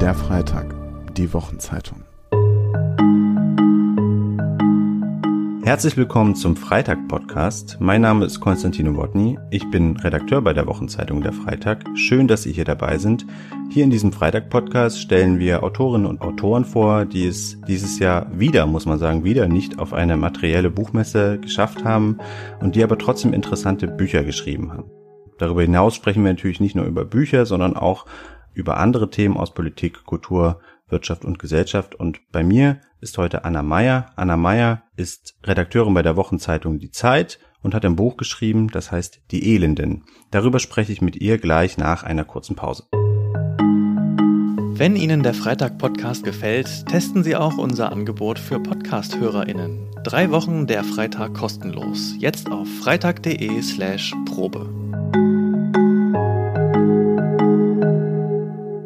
Der 0.00 0.12
Freitag, 0.12 0.74
die 1.16 1.32
Wochenzeitung. 1.32 2.02
Herzlich 5.64 5.96
willkommen 5.96 6.34
zum 6.34 6.56
Freitag-Podcast. 6.56 7.78
Mein 7.80 8.02
Name 8.02 8.26
ist 8.26 8.40
Konstantino 8.40 8.96
Wodny. 8.96 9.38
Ich 9.50 9.70
bin 9.70 9.96
Redakteur 9.96 10.42
bei 10.42 10.52
der 10.52 10.66
Wochenzeitung 10.66 11.22
Der 11.22 11.32
Freitag. 11.32 11.84
Schön, 11.94 12.28
dass 12.28 12.42
Sie 12.42 12.52
hier 12.52 12.64
dabei 12.64 12.98
sind. 12.98 13.24
Hier 13.70 13.84
in 13.84 13.90
diesem 13.90 14.12
Freitag-Podcast 14.12 15.00
stellen 15.00 15.38
wir 15.38 15.62
Autorinnen 15.62 16.06
und 16.06 16.20
Autoren 16.20 16.64
vor, 16.64 17.06
die 17.06 17.26
es 17.26 17.58
dieses 17.62 17.98
Jahr 17.98 18.26
wieder, 18.38 18.66
muss 18.66 18.84
man 18.84 18.98
sagen, 18.98 19.24
wieder 19.24 19.48
nicht 19.48 19.78
auf 19.78 19.94
eine 19.94 20.16
materielle 20.16 20.70
Buchmesse 20.70 21.38
geschafft 21.38 21.84
haben 21.84 22.18
und 22.60 22.74
die 22.74 22.82
aber 22.82 22.98
trotzdem 22.98 23.32
interessante 23.32 23.86
Bücher 23.86 24.22
geschrieben 24.22 24.72
haben. 24.72 24.90
Darüber 25.38 25.62
hinaus 25.62 25.94
sprechen 25.94 26.24
wir 26.24 26.32
natürlich 26.32 26.60
nicht 26.60 26.76
nur 26.76 26.84
über 26.84 27.04
Bücher, 27.04 27.46
sondern 27.46 27.76
auch 27.76 28.06
über 28.54 28.78
andere 28.78 29.10
Themen 29.10 29.36
aus 29.36 29.52
Politik, 29.52 30.04
Kultur, 30.04 30.60
Wirtschaft 30.88 31.24
und 31.24 31.38
Gesellschaft. 31.38 31.94
Und 31.94 32.20
bei 32.30 32.42
mir 32.42 32.80
ist 33.00 33.18
heute 33.18 33.44
Anna 33.44 33.62
Meyer. 33.62 34.12
Anna 34.16 34.36
Meyer 34.36 34.82
ist 34.96 35.36
Redakteurin 35.44 35.94
bei 35.94 36.02
der 36.02 36.16
Wochenzeitung 36.16 36.78
Die 36.78 36.90
Zeit 36.90 37.38
und 37.62 37.74
hat 37.74 37.84
ein 37.84 37.96
Buch 37.96 38.16
geschrieben, 38.16 38.68
das 38.68 38.92
heißt 38.92 39.22
Die 39.30 39.54
Elenden. 39.54 40.04
Darüber 40.30 40.58
spreche 40.58 40.92
ich 40.92 41.02
mit 41.02 41.16
ihr 41.16 41.38
gleich 41.38 41.78
nach 41.78 42.02
einer 42.02 42.24
kurzen 42.24 42.56
Pause. 42.56 42.84
Wenn 44.76 44.96
Ihnen 44.96 45.22
der 45.22 45.34
Freitag-Podcast 45.34 46.24
gefällt, 46.24 46.86
testen 46.86 47.22
Sie 47.22 47.36
auch 47.36 47.58
unser 47.58 47.92
Angebot 47.92 48.40
für 48.40 48.58
Podcast-HörerInnen. 48.58 49.90
Drei 50.02 50.32
Wochen 50.32 50.66
der 50.66 50.82
Freitag 50.82 51.34
kostenlos. 51.34 52.14
Jetzt 52.18 52.50
auf 52.50 52.68
freitag.de 52.82 53.62
slash 53.62 54.12
Probe. 54.26 54.83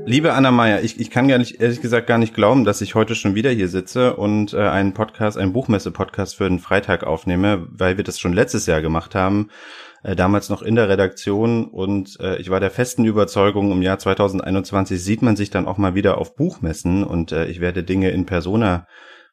Liebe 0.08 0.32
Anna 0.32 0.50
Meyer, 0.50 0.80
ich, 0.80 0.98
ich 0.98 1.10
kann 1.10 1.28
gar 1.28 1.36
nicht, 1.36 1.60
ehrlich 1.60 1.82
gesagt 1.82 2.06
gar 2.06 2.16
nicht 2.16 2.32
glauben, 2.32 2.64
dass 2.64 2.80
ich 2.80 2.94
heute 2.94 3.14
schon 3.14 3.34
wieder 3.34 3.50
hier 3.50 3.68
sitze 3.68 4.16
und 4.16 4.54
äh, 4.54 4.56
einen 4.56 4.94
Podcast, 4.94 5.36
einen 5.36 5.52
Buchmesse-Podcast 5.52 6.34
für 6.34 6.48
den 6.48 6.60
Freitag 6.60 7.04
aufnehme, 7.04 7.68
weil 7.70 7.98
wir 7.98 8.04
das 8.04 8.18
schon 8.18 8.32
letztes 8.32 8.64
Jahr 8.64 8.80
gemacht 8.80 9.14
haben, 9.14 9.50
äh, 10.02 10.16
damals 10.16 10.48
noch 10.48 10.62
in 10.62 10.76
der 10.76 10.88
Redaktion. 10.88 11.66
Und 11.66 12.18
äh, 12.20 12.38
ich 12.38 12.48
war 12.48 12.58
der 12.58 12.70
festen 12.70 13.04
Überzeugung, 13.04 13.70
im 13.70 13.82
Jahr 13.82 13.98
2021 13.98 14.98
sieht 14.98 15.20
man 15.20 15.36
sich 15.36 15.50
dann 15.50 15.66
auch 15.66 15.76
mal 15.76 15.94
wieder 15.94 16.16
auf 16.16 16.36
Buchmessen 16.36 17.04
und 17.04 17.32
äh, 17.32 17.44
ich 17.44 17.60
werde 17.60 17.84
Dinge 17.84 18.08
in 18.08 18.24
Persona 18.24 18.86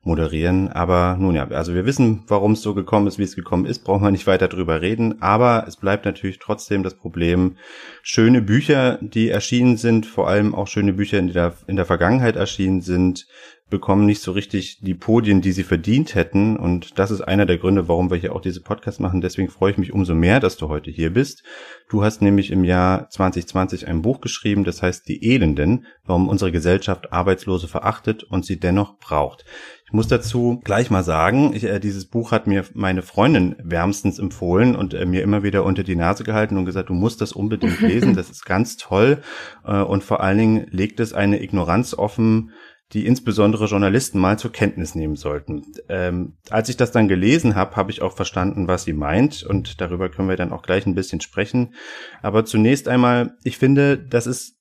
moderieren. 0.05 0.71
Aber 0.71 1.17
nun 1.19 1.35
ja, 1.35 1.47
also 1.49 1.73
wir 1.73 1.85
wissen, 1.85 2.23
warum 2.27 2.53
es 2.53 2.61
so 2.61 2.73
gekommen 2.73 3.07
ist, 3.07 3.17
wie 3.17 3.23
es 3.23 3.35
gekommen 3.35 3.65
ist, 3.65 3.83
brauchen 3.83 4.03
wir 4.03 4.11
nicht 4.11 4.27
weiter 4.27 4.47
drüber 4.47 4.81
reden. 4.81 5.21
Aber 5.21 5.65
es 5.67 5.75
bleibt 5.75 6.05
natürlich 6.05 6.39
trotzdem 6.39 6.83
das 6.83 6.93
Problem, 6.93 7.57
schöne 8.03 8.41
Bücher, 8.41 8.99
die 9.01 9.29
erschienen 9.29 9.77
sind, 9.77 10.05
vor 10.05 10.27
allem 10.27 10.55
auch 10.55 10.67
schöne 10.67 10.93
Bücher, 10.93 11.21
die 11.21 11.33
da 11.33 11.53
in 11.67 11.75
der 11.75 11.85
Vergangenheit 11.85 12.35
erschienen 12.35 12.81
sind, 12.81 13.27
bekommen 13.69 14.05
nicht 14.05 14.21
so 14.21 14.31
richtig 14.31 14.79
die 14.81 14.93
Podien, 14.93 15.41
die 15.41 15.51
sie 15.51 15.63
verdient 15.63 16.13
hätten. 16.13 16.55
Und 16.55 16.99
das 16.99 17.09
ist 17.09 17.21
einer 17.21 17.47
der 17.47 17.57
Gründe, 17.57 17.87
warum 17.87 18.11
wir 18.11 18.17
hier 18.17 18.35
auch 18.35 18.41
diese 18.41 18.61
Podcast 18.61 18.99
machen. 18.99 19.21
Deswegen 19.21 19.49
freue 19.49 19.71
ich 19.71 19.77
mich 19.77 19.91
umso 19.91 20.13
mehr, 20.13 20.39
dass 20.39 20.57
du 20.57 20.69
heute 20.69 20.91
hier 20.91 21.11
bist. 21.11 21.43
Du 21.89 22.03
hast 22.03 22.21
nämlich 22.21 22.51
im 22.51 22.63
Jahr 22.63 23.09
2020 23.09 23.87
ein 23.87 24.03
Buch 24.03 24.21
geschrieben, 24.21 24.63
das 24.63 24.83
heißt 24.83 25.07
Die 25.07 25.33
Elenden, 25.33 25.87
warum 26.03 26.29
unsere 26.29 26.51
Gesellschaft 26.51 27.11
Arbeitslose 27.11 27.67
verachtet 27.67 28.23
und 28.23 28.45
sie 28.45 28.59
dennoch 28.59 28.99
braucht. 28.99 29.45
Ich 29.87 29.93
muss 29.93 30.07
dazu 30.07 30.61
gleich 30.63 30.89
mal 30.89 31.03
sagen, 31.03 31.53
ich, 31.53 31.63
äh, 31.63 31.79
dieses 31.79 32.07
Buch 32.07 32.31
hat 32.31 32.47
mir 32.47 32.65
meine 32.73 33.03
Freundin 33.03 33.55
wärmstens 33.63 34.17
empfohlen 34.17 34.75
und 34.75 34.95
äh, 34.95 35.05
mir 35.05 35.21
immer 35.21 35.43
wieder 35.43 35.63
unter 35.63 35.83
die 35.83 35.95
Nase 35.95 36.23
gehalten 36.23 36.57
und 36.57 36.65
gesagt, 36.65 36.89
du 36.89 36.93
musst 36.93 37.21
das 37.21 37.31
unbedingt 37.31 37.81
lesen, 37.81 38.13
das 38.15 38.31
ist 38.31 38.45
ganz 38.45 38.77
toll 38.77 39.21
äh, 39.63 39.81
und 39.81 40.03
vor 40.03 40.21
allen 40.21 40.39
Dingen 40.39 40.67
legt 40.71 40.99
es 40.99 41.13
eine 41.13 41.41
Ignoranz 41.41 41.93
offen, 41.93 42.51
die 42.93 43.05
insbesondere 43.05 43.65
Journalisten 43.65 44.19
mal 44.19 44.37
zur 44.37 44.51
Kenntnis 44.51 44.93
nehmen 44.95 45.15
sollten. 45.15 45.63
Ähm, 45.89 46.37
als 46.49 46.69
ich 46.69 46.77
das 46.77 46.91
dann 46.91 47.07
gelesen 47.07 47.55
habe, 47.55 47.75
habe 47.75 47.91
ich 47.91 48.01
auch 48.01 48.13
verstanden, 48.13 48.67
was 48.67 48.83
sie 48.83 48.93
meint 48.93 49.43
und 49.43 49.81
darüber 49.81 50.09
können 50.09 50.29
wir 50.29 50.35
dann 50.35 50.53
auch 50.53 50.61
gleich 50.61 50.85
ein 50.85 50.95
bisschen 50.95 51.21
sprechen. 51.21 51.73
Aber 52.21 52.45
zunächst 52.45 52.87
einmal, 52.87 53.35
ich 53.43 53.57
finde, 53.57 53.97
das 53.97 54.27
ist 54.27 54.53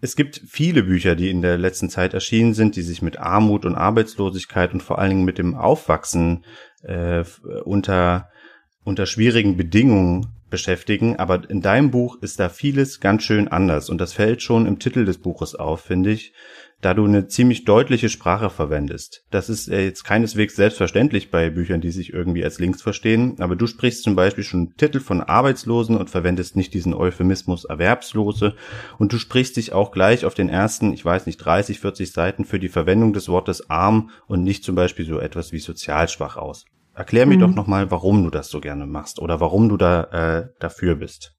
es 0.00 0.16
gibt 0.16 0.42
viele 0.46 0.82
Bücher, 0.82 1.14
die 1.14 1.30
in 1.30 1.40
der 1.40 1.56
letzten 1.56 1.88
Zeit 1.88 2.12
erschienen 2.12 2.52
sind, 2.52 2.76
die 2.76 2.82
sich 2.82 3.00
mit 3.00 3.18
Armut 3.18 3.64
und 3.64 3.74
Arbeitslosigkeit 3.74 4.74
und 4.74 4.82
vor 4.82 4.98
allen 4.98 5.10
Dingen 5.10 5.24
mit 5.24 5.38
dem 5.38 5.54
Aufwachsen 5.54 6.44
äh, 6.82 7.24
unter 7.64 8.28
unter 8.84 9.06
schwierigen 9.06 9.56
Bedingungen 9.56 10.26
beschäftigen, 10.50 11.16
aber 11.16 11.48
in 11.48 11.62
deinem 11.62 11.90
Buch 11.90 12.18
ist 12.20 12.38
da 12.38 12.48
vieles 12.48 13.00
ganz 13.00 13.22
schön 13.24 13.48
anders 13.48 13.88
und 13.88 13.98
das 13.98 14.12
fällt 14.12 14.42
schon 14.42 14.66
im 14.66 14.78
Titel 14.78 15.04
des 15.04 15.18
Buches 15.18 15.54
auf, 15.54 15.80
finde 15.80 16.12
ich 16.12 16.32
da 16.80 16.94
du 16.94 17.04
eine 17.04 17.28
ziemlich 17.28 17.64
deutliche 17.64 18.08
Sprache 18.08 18.50
verwendest. 18.50 19.24
Das 19.30 19.48
ist 19.48 19.68
jetzt 19.68 20.04
keineswegs 20.04 20.56
selbstverständlich 20.56 21.30
bei 21.30 21.50
Büchern, 21.50 21.80
die 21.80 21.90
sich 21.90 22.12
irgendwie 22.12 22.44
als 22.44 22.58
Links 22.58 22.82
verstehen, 22.82 23.36
aber 23.38 23.56
du 23.56 23.66
sprichst 23.66 24.02
zum 24.02 24.16
Beispiel 24.16 24.44
schon 24.44 24.74
Titel 24.76 25.00
von 25.00 25.20
Arbeitslosen 25.20 25.96
und 25.96 26.10
verwendest 26.10 26.56
nicht 26.56 26.74
diesen 26.74 26.94
Euphemismus 26.94 27.64
Erwerbslose 27.64 28.54
und 28.98 29.12
du 29.12 29.18
sprichst 29.18 29.56
dich 29.56 29.72
auch 29.72 29.92
gleich 29.92 30.24
auf 30.24 30.34
den 30.34 30.48
ersten, 30.48 30.92
ich 30.92 31.04
weiß 31.04 31.26
nicht, 31.26 31.38
30, 31.38 31.80
40 31.80 32.12
Seiten 32.12 32.44
für 32.44 32.58
die 32.58 32.68
Verwendung 32.68 33.12
des 33.12 33.28
Wortes 33.28 33.70
arm 33.70 34.10
und 34.26 34.42
nicht 34.42 34.64
zum 34.64 34.74
Beispiel 34.74 35.06
so 35.06 35.18
etwas 35.18 35.52
wie 35.52 35.60
sozial 35.60 36.08
schwach 36.08 36.36
aus. 36.36 36.66
Erklär 36.94 37.26
mir 37.26 37.36
mhm. 37.36 37.40
doch 37.40 37.54
nochmal, 37.54 37.90
warum 37.90 38.22
du 38.22 38.30
das 38.30 38.48
so 38.48 38.60
gerne 38.60 38.86
machst 38.86 39.18
oder 39.18 39.40
warum 39.40 39.68
du 39.68 39.76
da 39.76 40.04
äh, 40.04 40.48
dafür 40.60 40.94
bist. 40.94 41.32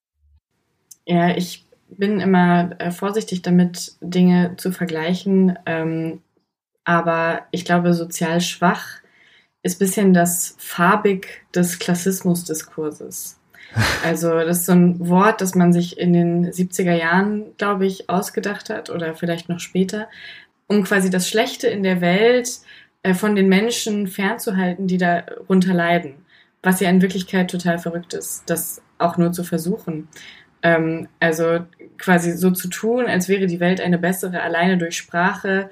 Ja, 1.05 1.35
ich 1.35 1.64
bin 1.87 2.19
immer 2.19 2.71
äh, 2.79 2.91
vorsichtig 2.91 3.41
damit, 3.41 3.93
Dinge 4.01 4.55
zu 4.57 4.71
vergleichen. 4.71 5.57
Ähm, 5.65 6.21
aber 6.83 7.43
ich 7.51 7.65
glaube, 7.65 7.93
sozial 7.93 8.41
schwach 8.41 8.99
ist 9.63 9.79
bisschen 9.79 10.13
das 10.13 10.55
farbig 10.59 11.43
des 11.53 11.79
Klassismusdiskurses. 11.79 13.39
Also 14.05 14.29
das 14.29 14.59
ist 14.59 14.65
so 14.67 14.71
ein 14.71 15.09
Wort, 15.09 15.41
das 15.41 15.55
man 15.55 15.73
sich 15.73 15.97
in 15.97 16.13
den 16.13 16.49
70er 16.49 16.93
Jahren, 16.93 17.57
glaube 17.57 17.85
ich, 17.85 18.09
ausgedacht 18.09 18.69
hat 18.69 18.89
oder 18.89 19.15
vielleicht 19.15 19.49
noch 19.49 19.59
später, 19.59 20.07
um 20.67 20.83
quasi 20.83 21.09
das 21.09 21.27
Schlechte 21.27 21.67
in 21.67 21.83
der 21.83 21.99
Welt 21.99 22.59
äh, 23.03 23.13
von 23.13 23.35
den 23.35 23.49
Menschen 23.49 24.07
fernzuhalten, 24.07 24.87
die 24.87 24.97
darunter 24.97 25.73
leiden. 25.73 26.13
Was 26.63 26.79
ja 26.79 26.89
in 26.89 27.01
Wirklichkeit 27.01 27.51
total 27.51 27.79
verrückt 27.79 28.13
ist, 28.13 28.43
das 28.45 28.81
auch 28.97 29.17
nur 29.17 29.31
zu 29.33 29.43
versuchen. 29.43 30.07
Ähm, 30.65 31.07
also 31.19 31.59
quasi 31.99 32.31
so 32.31 32.49
zu 32.49 32.69
tun, 32.69 33.05
als 33.05 33.29
wäre 33.29 33.45
die 33.45 33.59
Welt 33.59 33.79
eine 33.79 33.99
bessere, 33.99 34.41
alleine 34.41 34.79
durch 34.79 34.97
Sprache, 34.97 35.69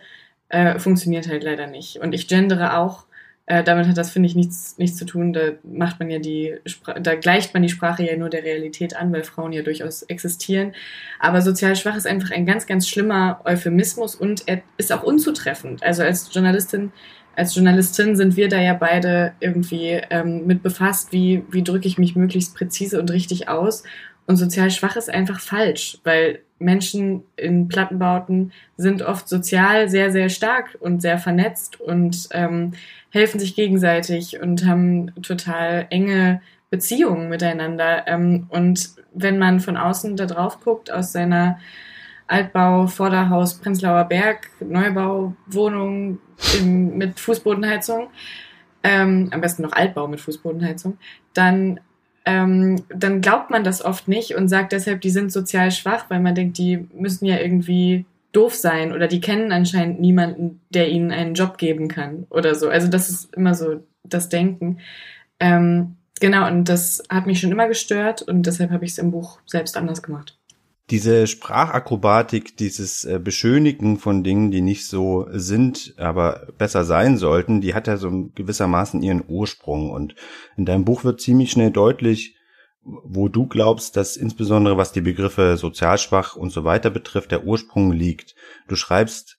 äh, 0.49 0.77
funktioniert 0.77 1.27
halt 1.27 1.43
leider 1.43 1.65
nicht. 1.65 1.97
Und 1.97 2.13
ich 2.13 2.27
gendere 2.27 2.77
auch. 2.77 3.05
Äh, 3.47 3.63
damit 3.63 3.87
hat 3.87 3.97
das, 3.97 4.11
finde 4.11 4.27
ich, 4.27 4.35
nichts, 4.35 4.77
nichts 4.77 4.97
zu 4.97 5.05
tun. 5.05 5.33
Da 5.33 5.53
macht 5.63 5.99
man 5.99 6.11
ja 6.11 6.19
die, 6.19 6.59
Spra 6.67 6.93
da 6.99 7.15
gleicht 7.15 7.55
man 7.55 7.63
die 7.63 7.69
Sprache 7.69 8.03
ja 8.03 8.15
nur 8.15 8.29
der 8.29 8.43
Realität 8.43 8.95
an, 8.95 9.11
weil 9.11 9.23
Frauen 9.23 9.51
ja 9.51 9.63
durchaus 9.63 10.03
existieren. 10.03 10.73
Aber 11.19 11.41
sozial 11.41 11.75
schwach 11.75 11.97
ist 11.97 12.05
einfach 12.05 12.29
ein 12.29 12.45
ganz, 12.45 12.67
ganz 12.67 12.87
schlimmer 12.87 13.41
Euphemismus 13.45 14.13
und 14.13 14.43
er 14.47 14.61
ist 14.77 14.93
auch 14.93 15.01
unzutreffend. 15.01 15.81
Also 15.81 16.03
als 16.03 16.31
Journalistin 16.31 16.91
als 17.35 17.55
Journalistin 17.55 18.15
sind 18.15 18.37
wir 18.37 18.47
da 18.47 18.61
ja 18.61 18.75
beide 18.75 19.33
irgendwie 19.39 19.99
ähm, 20.11 20.45
mit 20.45 20.61
befasst, 20.61 21.11
wie, 21.11 21.43
wie 21.49 21.63
drücke 21.63 21.87
ich 21.87 21.97
mich 21.97 22.15
möglichst 22.15 22.55
präzise 22.55 22.99
und 22.99 23.09
richtig 23.09 23.49
aus. 23.49 23.83
Und 24.25 24.37
sozial 24.37 24.71
schwach 24.71 24.95
ist 24.95 25.09
einfach 25.09 25.39
falsch, 25.39 25.99
weil 26.03 26.39
Menschen 26.59 27.23
in 27.35 27.67
Plattenbauten 27.67 28.53
sind 28.77 29.01
oft 29.01 29.27
sozial 29.27 29.89
sehr, 29.89 30.11
sehr 30.11 30.29
stark 30.29 30.77
und 30.79 31.01
sehr 31.01 31.17
vernetzt 31.17 31.79
und 31.81 32.29
ähm, 32.31 32.73
helfen 33.09 33.39
sich 33.39 33.55
gegenseitig 33.55 34.41
und 34.41 34.65
haben 34.65 35.13
total 35.21 35.87
enge 35.89 36.41
Beziehungen 36.69 37.29
miteinander. 37.29 38.07
Ähm, 38.07 38.47
und 38.49 38.91
wenn 39.13 39.37
man 39.37 39.59
von 39.59 39.77
außen 39.77 40.15
da 40.15 40.25
drauf 40.25 40.59
guckt, 40.61 40.91
aus 40.91 41.11
seiner 41.11 41.59
Altbau, 42.27 42.87
Vorderhaus, 42.87 43.59
Prenzlauer 43.59 44.05
Berg, 44.05 44.49
Neubau, 44.59 45.35
Wohnung 45.45 46.19
mit 46.63 47.19
Fußbodenheizung, 47.19 48.07
ähm, 48.83 49.29
am 49.31 49.41
besten 49.41 49.63
noch 49.63 49.73
Altbau 49.73 50.07
mit 50.07 50.21
Fußbodenheizung, 50.21 50.97
dann 51.33 51.79
ähm, 52.25 52.83
dann 52.89 53.21
glaubt 53.21 53.49
man 53.49 53.63
das 53.63 53.83
oft 53.83 54.07
nicht 54.07 54.35
und 54.35 54.47
sagt 54.47 54.71
deshalb, 54.71 55.01
die 55.01 55.09
sind 55.09 55.31
sozial 55.31 55.71
schwach, 55.71 56.05
weil 56.09 56.19
man 56.19 56.35
denkt, 56.35 56.57
die 56.57 56.87
müssen 56.93 57.25
ja 57.25 57.37
irgendwie 57.39 58.05
doof 58.31 58.55
sein 58.55 58.93
oder 58.93 59.07
die 59.07 59.21
kennen 59.21 59.51
anscheinend 59.51 59.99
niemanden, 59.99 60.61
der 60.69 60.89
ihnen 60.89 61.11
einen 61.11 61.35
Job 61.35 61.57
geben 61.57 61.87
kann 61.87 62.25
oder 62.29 62.55
so. 62.55 62.69
Also 62.69 62.87
das 62.87 63.09
ist 63.09 63.33
immer 63.35 63.53
so 63.53 63.83
das 64.03 64.29
Denken. 64.29 64.79
Ähm, 65.39 65.97
genau, 66.19 66.47
und 66.47 66.69
das 66.69 67.03
hat 67.09 67.27
mich 67.27 67.39
schon 67.39 67.51
immer 67.51 67.67
gestört 67.67 68.21
und 68.21 68.45
deshalb 68.45 68.71
habe 68.71 68.85
ich 68.85 68.91
es 68.91 68.97
im 68.97 69.11
Buch 69.11 69.39
selbst 69.45 69.77
anders 69.77 70.01
gemacht 70.01 70.37
diese 70.89 71.27
Sprachakrobatik, 71.27 72.57
dieses 72.57 73.05
äh, 73.05 73.19
Beschönigen 73.19 73.97
von 73.97 74.23
Dingen, 74.23 74.51
die 74.51 74.61
nicht 74.61 74.85
so 74.85 75.27
sind, 75.31 75.93
aber 75.97 76.47
besser 76.57 76.83
sein 76.83 77.17
sollten, 77.17 77.61
die 77.61 77.73
hat 77.73 77.87
ja 77.87 77.97
so 77.97 78.29
gewissermaßen 78.35 79.01
ihren 79.01 79.23
Ursprung. 79.27 79.91
Und 79.91 80.15
in 80.57 80.65
deinem 80.65 80.83
Buch 80.85 81.03
wird 81.03 81.21
ziemlich 81.21 81.51
schnell 81.51 81.71
deutlich, 81.71 82.35
wo 82.83 83.29
du 83.29 83.47
glaubst, 83.47 83.95
dass 83.95 84.17
insbesondere 84.17 84.75
was 84.75 84.91
die 84.91 85.01
Begriffe 85.01 85.55
sozial 85.55 85.97
schwach 85.97 86.35
und 86.35 86.49
so 86.49 86.65
weiter 86.65 86.89
betrifft, 86.89 87.31
der 87.31 87.45
Ursprung 87.45 87.93
liegt. 87.93 88.35
Du 88.67 88.75
schreibst 88.75 89.37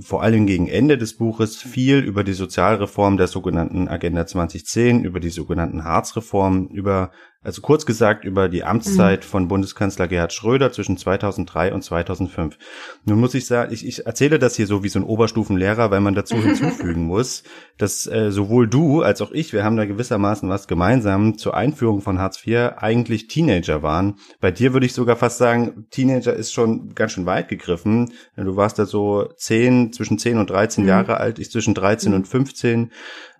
vor 0.00 0.22
allem 0.22 0.46
gegen 0.46 0.68
Ende 0.68 0.98
des 0.98 1.16
Buches 1.16 1.56
viel 1.56 1.98
über 1.98 2.24
die 2.24 2.34
Sozialreform 2.34 3.16
der 3.16 3.26
sogenannten 3.26 3.88
Agenda 3.88 4.26
2010, 4.26 5.04
über 5.04 5.20
die 5.20 5.30
sogenannten 5.30 5.84
Harz-Reformen, 5.84 6.68
über 6.68 7.10
also 7.42 7.60
kurz 7.60 7.86
gesagt 7.86 8.24
über 8.24 8.48
die 8.48 8.64
Amtszeit 8.64 9.24
mhm. 9.24 9.28
von 9.28 9.48
Bundeskanzler 9.48 10.08
Gerhard 10.08 10.32
Schröder 10.32 10.72
zwischen 10.72 10.96
2003 10.96 11.72
und 11.72 11.82
2005. 11.82 12.56
Nun 13.04 13.20
muss 13.20 13.34
ich 13.34 13.46
sagen, 13.46 13.72
ich, 13.72 13.86
ich 13.86 14.06
erzähle 14.06 14.38
das 14.38 14.56
hier 14.56 14.66
so 14.66 14.84
wie 14.84 14.88
so 14.88 15.00
ein 15.00 15.04
Oberstufenlehrer, 15.04 15.90
weil 15.90 16.00
man 16.00 16.14
dazu 16.14 16.36
hinzufügen 16.42 17.04
muss, 17.04 17.42
dass 17.78 18.06
äh, 18.06 18.30
sowohl 18.30 18.68
du 18.68 19.02
als 19.02 19.20
auch 19.20 19.32
ich, 19.32 19.52
wir 19.52 19.64
haben 19.64 19.76
da 19.76 19.84
gewissermaßen 19.84 20.48
was 20.48 20.68
gemeinsam 20.68 21.36
zur 21.36 21.54
Einführung 21.54 22.00
von 22.00 22.18
Hartz 22.18 22.46
IV 22.46 22.74
eigentlich 22.76 23.26
Teenager 23.26 23.82
waren. 23.82 24.16
Bei 24.40 24.50
dir 24.50 24.72
würde 24.72 24.86
ich 24.86 24.92
sogar 24.92 25.16
fast 25.16 25.38
sagen, 25.38 25.86
Teenager 25.90 26.34
ist 26.34 26.52
schon 26.52 26.94
ganz 26.94 27.12
schön 27.12 27.26
weit 27.26 27.48
gegriffen. 27.48 28.12
Du 28.36 28.56
warst 28.56 28.78
da 28.78 28.86
so 28.86 29.28
zehn, 29.36 29.92
zwischen 29.92 30.18
zehn 30.18 30.38
und 30.38 30.50
13 30.50 30.84
mhm. 30.84 30.88
Jahre 30.88 31.16
alt, 31.16 31.38
ich 31.38 31.50
zwischen 31.50 31.74
13 31.74 32.10
mhm. 32.10 32.18
und 32.18 32.28
15. 32.28 32.92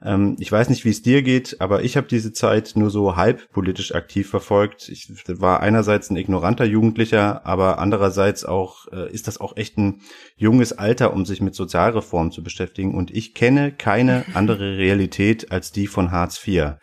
Ähm, 0.05 0.37
ich 0.39 0.51
weiß 0.51 0.69
nicht, 0.69 0.85
wie 0.85 0.91
es 0.91 1.03
dir 1.03 1.23
geht, 1.23 1.61
aber 1.61 1.83
ich 1.83 1.97
habe 1.97 2.07
diese 2.07 2.33
Zeit 2.33 2.73
nur 2.75 2.91
so 2.91 3.17
halb 3.17 3.51
politisch 3.53 3.95
aktiv 3.95 4.29
verfolgt. 4.29 4.89
Ich 4.89 5.09
war 5.29 5.61
einerseits 5.61 6.11
ein 6.11 6.17
ignoranter 6.17 6.65
Jugendlicher, 6.65 7.47
aber 7.47 7.79
andererseits 7.79 8.45
auch 8.45 8.89
äh, 8.93 9.13
ist 9.13 9.29
das 9.29 9.41
auch 9.41 9.57
echt 9.57 9.79
ein 9.79 10.01
junges 10.37 10.73
Alter, 10.73 11.13
um 11.13 11.25
sich 11.25 11.41
mit 11.41 11.55
Sozialreformen 11.55 12.33
zu 12.33 12.43
beschäftigen. 12.43 12.95
Und 12.95 13.11
ich 13.11 13.35
kenne 13.35 13.73
keine 13.73 14.25
andere 14.35 14.77
Realität 14.77 15.53
als 15.53 15.73
die 15.73 15.87
von 15.87 16.11
Hartz 16.11 16.47
IV. 16.47 16.75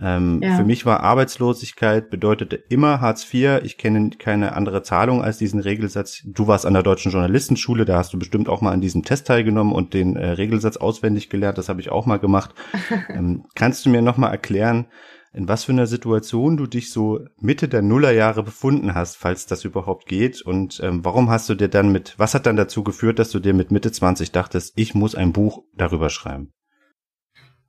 Ähm, 0.00 0.40
ja. 0.42 0.56
Für 0.56 0.64
mich 0.64 0.84
war 0.86 1.00
Arbeitslosigkeit 1.00 2.10
bedeutete 2.10 2.56
immer 2.56 3.00
Hartz 3.00 3.32
IV. 3.32 3.60
Ich 3.62 3.78
kenne 3.78 4.10
keine 4.10 4.54
andere 4.54 4.82
Zahlung 4.82 5.22
als 5.22 5.38
diesen 5.38 5.60
Regelsatz. 5.60 6.22
Du 6.24 6.46
warst 6.48 6.66
an 6.66 6.74
der 6.74 6.82
Deutschen 6.82 7.12
Journalistenschule, 7.12 7.84
da 7.84 7.98
hast 7.98 8.12
du 8.12 8.18
bestimmt 8.18 8.48
auch 8.48 8.60
mal 8.60 8.72
an 8.72 8.80
diesem 8.80 9.04
Test 9.04 9.26
teilgenommen 9.26 9.72
und 9.72 9.94
den 9.94 10.16
äh, 10.16 10.30
Regelsatz 10.30 10.76
auswendig 10.76 11.30
gelernt. 11.30 11.58
Das 11.58 11.68
habe 11.68 11.80
ich 11.80 11.90
auch 11.90 12.06
mal 12.06 12.18
gemacht. 12.18 12.54
ähm, 13.08 13.44
kannst 13.54 13.86
du 13.86 13.90
mir 13.90 14.02
noch 14.02 14.16
mal 14.16 14.30
erklären, 14.30 14.86
in 15.32 15.48
was 15.48 15.64
für 15.64 15.72
einer 15.72 15.86
Situation 15.86 16.56
du 16.56 16.66
dich 16.66 16.92
so 16.92 17.20
Mitte 17.40 17.68
der 17.68 17.82
Nullerjahre 17.82 18.44
befunden 18.44 18.94
hast, 18.94 19.16
falls 19.16 19.46
das 19.46 19.64
überhaupt 19.64 20.06
geht? 20.06 20.42
Und 20.42 20.80
ähm, 20.82 21.04
warum 21.04 21.28
hast 21.28 21.48
du 21.48 21.54
dir 21.54 21.68
dann 21.68 21.90
mit, 21.90 22.14
was 22.18 22.34
hat 22.34 22.46
dann 22.46 22.56
dazu 22.56 22.84
geführt, 22.84 23.18
dass 23.18 23.30
du 23.30 23.40
dir 23.40 23.52
mit 23.52 23.72
Mitte 23.72 23.90
20 23.90 24.30
dachtest, 24.30 24.74
ich 24.76 24.94
muss 24.94 25.16
ein 25.16 25.32
Buch 25.32 25.64
darüber 25.74 26.08
schreiben? 26.08 26.52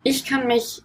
Ich 0.03 0.25
kann 0.25 0.45
mich 0.45 0.83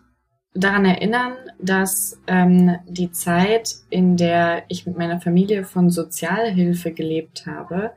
daran 0.55 0.85
erinnern, 0.85 1.35
dass 1.59 2.21
ähm, 2.27 2.79
die 2.87 3.13
Zeit, 3.13 3.77
in 3.89 4.17
der 4.17 4.65
ich 4.69 4.87
mit 4.87 4.99
meiner 4.99 5.21
Familie 5.21 5.65
von 5.65 5.91
Sozialhilfe 5.91 6.93
gelebt 6.93 7.47
habe, 7.47 7.93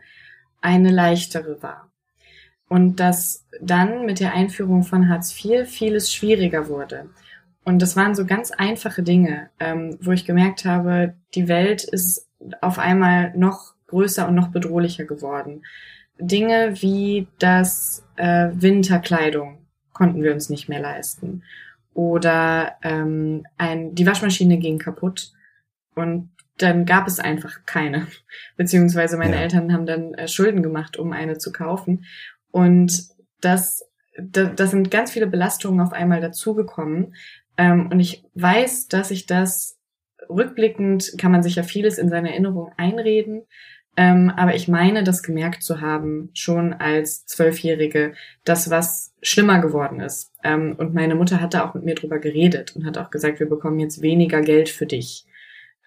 eine 0.62 0.92
leichtere 0.92 1.62
war. 1.62 1.90
Und 2.70 3.00
dass 3.00 3.46
dann 3.62 4.06
mit 4.06 4.20
der 4.20 4.34
Einführung 4.34 4.84
von 4.84 5.10
Hartz 5.10 5.34
IV 5.44 5.68
vieles 5.68 6.14
schwieriger 6.14 6.68
wurde. 6.70 7.10
Und 7.66 7.82
das 7.82 7.96
waren 7.96 8.16
so 8.16 8.26
ganz 8.26 8.52
einfache 8.52 9.04
Dinge, 9.04 9.50
ähm, 9.60 9.98
wo 10.02 10.12
ich 10.12 10.26
gemerkt 10.26 10.66
habe, 10.66 11.16
die 11.34 11.48
Welt 11.48 11.84
ist 11.84 12.28
auf 12.62 12.78
einmal 12.78 13.36
noch 13.36 13.74
größer 13.88 14.28
und 14.28 14.36
noch 14.36 14.50
bedrohlicher 14.50 15.06
geworden. 15.06 15.64
Dinge 16.20 16.82
wie 16.82 17.28
das 17.40 18.06
äh, 18.16 18.50
Winterkleidung 18.54 19.60
konnten 19.94 20.24
wir 20.24 20.34
uns 20.34 20.50
nicht 20.50 20.70
mehr 20.70 20.82
leisten 20.82 21.44
oder 21.94 22.78
ähm, 22.84 23.46
ein, 23.58 23.96
die 23.96 24.06
Waschmaschine 24.06 24.58
ging 24.58 24.80
kaputt 24.80 25.32
und 25.96 26.30
dann 26.58 26.86
gab 26.86 27.08
es 27.08 27.20
einfach 27.20 27.66
keine. 27.66 28.08
Beziehungsweise 28.58 29.18
meine 29.18 29.36
ja. 29.36 29.42
Eltern 29.42 29.74
haben 29.74 29.86
dann 29.86 30.14
äh, 30.14 30.28
Schulden 30.28 30.64
gemacht, 30.64 30.98
um 30.98 31.12
eine 31.12 31.38
zu 31.38 31.52
kaufen. 31.52 32.06
Und 32.52 33.08
das, 33.42 33.90
da, 34.18 34.46
das 34.46 34.72
sind 34.72 34.92
ganz 34.92 35.12
viele 35.12 35.28
Belastungen 35.28 35.82
auf 35.82 35.94
einmal 35.94 36.22
dazugekommen. 36.22 37.16
Ähm, 37.58 37.90
und 37.92 38.00
ich 38.00 38.24
weiß, 38.36 38.88
dass 38.88 39.12
ich 39.12 39.26
das 39.26 39.80
rückblickend 40.30 41.16
kann 41.18 41.32
man 41.32 41.44
sich 41.44 41.56
ja 41.56 41.64
vieles 41.64 41.98
in 41.98 42.10
seine 42.10 42.32
Erinnerung 42.32 42.72
einreden, 42.78 43.44
ähm, 43.96 44.32
aber 44.36 44.56
ich 44.56 44.68
meine, 44.68 45.04
das 45.04 45.22
gemerkt 45.22 45.62
zu 45.62 45.80
haben, 45.80 46.30
schon 46.34 46.74
als 46.74 47.26
Zwölfjährige, 47.28 48.14
dass 48.44 48.70
was 48.70 49.14
schlimmer 49.22 49.60
geworden 49.60 50.00
ist. 50.00 50.32
Ähm, 50.44 50.76
und 50.78 50.94
meine 50.94 51.16
Mutter 51.16 51.42
hatte 51.42 51.64
auch 51.64 51.76
mit 51.76 51.86
mir 51.86 51.96
drüber 51.96 52.20
geredet 52.20 52.76
und 52.76 52.86
hat 52.86 52.98
auch 52.98 53.12
gesagt, 53.12 53.40
wir 53.40 53.48
bekommen 53.48 53.80
jetzt 53.80 54.02
weniger 54.02 54.42
Geld 54.42 54.70
für 54.70 54.88
dich. 54.88 55.26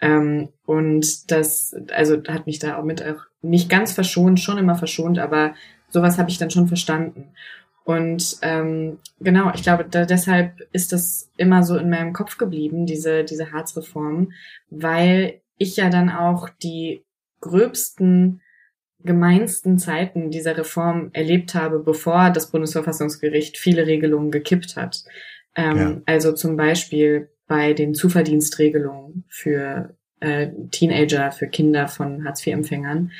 Ähm, 0.01 0.51
und 0.65 1.31
das, 1.33 1.75
also 1.93 2.23
hat 2.29 2.47
mich 2.47 2.61
da 2.61 2.79
auch 2.79 2.85
mit 2.85 3.03
auch 3.03 3.25
nicht 3.43 3.69
ganz 3.69 3.93
verschont, 3.93 4.39
schon 4.39 4.59
immer 4.59 4.77
verschont, 4.77 5.19
aber 5.19 5.55
sowas 5.89 6.19
habe 6.19 6.31
ich 6.31 6.39
dann 6.39 6.51
schon 6.51 6.69
verstanden. 6.69 7.33
Und 7.85 8.39
ähm, 8.43 8.99
genau, 9.21 9.53
ich 9.55 9.63
glaube, 9.63 9.87
da, 9.89 10.05
deshalb 10.05 10.61
ist 10.73 10.93
das 10.93 11.31
immer 11.37 11.63
so 11.63 11.77
in 11.77 11.91
meinem 11.91 12.13
Kopf 12.13 12.37
geblieben, 12.37 12.87
diese, 12.87 13.25
diese 13.25 13.53
Harzreform, 13.53 14.33
weil 14.71 15.41
ich 15.57 15.77
ja 15.77 15.89
dann 15.89 16.11
auch 16.11 16.49
die 16.63 17.06
gröbsten, 17.41 18.41
gemeinsten 19.01 19.79
Zeiten 19.79 20.31
dieser 20.31 20.57
Reform 20.57 21.11
erlebt 21.13 21.55
habe, 21.55 21.79
bevor 21.79 22.31
das 22.31 22.51
Bundesverfassungsgericht 22.51 23.57
viele 23.57 23.87
Regelungen 23.87 24.31
gekippt 24.31 24.77
hat. 24.77 25.05
Ähm, 25.55 25.77
ja. 25.77 26.01
Also 26.07 26.33
zum 26.33 26.57
Beispiel 26.57 27.31
bei 27.47 27.73
den 27.73 27.95
Zuverdienstregelungen 27.95 29.25
für 29.29 29.97
äh, 30.21 30.49
Teenager, 30.71 31.31
für 31.31 31.47
Kinder 31.47 31.89
von 31.89 32.25
Hartz-IV-Empfängern. 32.25 33.13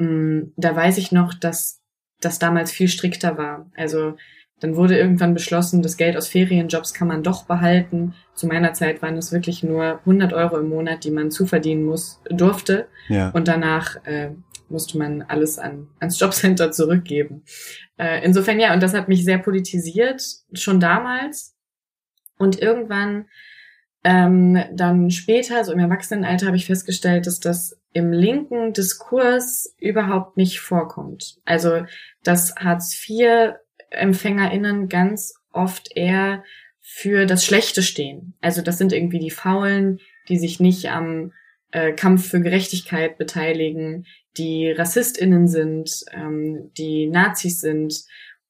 Ähm, 0.00 0.52
da 0.56 0.74
weiß 0.74 0.98
ich 0.98 1.12
noch, 1.12 1.34
dass 1.34 1.80
das 2.20 2.38
damals 2.38 2.72
viel 2.72 2.88
strikter 2.88 3.38
war. 3.38 3.70
Also 3.76 4.16
dann 4.60 4.76
wurde 4.76 4.98
irgendwann 4.98 5.34
beschlossen, 5.34 5.82
das 5.82 5.96
Geld 5.96 6.16
aus 6.16 6.28
Ferienjobs 6.28 6.94
kann 6.94 7.08
man 7.08 7.22
doch 7.22 7.44
behalten. 7.44 8.14
Zu 8.34 8.46
meiner 8.46 8.72
Zeit 8.72 9.02
waren 9.02 9.16
es 9.16 9.30
wirklich 9.30 9.62
nur 9.62 9.98
100 10.00 10.32
Euro 10.32 10.58
im 10.58 10.70
Monat, 10.70 11.04
die 11.04 11.10
man 11.10 11.30
zuverdienen 11.30 11.84
muss, 11.84 12.20
durfte. 12.30 12.86
Ja. 13.08 13.30
Und 13.30 13.48
danach 13.48 13.96
äh, 14.06 14.30
musste 14.68 14.96
man 14.96 15.22
alles 15.22 15.58
an, 15.58 15.88
ans 16.00 16.18
Jobcenter 16.18 16.72
zurückgeben. 16.72 17.42
Äh, 17.98 18.24
insofern 18.24 18.58
ja, 18.58 18.72
und 18.72 18.82
das 18.82 18.94
hat 18.94 19.08
mich 19.08 19.24
sehr 19.24 19.38
politisiert, 19.38 20.22
schon 20.54 20.80
damals. 20.80 21.54
Und 22.38 22.60
irgendwann 22.60 23.26
ähm, 24.04 24.58
dann 24.72 25.10
später, 25.10 25.64
so 25.64 25.72
im 25.72 25.80
Erwachsenenalter, 25.80 26.46
habe 26.46 26.56
ich 26.56 26.66
festgestellt, 26.66 27.26
dass 27.26 27.40
das 27.40 27.78
im 27.92 28.12
linken 28.12 28.72
Diskurs 28.72 29.74
überhaupt 29.78 30.36
nicht 30.36 30.60
vorkommt. 30.60 31.38
Also, 31.44 31.84
dass 32.22 32.54
Hartz 32.56 32.94
IV 33.08 33.54
EmpfängerInnen 33.90 34.88
ganz 34.88 35.34
oft 35.52 35.96
eher 35.96 36.44
für 36.80 37.26
das 37.26 37.44
Schlechte 37.44 37.82
stehen. 37.82 38.34
Also 38.40 38.62
das 38.62 38.78
sind 38.78 38.92
irgendwie 38.92 39.18
die 39.18 39.30
Faulen, 39.30 40.00
die 40.28 40.38
sich 40.38 40.60
nicht 40.60 40.90
am 40.90 41.32
äh, 41.72 41.92
Kampf 41.92 42.30
für 42.30 42.40
Gerechtigkeit 42.40 43.18
beteiligen, 43.18 44.06
die 44.36 44.70
RassistInnen 44.70 45.48
sind, 45.48 46.04
ähm, 46.12 46.70
die 46.76 47.06
Nazis 47.06 47.60
sind. 47.60 48.04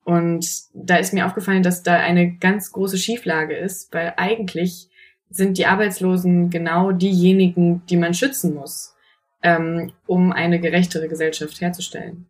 Und 0.05 0.47
da 0.75 0.97
ist 0.97 1.13
mir 1.13 1.27
aufgefallen, 1.27 1.63
dass 1.63 1.83
da 1.83 1.95
eine 1.97 2.37
ganz 2.37 2.73
große 2.73 2.99
Schieflage 2.99 3.57
ist, 3.57 3.93
weil 3.93 4.15
eigentlich 4.17 4.89
sind 5.31 5.59
die 5.59 5.67
Arbeitslosen 5.67 6.51
genau 6.51 6.93
diejenigen, 6.93 7.85
die 7.87 7.97
man 7.97 8.15
schützen 8.15 8.55
muss, 8.55 8.95
ähm, 9.43 9.93
um 10.07 10.33
eine 10.33 10.61
gerechtere 10.61 11.09
Gesellschaft 11.09 11.61
herzustellen. 11.61 12.27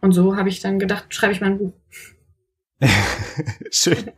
Und 0.00 0.12
so 0.12 0.36
habe 0.36 0.48
ich 0.48 0.60
dann 0.60 0.78
gedacht, 0.78 1.12
schreibe 1.12 1.32
ich 1.32 1.40
mal 1.40 1.48
ein 1.48 1.58
Buch. 1.58 1.72
Schön. 3.70 4.12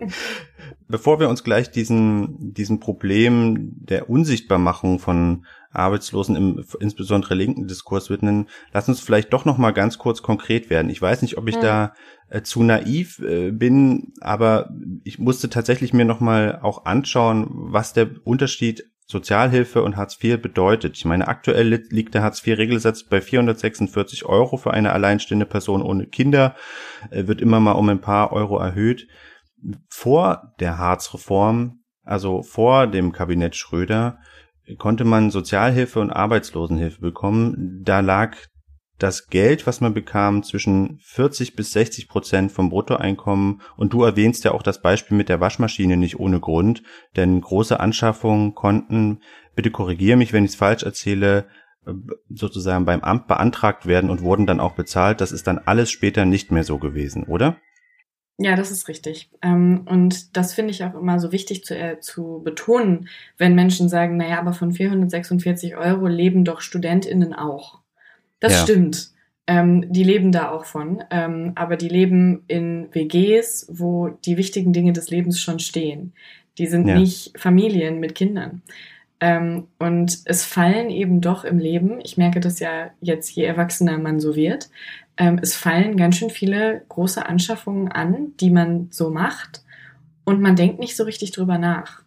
Bevor 0.88 1.20
wir 1.20 1.28
uns 1.28 1.44
gleich 1.44 1.70
diesen, 1.70 2.52
diesen 2.52 2.80
Problem 2.80 3.72
der 3.76 4.10
Unsichtbarmachung 4.10 4.98
von 4.98 5.46
Arbeitslosen 5.72 6.36
im 6.36 6.64
insbesondere 6.80 7.34
linken 7.34 7.68
Diskurs 7.68 8.10
widmen, 8.10 8.48
lass 8.72 8.88
uns 8.88 9.00
vielleicht 9.00 9.32
doch 9.32 9.44
noch 9.44 9.56
mal 9.56 9.70
ganz 9.70 9.98
kurz 9.98 10.20
konkret 10.20 10.68
werden. 10.68 10.90
Ich 10.90 11.00
weiß 11.00 11.22
nicht, 11.22 11.38
ob 11.38 11.48
ich 11.48 11.54
ja. 11.56 11.60
da 11.60 11.94
äh, 12.28 12.42
zu 12.42 12.62
naiv 12.62 13.20
äh, 13.20 13.50
bin, 13.52 14.12
aber 14.20 14.70
ich 15.04 15.18
musste 15.18 15.48
tatsächlich 15.48 15.92
mir 15.92 16.04
noch 16.04 16.20
mal 16.20 16.58
auch 16.60 16.84
anschauen, 16.84 17.46
was 17.50 17.92
der 17.92 18.10
Unterschied 18.24 18.90
Sozialhilfe 19.10 19.82
und 19.82 19.96
Hartz 19.96 20.16
IV 20.22 20.40
bedeutet. 20.40 20.96
Ich 20.96 21.04
meine, 21.04 21.26
aktuell 21.26 21.82
liegt 21.90 22.14
der 22.14 22.22
Hartz 22.22 22.46
IV-Regelsatz 22.46 23.02
bei 23.04 23.20
446 23.20 24.24
Euro 24.24 24.56
für 24.56 24.72
eine 24.72 24.92
alleinstehende 24.92 25.46
Person 25.46 25.82
ohne 25.82 26.06
Kinder, 26.06 26.54
wird 27.10 27.40
immer 27.40 27.58
mal 27.58 27.72
um 27.72 27.88
ein 27.88 28.00
paar 28.00 28.32
Euro 28.32 28.58
erhöht. 28.58 29.08
Vor 29.88 30.54
der 30.60 30.78
Hartz-Reform, 30.78 31.80
also 32.04 32.42
vor 32.42 32.86
dem 32.86 33.10
Kabinett 33.10 33.56
Schröder, 33.56 34.18
konnte 34.78 35.04
man 35.04 35.30
Sozialhilfe 35.30 35.98
und 35.98 36.12
Arbeitslosenhilfe 36.12 37.00
bekommen. 37.00 37.82
Da 37.82 38.00
lag 38.00 38.36
das 39.02 39.28
Geld, 39.28 39.66
was 39.66 39.80
man 39.80 39.94
bekam, 39.94 40.42
zwischen 40.42 40.98
40 41.02 41.56
bis 41.56 41.72
60 41.72 42.08
Prozent 42.08 42.52
vom 42.52 42.70
Bruttoeinkommen. 42.70 43.60
Und 43.76 43.92
du 43.92 44.04
erwähnst 44.04 44.44
ja 44.44 44.52
auch 44.52 44.62
das 44.62 44.82
Beispiel 44.82 45.16
mit 45.16 45.28
der 45.28 45.40
Waschmaschine 45.40 45.96
nicht 45.96 46.20
ohne 46.20 46.40
Grund, 46.40 46.82
denn 47.16 47.40
große 47.40 47.80
Anschaffungen 47.80 48.54
konnten 48.54 49.20
bitte 49.54 49.70
korrigiere 49.70 50.16
mich, 50.16 50.32
wenn 50.32 50.44
ich 50.44 50.52
es 50.52 50.56
falsch 50.56 50.82
erzähle, 50.82 51.46
äh, 51.86 51.92
sozusagen 52.30 52.84
beim 52.84 53.00
Amt 53.00 53.26
beantragt 53.26 53.86
werden 53.86 54.10
und 54.10 54.22
wurden 54.22 54.46
dann 54.46 54.60
auch 54.60 54.72
bezahlt. 54.72 55.20
Das 55.20 55.32
ist 55.32 55.46
dann 55.46 55.58
alles 55.58 55.90
später 55.90 56.24
nicht 56.24 56.50
mehr 56.50 56.64
so 56.64 56.78
gewesen, 56.78 57.24
oder? 57.24 57.56
Ja, 58.38 58.56
das 58.56 58.70
ist 58.70 58.88
richtig. 58.88 59.30
Ähm, 59.42 59.86
und 59.86 60.34
das 60.34 60.54
finde 60.54 60.70
ich 60.70 60.82
auch 60.82 60.94
immer 60.94 61.20
so 61.20 61.30
wichtig 61.30 61.62
zu, 61.62 61.76
äh, 61.76 62.00
zu 62.00 62.40
betonen, 62.42 63.08
wenn 63.36 63.54
Menschen 63.54 63.90
sagen, 63.90 64.16
naja, 64.16 64.38
aber 64.38 64.54
von 64.54 64.72
446 64.72 65.76
Euro 65.76 66.06
leben 66.06 66.46
doch 66.46 66.62
StudentInnen 66.62 67.34
auch. 67.34 67.79
Das 68.40 68.52
ja. 68.52 68.58
stimmt. 68.62 69.10
Ähm, 69.46 69.92
die 69.92 70.04
leben 70.04 70.32
da 70.32 70.50
auch 70.50 70.64
von, 70.64 71.02
ähm, 71.10 71.52
aber 71.54 71.76
die 71.76 71.88
leben 71.88 72.44
in 72.46 72.88
WGs, 72.92 73.66
wo 73.70 74.08
die 74.24 74.36
wichtigen 74.36 74.72
Dinge 74.72 74.92
des 74.92 75.10
Lebens 75.10 75.40
schon 75.40 75.58
stehen. 75.58 76.12
Die 76.58 76.66
sind 76.66 76.86
ja. 76.86 76.98
nicht 76.98 77.38
Familien 77.38 78.00
mit 78.00 78.14
Kindern. 78.14 78.62
Ähm, 79.20 79.66
und 79.78 80.18
es 80.24 80.44
fallen 80.44 80.88
eben 80.88 81.20
doch 81.20 81.44
im 81.44 81.58
Leben, 81.58 82.00
ich 82.02 82.16
merke 82.16 82.40
das 82.40 82.58
ja 82.58 82.90
jetzt, 83.00 83.30
je 83.30 83.44
erwachsener 83.44 83.98
man 83.98 84.18
so 84.18 84.34
wird, 84.34 84.70
ähm, 85.18 85.38
es 85.42 85.54
fallen 85.54 85.98
ganz 85.98 86.16
schön 86.16 86.30
viele 86.30 86.82
große 86.88 87.26
Anschaffungen 87.26 87.88
an, 87.88 88.32
die 88.40 88.50
man 88.50 88.88
so 88.90 89.10
macht 89.10 89.62
und 90.24 90.40
man 90.40 90.56
denkt 90.56 90.78
nicht 90.78 90.96
so 90.96 91.04
richtig 91.04 91.32
drüber 91.32 91.58
nach. 91.58 92.02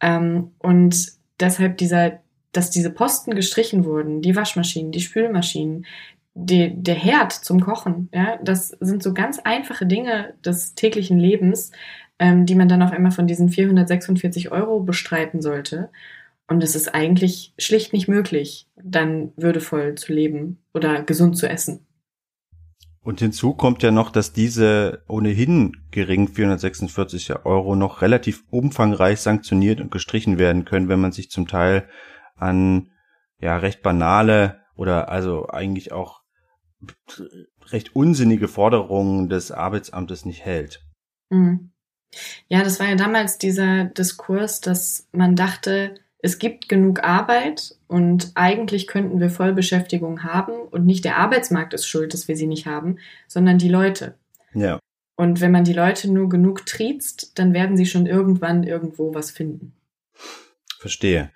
Ähm, 0.00 0.50
und 0.58 1.12
deshalb 1.40 1.78
dieser, 1.78 2.20
dass 2.56 2.70
diese 2.70 2.90
Posten 2.90 3.34
gestrichen 3.34 3.84
wurden, 3.84 4.22
die 4.22 4.36
Waschmaschinen, 4.36 4.92
die 4.92 5.00
Spülmaschinen, 5.00 5.84
die, 6.34 6.74
der 6.74 6.94
Herd 6.94 7.32
zum 7.32 7.60
Kochen, 7.60 8.08
ja, 8.12 8.38
das 8.42 8.68
sind 8.80 9.02
so 9.02 9.12
ganz 9.12 9.38
einfache 9.38 9.86
Dinge 9.86 10.34
des 10.44 10.74
täglichen 10.74 11.18
Lebens, 11.18 11.70
ähm, 12.18 12.46
die 12.46 12.54
man 12.54 12.68
dann 12.68 12.82
auf 12.82 12.92
einmal 12.92 13.12
von 13.12 13.26
diesen 13.26 13.48
446 13.48 14.50
Euro 14.50 14.80
bestreiten 14.80 15.42
sollte. 15.42 15.90
Und 16.46 16.62
es 16.62 16.74
ist 16.74 16.94
eigentlich 16.94 17.54
schlicht 17.58 17.92
nicht 17.92 18.08
möglich, 18.08 18.68
dann 18.76 19.32
würdevoll 19.36 19.94
zu 19.94 20.12
leben 20.12 20.58
oder 20.74 21.02
gesund 21.02 21.36
zu 21.36 21.48
essen. 21.48 21.86
Und 23.00 23.20
hinzu 23.20 23.52
kommt 23.52 23.82
ja 23.82 23.90
noch, 23.90 24.10
dass 24.10 24.32
diese 24.32 25.02
ohnehin 25.08 25.76
gering 25.90 26.28
446 26.28 27.44
Euro 27.44 27.76
noch 27.76 28.00
relativ 28.00 28.44
umfangreich 28.50 29.20
sanktioniert 29.20 29.80
und 29.80 29.90
gestrichen 29.90 30.38
werden 30.38 30.64
können, 30.64 30.88
wenn 30.88 31.00
man 31.00 31.12
sich 31.12 31.30
zum 31.30 31.46
Teil 31.46 31.86
an 32.36 32.90
ja 33.40 33.56
recht 33.56 33.82
banale 33.82 34.60
oder 34.76 35.08
also 35.08 35.48
eigentlich 35.48 35.92
auch 35.92 36.22
recht 37.70 37.94
unsinnige 37.96 38.48
Forderungen 38.48 39.28
des 39.28 39.50
Arbeitsamtes 39.50 40.24
nicht 40.24 40.44
hält. 40.44 40.82
Mhm. 41.30 41.70
Ja, 42.48 42.62
das 42.62 42.78
war 42.78 42.88
ja 42.88 42.94
damals 42.94 43.38
dieser 43.38 43.84
Diskurs, 43.84 44.60
dass 44.60 45.08
man 45.12 45.34
dachte, 45.34 45.94
es 46.18 46.38
gibt 46.38 46.68
genug 46.68 47.02
Arbeit 47.02 47.76
und 47.86 48.32
eigentlich 48.34 48.86
könnten 48.86 49.20
wir 49.20 49.30
Vollbeschäftigung 49.30 50.22
haben 50.22 50.52
und 50.52 50.86
nicht 50.86 51.04
der 51.04 51.18
Arbeitsmarkt 51.18 51.74
ist 51.74 51.86
schuld, 51.86 52.14
dass 52.14 52.28
wir 52.28 52.36
sie 52.36 52.46
nicht 52.46 52.66
haben, 52.66 52.98
sondern 53.28 53.58
die 53.58 53.68
Leute. 53.68 54.14
Ja. 54.54 54.78
Und 55.16 55.40
wenn 55.40 55.52
man 55.52 55.64
die 55.64 55.72
Leute 55.72 56.10
nur 56.10 56.28
genug 56.28 56.66
triezt, 56.66 57.38
dann 57.38 57.52
werden 57.52 57.76
sie 57.76 57.86
schon 57.86 58.06
irgendwann 58.06 58.64
irgendwo 58.64 59.14
was 59.14 59.30
finden. 59.30 59.74
Verstehe. 60.84 61.30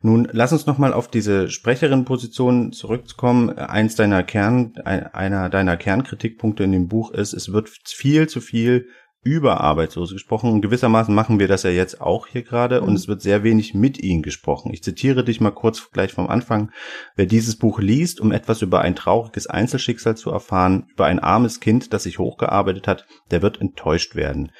Nun 0.00 0.26
lass 0.32 0.54
uns 0.54 0.64
noch 0.64 0.78
mal 0.78 0.94
auf 0.94 1.08
diese 1.08 1.50
Sprecherin-Position 1.50 2.72
zurückkommen. 2.72 3.50
Eins 3.50 3.94
deiner 3.94 4.22
Kern, 4.22 4.72
einer 4.86 5.50
deiner 5.50 5.76
Kernkritikpunkte 5.76 6.64
in 6.64 6.72
dem 6.72 6.88
Buch 6.88 7.10
ist, 7.10 7.34
es 7.34 7.52
wird 7.52 7.68
viel 7.84 8.26
zu 8.26 8.40
viel 8.40 8.88
über 9.22 9.60
Arbeitslose 9.60 10.14
gesprochen. 10.14 10.50
Und 10.50 10.62
gewissermaßen 10.62 11.14
machen 11.14 11.38
wir 11.38 11.46
das 11.46 11.64
ja 11.64 11.70
jetzt 11.70 12.00
auch 12.00 12.26
hier 12.26 12.42
gerade 12.42 12.80
und 12.80 12.90
mhm. 12.90 12.96
es 12.96 13.06
wird 13.06 13.20
sehr 13.20 13.42
wenig 13.42 13.74
mit 13.74 14.02
ihnen 14.02 14.22
gesprochen. 14.22 14.72
Ich 14.72 14.82
zitiere 14.82 15.24
dich 15.24 15.42
mal 15.42 15.50
kurz 15.50 15.90
gleich 15.90 16.14
vom 16.14 16.28
Anfang. 16.28 16.70
Wer 17.16 17.26
dieses 17.26 17.58
Buch 17.58 17.78
liest, 17.78 18.18
um 18.18 18.32
etwas 18.32 18.62
über 18.62 18.80
ein 18.80 18.96
trauriges 18.96 19.46
Einzelschicksal 19.46 20.16
zu 20.16 20.30
erfahren, 20.30 20.86
über 20.90 21.04
ein 21.04 21.18
armes 21.18 21.60
Kind, 21.60 21.92
das 21.92 22.04
sich 22.04 22.18
hochgearbeitet 22.18 22.88
hat, 22.88 23.04
der 23.30 23.42
wird 23.42 23.60
enttäuscht 23.60 24.14
werden 24.14 24.52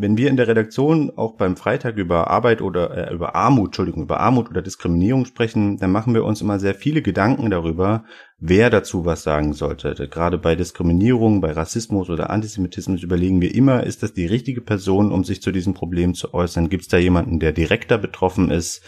wenn 0.00 0.16
wir 0.16 0.30
in 0.30 0.36
der 0.36 0.48
Redaktion 0.48 1.12
auch 1.14 1.36
beim 1.36 1.56
Freitag 1.56 1.96
über 1.96 2.28
Arbeit 2.28 2.62
oder 2.62 3.10
äh, 3.10 3.14
über 3.14 3.34
Armut, 3.34 3.68
Entschuldigung, 3.68 4.02
über 4.04 4.20
Armut 4.20 4.48
oder 4.48 4.62
Diskriminierung 4.62 5.26
sprechen, 5.26 5.76
dann 5.76 5.92
machen 5.92 6.14
wir 6.14 6.24
uns 6.24 6.40
immer 6.40 6.58
sehr 6.58 6.74
viele 6.74 7.02
Gedanken 7.02 7.50
darüber, 7.50 8.04
wer 8.38 8.70
dazu 8.70 9.04
was 9.04 9.22
sagen 9.22 9.52
sollte. 9.52 9.94
Gerade 10.08 10.38
bei 10.38 10.56
Diskriminierung, 10.56 11.42
bei 11.42 11.52
Rassismus 11.52 12.08
oder 12.08 12.30
Antisemitismus 12.30 13.02
überlegen 13.02 13.42
wir 13.42 13.54
immer, 13.54 13.84
ist 13.84 14.02
das 14.02 14.14
die 14.14 14.26
richtige 14.26 14.62
Person, 14.62 15.12
um 15.12 15.22
sich 15.22 15.42
zu 15.42 15.52
diesem 15.52 15.74
Problem 15.74 16.14
zu 16.14 16.32
äußern? 16.32 16.70
Gibt 16.70 16.84
es 16.84 16.88
da 16.88 16.96
jemanden, 16.96 17.38
der 17.38 17.52
direkter 17.52 17.98
betroffen 17.98 18.50
ist? 18.50 18.82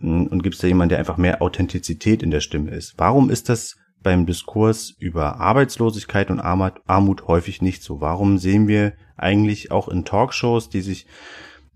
Und 0.00 0.42
gibt 0.42 0.56
es 0.56 0.60
da 0.60 0.66
jemanden, 0.66 0.90
der 0.90 0.98
einfach 0.98 1.16
mehr 1.16 1.40
Authentizität 1.40 2.22
in 2.22 2.30
der 2.30 2.40
Stimme 2.40 2.72
ist? 2.72 2.94
Warum 2.98 3.30
ist 3.30 3.48
das 3.48 3.76
beim 4.02 4.26
Diskurs 4.26 4.94
über 4.98 5.40
Arbeitslosigkeit 5.40 6.30
und 6.30 6.40
Armut 6.40 7.26
häufig 7.26 7.62
nicht 7.62 7.82
so? 7.82 8.00
Warum 8.00 8.38
sehen 8.38 8.68
wir 8.68 8.92
eigentlich 9.18 9.70
auch 9.70 9.88
in 9.88 10.04
Talkshows, 10.04 10.68
die 10.68 10.80
sich 10.80 11.06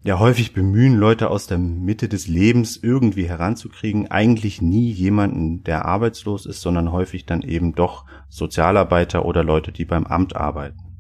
ja 0.05 0.19
häufig 0.19 0.53
bemühen, 0.53 0.97
Leute 0.97 1.31
aus 1.31 1.47
der 1.47 1.59
Mitte 1.59 2.09
des 2.09 2.27
Lebens 2.27 2.77
irgendwie 2.77 3.29
heranzukriegen, 3.29 4.11
eigentlich 4.11 4.61
nie 4.61 4.91
jemanden, 4.91 5.63
der 5.65 5.85
arbeitslos 5.85 6.47
ist, 6.47 6.61
sondern 6.61 6.93
häufig 6.93 7.25
dann 7.25 7.43
eben 7.43 7.75
doch 7.75 8.05
Sozialarbeiter 8.29 9.25
oder 9.25 9.45
Leute, 9.45 9.73
die 9.73 9.85
beim 9.85 10.07
Amt 10.07 10.35
arbeiten? 10.35 10.99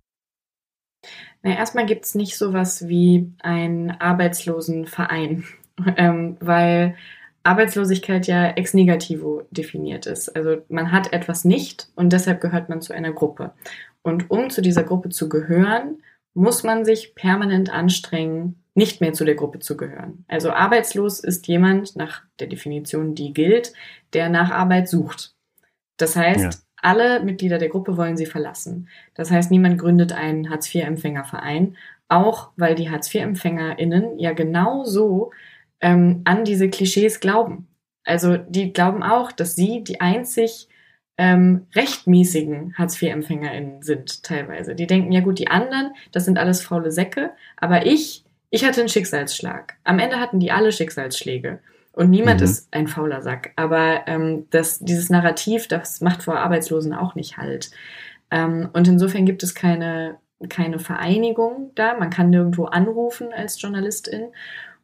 Na, 1.42 1.56
erstmal 1.56 1.87
gibt's 1.87 2.14
nicht 2.14 2.37
sowas 2.37 2.87
wie 2.87 3.32
einen 3.42 3.90
Arbeitslosenverein, 3.90 5.44
ähm, 5.96 6.37
weil 6.40 6.94
Arbeitslosigkeit 7.44 8.28
ja 8.28 8.50
ex 8.50 8.72
negativo 8.72 9.42
definiert 9.50 10.06
ist. 10.06 10.28
Also 10.37 10.58
man 10.68 10.92
hat 10.92 11.12
etwas 11.12 11.44
nicht 11.44 11.88
und 11.96 12.12
deshalb 12.12 12.40
gehört 12.40 12.68
man 12.68 12.80
zu 12.80 12.92
einer 12.92 13.12
Gruppe. 13.12 13.52
Und 14.02 14.30
um 14.30 14.50
zu 14.50 14.62
dieser 14.62 14.84
Gruppe 14.84 15.08
zu 15.08 15.28
gehören, 15.28 16.02
muss 16.35 16.62
man 16.62 16.85
sich 16.85 17.15
permanent 17.15 17.71
anstrengen, 17.71 18.62
nicht 18.75 19.01
mehr 19.01 19.12
zu 19.12 19.25
der 19.25 19.35
Gruppe 19.35 19.59
zu 19.59 19.77
gehören. 19.77 20.25
Also 20.29 20.51
arbeitslos 20.51 21.21
ist 21.21 21.47
jemand 21.47 21.95
nach 21.97 22.23
der 22.41 22.47
Definition, 22.47 23.15
die 23.15 23.35
gilt, 23.35 23.73
der 24.15 24.29
nach 24.29 24.51
Arbeit 24.51 24.89
sucht. 24.89 25.35
Das 25.99 26.17
heißt, 26.17 26.41
ja. 26.41 26.51
alle 26.77 27.23
Mitglieder 27.23 27.59
der 27.59 27.69
Gruppe 27.69 27.97
wollen 27.97 28.17
sie 28.17 28.27
verlassen. 28.27 28.89
Das 29.15 29.31
heißt, 29.31 29.51
niemand 29.51 29.79
gründet 29.79 30.12
einen 30.12 30.49
Hartz-IV-Empfängerverein, 30.49 31.77
auch 32.09 32.51
weil 32.57 32.75
die 32.75 32.91
Hartz-IV-EmpfängerInnen 32.91 34.19
ja 34.19 34.33
genau 34.33 34.85
so 34.85 35.33
ähm, 35.81 36.23
an 36.25 36.45
diese 36.45 36.71
Klischees 36.71 37.21
glauben. 37.21 37.69
Also 38.05 38.37
die 38.37 38.73
glauben 38.73 39.03
auch, 39.03 39.33
dass 39.33 39.55
sie 39.55 39.85
die 39.85 40.01
einzig 40.01 40.69
ähm, 41.19 41.66
rechtmäßigen 41.75 42.75
Hartz-IV-EmpfängerInnen 42.76 43.83
sind 43.83 44.23
teilweise. 44.23 44.75
Die 44.75 44.87
denken, 44.87 45.12
ja 45.12 45.21
gut, 45.21 45.38
die 45.38 45.49
anderen, 45.49 45.92
das 46.11 46.25
sind 46.25 46.38
alles 46.38 46.62
faule 46.62 46.90
Säcke, 46.90 47.31
aber 47.57 47.87
ich, 47.87 48.25
ich 48.50 48.64
hatte 48.64 48.81
einen 48.81 48.88
Schicksalsschlag. 48.88 49.75
Am 49.85 49.99
Ende 49.99 50.21
hatten 50.21 50.40
die 50.40 50.52
alle 50.52 50.73
Schicksalsschläge. 50.73 51.61
Und 51.92 52.09
niemand 52.09 52.40
mhm. 52.40 52.45
ist 52.45 52.69
ein 52.73 52.88
fauler 52.88 53.21
Sack. 53.21 53.52
Aber 53.57 54.02
ähm, 54.07 54.47
das, 54.50 54.78
dieses 54.78 55.11
Narrativ, 55.11 55.69
das 55.69 56.00
macht 56.00 56.23
vor 56.23 56.38
Arbeitslosen 56.38 56.95
auch 56.95 57.14
nicht 57.14 57.37
halt. 57.37 57.71
Ähm, 58.31 58.71
und 58.73 58.88
insofern 58.88 59.26
gibt 59.26 59.42
es 59.42 59.54
keine, 59.54 60.16
keine 60.49 60.78
Vereinigung 60.78 61.71
da. 61.75 61.99
Man 61.99 62.11
kann 62.11 62.31
nirgendwo 62.31 62.64
anrufen 62.64 63.28
als 63.35 63.61
Journalistin 63.61 64.28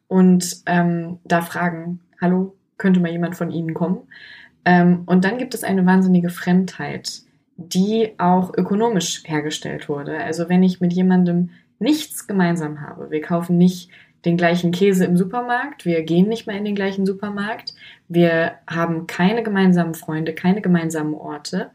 und 0.07 0.57
ähm, 0.65 1.19
da 1.23 1.41
fragen, 1.41 1.99
hallo, 2.21 2.55
könnte 2.77 2.99
mal 2.99 3.11
jemand 3.11 3.35
von 3.35 3.51
Ihnen 3.51 3.73
kommen? 3.73 4.07
Ähm, 4.65 5.03
und 5.05 5.25
dann 5.25 5.37
gibt 5.37 5.53
es 5.53 5.63
eine 5.63 5.85
wahnsinnige 5.85 6.29
Fremdheit, 6.29 7.21
die 7.57 8.13
auch 8.17 8.53
ökonomisch 8.55 9.23
hergestellt 9.25 9.89
wurde. 9.89 10.17
Also 10.23 10.49
wenn 10.49 10.63
ich 10.63 10.81
mit 10.81 10.93
jemandem 10.93 11.49
nichts 11.79 12.27
gemeinsam 12.27 12.81
habe, 12.81 13.11
wir 13.11 13.21
kaufen 13.21 13.57
nicht 13.57 13.89
den 14.25 14.37
gleichen 14.37 14.71
Käse 14.71 15.05
im 15.05 15.17
Supermarkt, 15.17 15.85
wir 15.85 16.03
gehen 16.03 16.27
nicht 16.27 16.45
mehr 16.45 16.57
in 16.57 16.65
den 16.65 16.75
gleichen 16.75 17.05
Supermarkt, 17.05 17.73
wir 18.09 18.53
haben 18.67 19.07
keine 19.07 19.43
gemeinsamen 19.43 19.93
Freunde, 19.93 20.33
keine 20.33 20.61
gemeinsamen 20.61 21.13
Orte, 21.13 21.71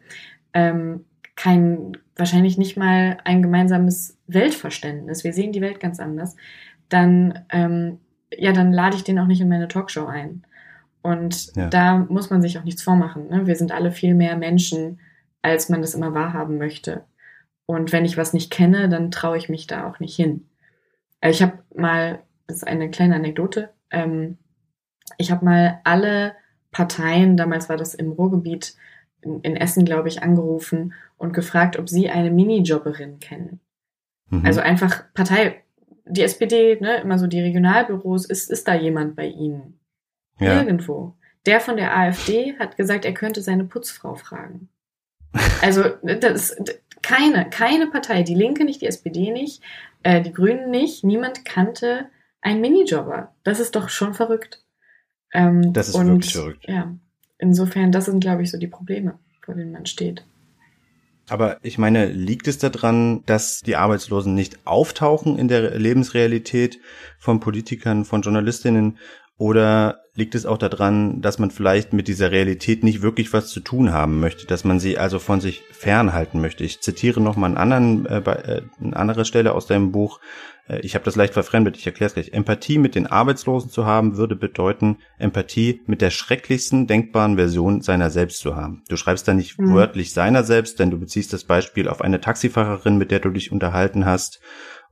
ähm, 0.53 1.05
kein, 1.37 1.97
wahrscheinlich 2.17 2.59
nicht 2.59 2.77
mal 2.77 3.17
ein 3.25 3.43
gemeinsames 3.43 4.19
Weltverständnis, 4.27 5.25
wir 5.25 5.33
sehen 5.33 5.53
die 5.53 5.63
Welt 5.63 5.81
ganz 5.81 6.01
anders, 6.01 6.37
dann 6.91 7.47
ähm, 7.51 7.99
ja, 8.39 8.53
dann 8.53 8.73
lade 8.73 8.97
ich 8.97 9.05
den 9.05 9.19
auch 9.19 9.27
nicht 9.27 9.41
in 9.41 9.49
meine 9.49 9.69
Talkshow 9.69 10.07
ein. 10.07 10.45
Und 11.05 11.55
ja. 11.55 11.69
da 11.69 11.99
muss 11.99 12.31
man 12.31 12.41
sich 12.41 12.59
auch 12.59 12.65
nichts 12.65 12.83
vormachen. 12.83 13.29
Ne? 13.29 13.47
Wir 13.47 13.57
sind 13.57 13.73
alle 13.73 13.93
viel 13.93 14.15
mehr 14.15 14.39
Menschen, 14.39 15.01
als 15.43 15.69
man 15.69 15.83
das 15.83 15.95
immer 15.95 16.15
wahrhaben 16.15 16.57
möchte. 16.57 17.05
Und 17.67 17.93
wenn 17.93 18.07
ich 18.07 18.17
was 18.17 18.33
nicht 18.33 18.51
kenne, 18.51 18.89
dann 18.89 19.11
traue 19.11 19.37
ich 19.37 19.51
mich 19.51 19.67
da 19.67 19.87
auch 19.87 20.01
nicht 20.01 20.17
hin. 20.17 20.49
Also 21.21 21.37
ich 21.37 21.43
habe 21.43 21.63
mal, 21.75 22.23
das 22.47 22.57
ist 22.57 22.67
eine 22.67 22.91
kleine 22.91 23.17
Anekdote, 23.17 23.69
ähm, 23.91 24.39
ich 25.19 25.31
habe 25.31 25.45
mal 25.45 25.81
alle 25.85 26.37
Parteien, 26.71 27.37
damals 27.37 27.69
war 27.69 27.77
das 27.77 27.95
im 27.95 28.13
Ruhrgebiet 28.13 28.75
in, 29.21 29.41
in 29.43 29.57
Essen, 29.57 29.85
glaube 29.85 30.09
ich, 30.09 30.23
angerufen 30.23 30.95
und 31.19 31.35
gefragt, 31.35 31.79
ob 31.79 31.91
sie 31.91 32.09
eine 32.09 32.31
Minijobberin 32.31 33.19
kennen. 33.19 33.61
Mhm. 34.31 34.47
Also 34.47 34.61
einfach 34.61 35.05
Partei, 35.13 35.63
die 36.07 36.23
SPD, 36.23 36.79
ne, 36.81 36.97
immer 37.03 37.19
so 37.19 37.27
die 37.27 37.43
Regionalbüros, 37.43 38.25
ist, 38.25 38.51
ist 38.51 38.67
da 38.67 38.75
jemand 38.75 39.17
bei 39.17 39.27
Ihnen? 39.27 39.79
Ja. 40.39 40.57
Nirgendwo. 40.57 41.15
Der 41.47 41.61
von 41.61 41.77
der 41.77 41.97
AfD 41.97 42.57
hat 42.59 42.77
gesagt, 42.77 43.05
er 43.05 43.15
könnte 43.15 43.43
seine 43.43 43.65
Putzfrau 43.65 44.15
fragen. 44.15 44.69
Also 45.63 45.85
das 46.03 46.51
ist 46.51 46.81
keine, 47.03 47.51
keine 47.51 47.89
Partei, 47.89 48.23
die 48.23 48.35
Linke 48.35 48.65
nicht, 48.65 48.81
die 48.81 48.87
SPD 48.87 49.31
nicht, 49.31 49.63
äh, 50.03 50.23
die 50.23 50.33
Grünen 50.33 50.71
nicht, 50.71 51.05
niemand 51.05 51.45
kannte 51.45 52.07
einen 52.41 52.61
Minijobber. 52.61 53.35
Das 53.43 53.61
ist 53.61 53.77
doch 53.77 53.89
schon 53.89 54.15
verrückt. 54.15 54.63
Ähm, 55.33 55.73
das 55.73 55.89
ist 55.89 55.95
und, 55.97 56.07
wirklich 56.09 56.33
verrückt. 56.33 56.65
Ja, 56.67 56.95
insofern, 57.39 57.93
das 57.93 58.07
sind, 58.07 58.21
glaube 58.21 58.43
ich, 58.43 58.51
so 58.51 58.59
die 58.59 58.69
Probleme, 58.69 59.19
vor 59.45 59.55
denen 59.55 59.73
man 59.73 59.87
steht. 59.87 60.25
Aber 61.29 61.59
ich 61.63 61.79
meine, 61.79 62.07
liegt 62.07 62.49
es 62.49 62.59
daran, 62.59 63.25
dass 63.25 63.61
die 63.61 63.77
Arbeitslosen 63.77 64.35
nicht 64.35 64.67
auftauchen 64.67 65.39
in 65.39 65.49
der 65.49 65.79
Lebensrealität 65.79 66.81
von 67.19 67.41
Politikern, 67.41 68.05
von 68.05 68.21
Journalistinnen 68.21 68.99
oder 69.37 70.01
liegt 70.15 70.37
es 70.37 70.47
auch 70.47 70.59
daran, 70.59 71.21
dass 71.21 71.41
man 71.41 71.51
vielleicht 71.51 71.93
mit 71.93 72.07
dieser 72.07 72.31
Realität 72.31 72.85
nicht 72.85 73.03
wirklich 73.03 73.33
was 73.33 73.49
zu 73.49 73.59
tun 73.59 73.93
haben 73.93 74.21
möchte, 74.21 74.47
dass 74.47 74.63
man 74.63 74.79
sie 74.79 74.97
also 74.97 75.19
von 75.19 75.41
sich 75.41 75.63
fernhalten 75.73 76.41
möchte? 76.41 76.63
Ich 76.63 76.81
zitiere 76.81 77.21
nochmal 77.21 77.49
einen 77.51 77.57
anderen, 77.57 78.07
äh, 78.07 78.19
äh, 78.19 78.63
eine 78.81 78.97
andere 78.97 79.25
Stelle 79.25 79.53
aus 79.53 79.67
deinem 79.67 79.91
Buch. 79.91 80.21
Äh, 80.69 80.79
ich 80.81 80.95
habe 80.95 81.05
das 81.05 81.17
leicht 81.17 81.33
verfremdet, 81.33 81.77
ich 81.77 81.85
erkläre 81.85 82.07
es 82.07 82.15
gleich. 82.15 82.33
Empathie 82.33 82.79
mit 82.79 82.95
den 82.95 83.09
Arbeitslosen 83.09 83.71
zu 83.71 83.87
haben, 83.87 84.17
würde 84.17 84.37
bedeuten, 84.37 84.99
Empathie 85.19 85.81
mit 85.87 86.01
der 86.01 86.11
schrecklichsten 86.11 86.87
denkbaren 86.87 87.35
Version 87.35 87.81
seiner 87.81 88.11
selbst 88.11 88.39
zu 88.39 88.55
haben. 88.55 88.85
Du 88.89 88.97
schreibst 88.97 89.27
da 89.27 89.35
nicht 89.35 89.59
mhm. 89.59 89.75
wörtlich 89.75 90.13
seiner 90.13 90.45
selbst, 90.45 90.79
denn 90.79 90.93
du 90.93 90.99
beziehst 91.01 91.33
das 91.33 91.43
Beispiel 91.43 91.89
auf 91.89 92.01
eine 92.01 92.21
Taxifahrerin, 92.21 92.99
mit 92.99 93.11
der 93.11 93.19
du 93.19 93.31
dich 93.31 93.51
unterhalten 93.51 94.07
hast. 94.07 94.41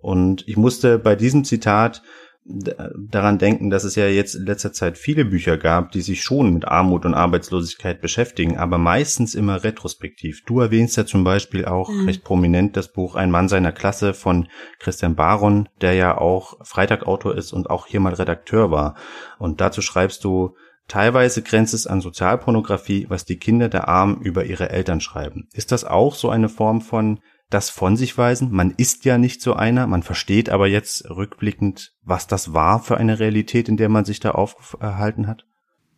Und 0.00 0.42
ich 0.48 0.56
musste 0.56 0.98
bei 0.98 1.14
diesem 1.14 1.44
Zitat 1.44 2.02
daran 2.44 3.38
denken, 3.38 3.70
dass 3.70 3.84
es 3.84 3.94
ja 3.94 4.08
jetzt 4.08 4.34
in 4.34 4.46
letzter 4.46 4.72
Zeit 4.72 4.98
viele 4.98 5.24
Bücher 5.24 5.56
gab, 5.56 5.92
die 5.92 6.00
sich 6.00 6.22
schon 6.22 6.52
mit 6.52 6.66
Armut 6.66 7.04
und 7.04 7.14
Arbeitslosigkeit 7.14 8.00
beschäftigen, 8.00 8.58
aber 8.58 8.78
meistens 8.78 9.36
immer 9.36 9.62
retrospektiv. 9.62 10.42
Du 10.44 10.58
erwähnst 10.58 10.96
ja 10.96 11.06
zum 11.06 11.22
Beispiel 11.22 11.64
auch 11.66 11.88
mhm. 11.88 12.06
recht 12.06 12.24
prominent 12.24 12.76
das 12.76 12.92
Buch 12.92 13.14
Ein 13.14 13.30
Mann 13.30 13.48
seiner 13.48 13.70
Klasse 13.70 14.12
von 14.12 14.48
Christian 14.80 15.14
Baron, 15.14 15.68
der 15.80 15.94
ja 15.94 16.18
auch 16.18 16.58
Freitagautor 16.66 17.36
ist 17.36 17.52
und 17.52 17.70
auch 17.70 17.86
hier 17.86 18.00
mal 18.00 18.14
Redakteur 18.14 18.72
war. 18.72 18.96
Und 19.38 19.60
dazu 19.60 19.80
schreibst 19.80 20.24
du, 20.24 20.56
Teilweise 20.88 21.42
grenzt 21.42 21.72
es 21.74 21.86
an 21.86 22.00
Sozialpornografie, 22.00 23.06
was 23.08 23.24
die 23.24 23.38
Kinder 23.38 23.68
der 23.68 23.88
Armen 23.88 24.20
über 24.20 24.44
ihre 24.44 24.68
Eltern 24.68 25.00
schreiben. 25.00 25.48
Ist 25.52 25.72
das 25.72 25.84
auch 25.84 26.14
so 26.14 26.28
eine 26.28 26.48
Form 26.48 26.82
von 26.82 27.20
das 27.52 27.70
von 27.70 27.96
sich 27.96 28.16
weisen. 28.16 28.50
Man 28.50 28.72
ist 28.76 29.04
ja 29.04 29.18
nicht 29.18 29.42
so 29.42 29.54
einer, 29.54 29.86
man 29.86 30.02
versteht 30.02 30.50
aber 30.50 30.66
jetzt 30.66 31.08
rückblickend, 31.10 31.94
was 32.02 32.26
das 32.26 32.52
war 32.52 32.80
für 32.80 32.96
eine 32.96 33.18
Realität, 33.18 33.68
in 33.68 33.76
der 33.76 33.88
man 33.88 34.04
sich 34.04 34.20
da 34.20 34.32
aufgehalten 34.32 35.26
hat. 35.26 35.46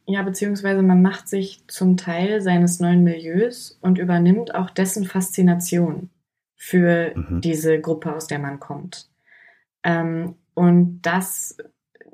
Ja, 0.06 0.22
beziehungsweise 0.22 0.82
man 0.82 1.00
macht 1.00 1.28
sich 1.28 1.64
zum 1.66 1.96
Teil 1.96 2.42
seines 2.42 2.78
neuen 2.78 3.04
Milieus 3.04 3.78
und 3.80 3.98
übernimmt 3.98 4.54
auch 4.54 4.68
dessen 4.68 5.06
Faszination 5.06 6.10
für 6.56 7.12
mhm. 7.14 7.40
diese 7.40 7.80
Gruppe, 7.80 8.14
aus 8.14 8.26
der 8.26 8.38
man 8.38 8.60
kommt. 8.60 9.08
Ähm, 9.82 10.34
und 10.52 11.00
das, 11.02 11.56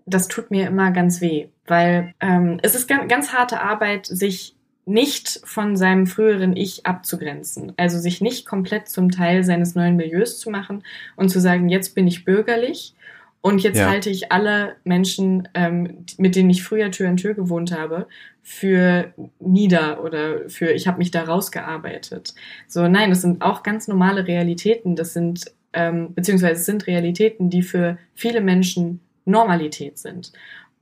das 0.07 0.29
tut 0.29 0.51
mir 0.51 0.69
immer 0.69 0.93
ganz 0.93 1.21
weh, 1.21 1.49
weil 1.67 2.15
ähm, 2.21 2.59
es 2.63 2.75
ist 2.75 2.89
ganz, 2.89 3.09
ganz 3.09 3.33
harte 3.33 3.61
Arbeit, 3.61 4.07
sich 4.07 4.57
nicht 4.91 5.41
von 5.45 5.77
seinem 5.77 6.07
früheren 6.07 6.57
Ich 6.57 6.85
abzugrenzen. 6.85 7.73
Also 7.77 7.99
sich 7.99 8.21
nicht 8.21 8.45
komplett 8.45 8.89
zum 8.89 9.11
Teil 9.11 9.45
seines 9.45 9.75
neuen 9.75 9.97
Milieus 9.97 10.39
zu 10.39 10.51
machen 10.51 10.83
und 11.17 11.31
zu 11.31 11.41
sagen, 11.41 11.69
jetzt 11.69 11.95
bin 11.95 12.07
ich 12.07 12.25
bürgerlich 12.25 12.95
und 13.41 13.63
jetzt 13.63 13.79
ja. 13.79 13.89
halte 13.89 14.11
ich 14.11 14.33
alle 14.33 14.77
Menschen, 14.85 15.49
ähm, 15.55 16.05
mit 16.19 16.37
denen 16.37 16.51
ich 16.51 16.63
früher 16.63 16.91
Tür 16.91 17.09
in 17.09 17.17
Tür 17.17 17.35
gewohnt 17.35 17.73
habe, 17.73 18.07
für 18.43 19.15
nieder 19.39 20.03
oder 20.03 20.49
für 20.49 20.73
ich 20.73 20.89
habe 20.89 20.99
mich 20.99 21.11
da 21.11 21.23
rausgearbeitet. 21.23 22.35
So, 22.67 22.89
nein, 22.89 23.11
das 23.11 23.23
sind 23.23 23.43
auch 23.43 23.63
ganz 23.63 23.87
normale 23.87 24.27
Realitäten. 24.27 24.97
Das 24.97 25.13
sind, 25.13 25.53
ähm, 25.73 26.15
beziehungsweise 26.15 26.61
es 26.61 26.67
sind 26.67 26.87
Realitäten, 26.87 27.49
die 27.49 27.63
für 27.63 27.97
viele 28.15 28.41
Menschen 28.41 29.01
Normalität 29.25 29.99
sind. 29.99 30.33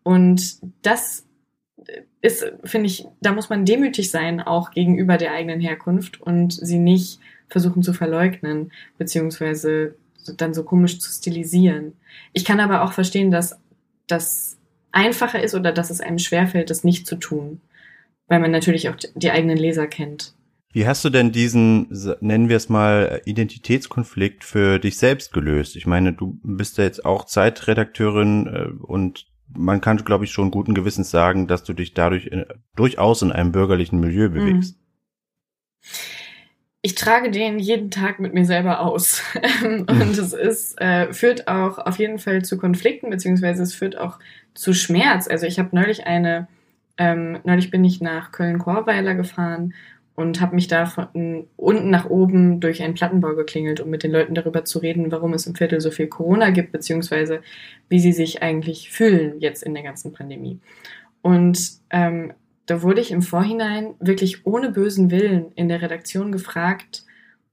Und 0.02 0.56
das 0.82 1.27
ist, 2.20 2.52
finde 2.64 2.86
ich, 2.86 3.06
da 3.20 3.32
muss 3.32 3.48
man 3.48 3.64
demütig 3.64 4.10
sein, 4.10 4.40
auch 4.40 4.70
gegenüber 4.70 5.16
der 5.16 5.32
eigenen 5.32 5.60
Herkunft 5.60 6.20
und 6.20 6.52
sie 6.52 6.78
nicht 6.78 7.20
versuchen 7.48 7.82
zu 7.82 7.92
verleugnen, 7.92 8.72
beziehungsweise 8.98 9.94
dann 10.36 10.54
so 10.54 10.64
komisch 10.64 10.98
zu 11.00 11.10
stilisieren. 11.10 11.94
Ich 12.32 12.44
kann 12.44 12.60
aber 12.60 12.82
auch 12.82 12.92
verstehen, 12.92 13.30
dass 13.30 13.58
das 14.06 14.58
einfacher 14.92 15.42
ist 15.42 15.54
oder 15.54 15.72
dass 15.72 15.90
es 15.90 16.00
einem 16.00 16.18
schwerfällt, 16.18 16.70
das 16.70 16.84
nicht 16.84 17.06
zu 17.06 17.16
tun, 17.16 17.60
weil 18.26 18.40
man 18.40 18.50
natürlich 18.50 18.88
auch 18.88 18.96
die 18.96 19.30
eigenen 19.30 19.56
Leser 19.56 19.86
kennt. 19.86 20.34
Wie 20.72 20.86
hast 20.86 21.04
du 21.04 21.08
denn 21.08 21.32
diesen, 21.32 21.88
nennen 22.20 22.50
wir 22.50 22.56
es 22.56 22.68
mal, 22.68 23.22
Identitätskonflikt 23.24 24.44
für 24.44 24.78
dich 24.78 24.98
selbst 24.98 25.32
gelöst? 25.32 25.76
Ich 25.76 25.86
meine, 25.86 26.12
du 26.12 26.38
bist 26.42 26.76
ja 26.76 26.84
jetzt 26.84 27.06
auch 27.06 27.24
Zeitredakteurin 27.24 28.46
äh, 28.46 28.84
und 28.84 29.26
man 29.56 29.80
kann, 29.80 29.96
glaube 29.98 30.24
ich, 30.24 30.32
schon 30.32 30.50
guten 30.50 30.74
Gewissens 30.74 31.10
sagen, 31.10 31.46
dass 31.46 31.64
du 31.64 31.72
dich 31.72 31.94
dadurch 31.94 32.26
in, 32.26 32.44
durchaus 32.76 33.22
in 33.22 33.32
einem 33.32 33.52
bürgerlichen 33.52 34.00
Milieu 34.00 34.28
mhm. 34.28 34.34
bewegst. 34.34 34.78
Ich 36.80 36.94
trage 36.94 37.30
den 37.30 37.58
jeden 37.58 37.90
Tag 37.90 38.20
mit 38.20 38.34
mir 38.34 38.44
selber 38.44 38.80
aus. 38.80 39.22
und 39.62 40.18
es 40.18 40.32
ist, 40.32 40.80
äh, 40.80 41.12
führt 41.12 41.48
auch 41.48 41.78
auf 41.78 41.98
jeden 41.98 42.18
Fall 42.18 42.44
zu 42.44 42.56
Konflikten, 42.56 43.10
beziehungsweise 43.10 43.62
es 43.62 43.74
führt 43.74 43.98
auch 43.98 44.18
zu 44.54 44.72
Schmerz. 44.74 45.28
Also 45.28 45.46
ich 45.46 45.58
habe 45.58 45.74
neulich 45.74 46.06
eine, 46.06 46.46
ähm, 46.96 47.38
neulich 47.44 47.70
bin 47.70 47.84
ich 47.84 48.00
nach 48.00 48.32
Köln-Chorweiler 48.32 49.14
gefahren 49.14 49.74
und 50.18 50.40
habe 50.40 50.56
mich 50.56 50.66
da 50.66 50.84
von 50.84 51.46
unten 51.54 51.90
nach 51.90 52.10
oben 52.10 52.58
durch 52.58 52.82
einen 52.82 52.94
Plattenbau 52.94 53.36
geklingelt, 53.36 53.78
um 53.78 53.88
mit 53.88 54.02
den 54.02 54.10
Leuten 54.10 54.34
darüber 54.34 54.64
zu 54.64 54.80
reden, 54.80 55.12
warum 55.12 55.32
es 55.32 55.46
im 55.46 55.54
Viertel 55.54 55.80
so 55.80 55.92
viel 55.92 56.08
Corona 56.08 56.50
gibt, 56.50 56.72
beziehungsweise 56.72 57.40
wie 57.88 58.00
sie 58.00 58.10
sich 58.10 58.42
eigentlich 58.42 58.90
fühlen 58.90 59.38
jetzt 59.38 59.62
in 59.62 59.74
der 59.74 59.84
ganzen 59.84 60.12
Pandemie. 60.12 60.58
Und 61.22 61.70
ähm, 61.90 62.32
da 62.66 62.82
wurde 62.82 63.00
ich 63.00 63.12
im 63.12 63.22
Vorhinein 63.22 63.94
wirklich 64.00 64.44
ohne 64.44 64.72
bösen 64.72 65.12
Willen 65.12 65.52
in 65.54 65.68
der 65.68 65.82
Redaktion 65.82 66.32
gefragt, 66.32 67.04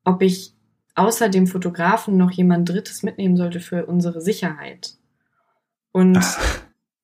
ob 0.04 0.24
ich 0.24 0.56
außer 0.96 1.30
dem 1.30 1.46
Fotografen 1.46 2.18
noch 2.18 2.32
jemand 2.32 2.68
Drittes 2.68 3.04
mitnehmen 3.04 3.38
sollte 3.38 3.60
für 3.60 3.86
unsere 3.86 4.22
Sicherheit. 4.22 4.96
Und, 5.92 6.18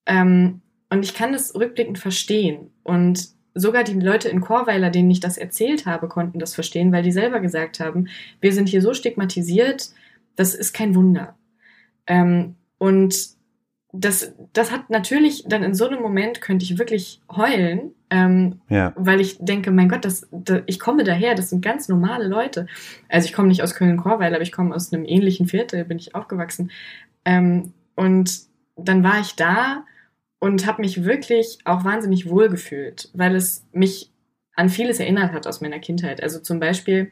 ähm, 0.07 0.61
und 0.89 1.05
ich 1.05 1.13
kann 1.13 1.33
das 1.33 1.53
rückblickend 1.53 1.99
verstehen. 1.99 2.71
Und 2.81 3.39
sogar 3.53 3.83
die 3.83 3.99
Leute 3.99 4.29
in 4.29 4.41
Chorweiler, 4.41 4.89
denen 4.89 5.11
ich 5.11 5.19
das 5.19 5.37
erzählt 5.37 5.85
habe, 5.85 6.07
konnten 6.07 6.39
das 6.39 6.53
verstehen, 6.53 6.91
weil 6.91 7.03
die 7.03 7.11
selber 7.11 7.39
gesagt 7.39 7.79
haben, 7.79 8.07
wir 8.39 8.53
sind 8.53 8.69
hier 8.69 8.81
so 8.81 8.93
stigmatisiert, 8.93 9.89
das 10.35 10.55
ist 10.55 10.73
kein 10.73 10.95
Wunder. 10.95 11.35
Ähm, 12.07 12.55
und 12.77 13.15
das, 13.93 14.33
das 14.53 14.71
hat 14.71 14.89
natürlich 14.89 15.43
dann 15.47 15.63
in 15.63 15.73
so 15.73 15.87
einem 15.87 16.01
Moment 16.01 16.39
könnte 16.39 16.63
ich 16.63 16.77
wirklich 16.77 17.21
heulen, 17.29 17.93
ähm, 18.09 18.61
ja. 18.69 18.93
weil 18.95 19.19
ich 19.19 19.37
denke, 19.39 19.71
mein 19.71 19.89
Gott, 19.89 20.05
das, 20.05 20.27
das, 20.31 20.61
ich 20.65 20.79
komme 20.79 21.03
daher, 21.03 21.35
das 21.35 21.49
sind 21.49 21.63
ganz 21.63 21.89
normale 21.89 22.27
Leute. 22.27 22.67
Also 23.09 23.25
ich 23.25 23.33
komme 23.33 23.49
nicht 23.49 23.63
aus 23.63 23.75
Köln-Chorweiler, 23.75 24.35
aber 24.35 24.43
ich 24.43 24.53
komme 24.53 24.73
aus 24.73 24.93
einem 24.93 25.05
ähnlichen 25.05 25.47
Viertel, 25.47 25.83
bin 25.83 25.99
ich 25.99 26.15
aufgewachsen. 26.15 26.71
Ähm, 27.25 27.73
und 27.95 28.41
dann 28.77 29.03
war 29.03 29.19
ich 29.19 29.35
da 29.35 29.83
und 30.41 30.65
habe 30.65 30.81
mich 30.81 31.05
wirklich 31.05 31.59
auch 31.65 31.85
wahnsinnig 31.85 32.27
wohl 32.27 32.49
gefühlt, 32.49 33.09
weil 33.13 33.35
es 33.35 33.63
mich 33.71 34.11
an 34.55 34.69
vieles 34.69 34.99
erinnert 34.99 35.31
hat 35.31 35.45
aus 35.45 35.61
meiner 35.61 35.79
Kindheit. 35.79 36.21
Also 36.21 36.39
zum 36.39 36.59
Beispiel 36.59 37.11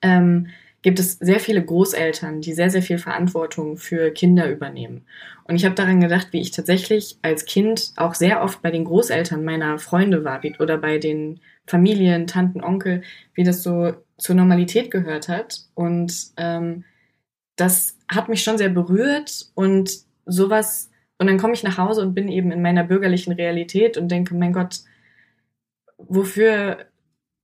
ähm, 0.00 0.46
gibt 0.80 1.00
es 1.00 1.14
sehr 1.14 1.40
viele 1.40 1.64
Großeltern, 1.64 2.40
die 2.40 2.52
sehr, 2.52 2.70
sehr 2.70 2.82
viel 2.82 2.98
Verantwortung 2.98 3.76
für 3.76 4.12
Kinder 4.12 4.48
übernehmen. 4.48 5.04
Und 5.44 5.56
ich 5.56 5.64
habe 5.64 5.74
daran 5.74 6.00
gedacht, 6.00 6.28
wie 6.30 6.40
ich 6.40 6.52
tatsächlich 6.52 7.18
als 7.22 7.44
Kind 7.44 7.92
auch 7.96 8.14
sehr 8.14 8.40
oft 8.40 8.62
bei 8.62 8.70
den 8.70 8.84
Großeltern 8.84 9.44
meiner 9.44 9.78
Freunde 9.80 10.24
war 10.24 10.40
oder 10.60 10.78
bei 10.78 10.98
den 10.98 11.40
Familien, 11.66 12.28
Tanten, 12.28 12.62
Onkel, 12.62 13.02
wie 13.34 13.42
das 13.42 13.64
so 13.64 13.94
zur 14.16 14.36
Normalität 14.36 14.92
gehört 14.92 15.28
hat. 15.28 15.62
Und 15.74 16.28
ähm, 16.36 16.84
das 17.56 17.98
hat 18.06 18.28
mich 18.28 18.44
schon 18.44 18.58
sehr 18.58 18.68
berührt 18.68 19.46
und 19.54 19.90
sowas 20.24 20.90
und 21.18 21.26
dann 21.26 21.38
komme 21.38 21.54
ich 21.54 21.62
nach 21.62 21.78
Hause 21.78 22.02
und 22.02 22.14
bin 22.14 22.28
eben 22.28 22.50
in 22.50 22.62
meiner 22.62 22.84
bürgerlichen 22.84 23.32
Realität 23.32 23.96
und 23.96 24.08
denke, 24.08 24.34
mein 24.34 24.52
Gott, 24.52 24.80
wofür, 25.96 26.86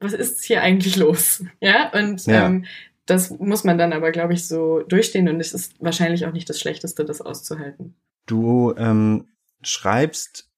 was 0.01 0.13
ist 0.13 0.45
hier 0.45 0.63
eigentlich 0.63 0.97
los? 0.97 1.45
Ja, 1.61 1.91
und 1.93 2.27
ja. 2.27 2.47
Ähm, 2.47 2.65
das 3.07 3.31
muss 3.31 3.65
man 3.65 3.77
dann 3.77 3.93
aber, 3.93 4.13
glaube 4.13 4.35
ich, 4.35 4.47
so 4.47 4.83
durchstehen 4.83 5.29
und 5.29 5.41
es 5.41 5.53
ist 5.53 5.75
wahrscheinlich 5.81 6.27
auch 6.27 6.33
nicht 6.33 6.49
das 6.49 6.61
Schlechteste, 6.61 7.05
das 7.05 7.21
auszuhalten. 7.21 7.97
Du 8.27 8.73
ähm, 8.77 9.27
schreibst 9.63 10.49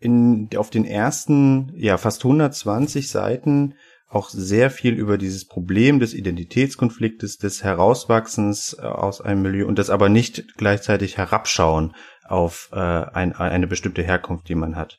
in, 0.00 0.48
auf 0.56 0.70
den 0.70 0.84
ersten, 0.84 1.72
ja, 1.76 1.96
fast 1.96 2.24
120 2.24 3.08
Seiten 3.08 3.74
auch 4.08 4.30
sehr 4.30 4.70
viel 4.70 4.94
über 4.94 5.18
dieses 5.18 5.46
Problem 5.46 6.00
des 6.00 6.14
Identitätskonfliktes, 6.14 7.38
des 7.38 7.62
Herauswachsens 7.62 8.76
äh, 8.78 8.82
aus 8.82 9.20
einem 9.20 9.42
Milieu 9.42 9.66
und 9.66 9.78
das 9.78 9.90
aber 9.90 10.08
nicht 10.08 10.56
gleichzeitig 10.56 11.16
herabschauen 11.18 11.94
auf 12.28 12.70
äh, 12.72 12.78
ein, 12.78 13.34
eine 13.34 13.66
bestimmte 13.66 14.02
Herkunft, 14.02 14.48
die 14.48 14.54
man 14.54 14.76
hat. 14.76 14.98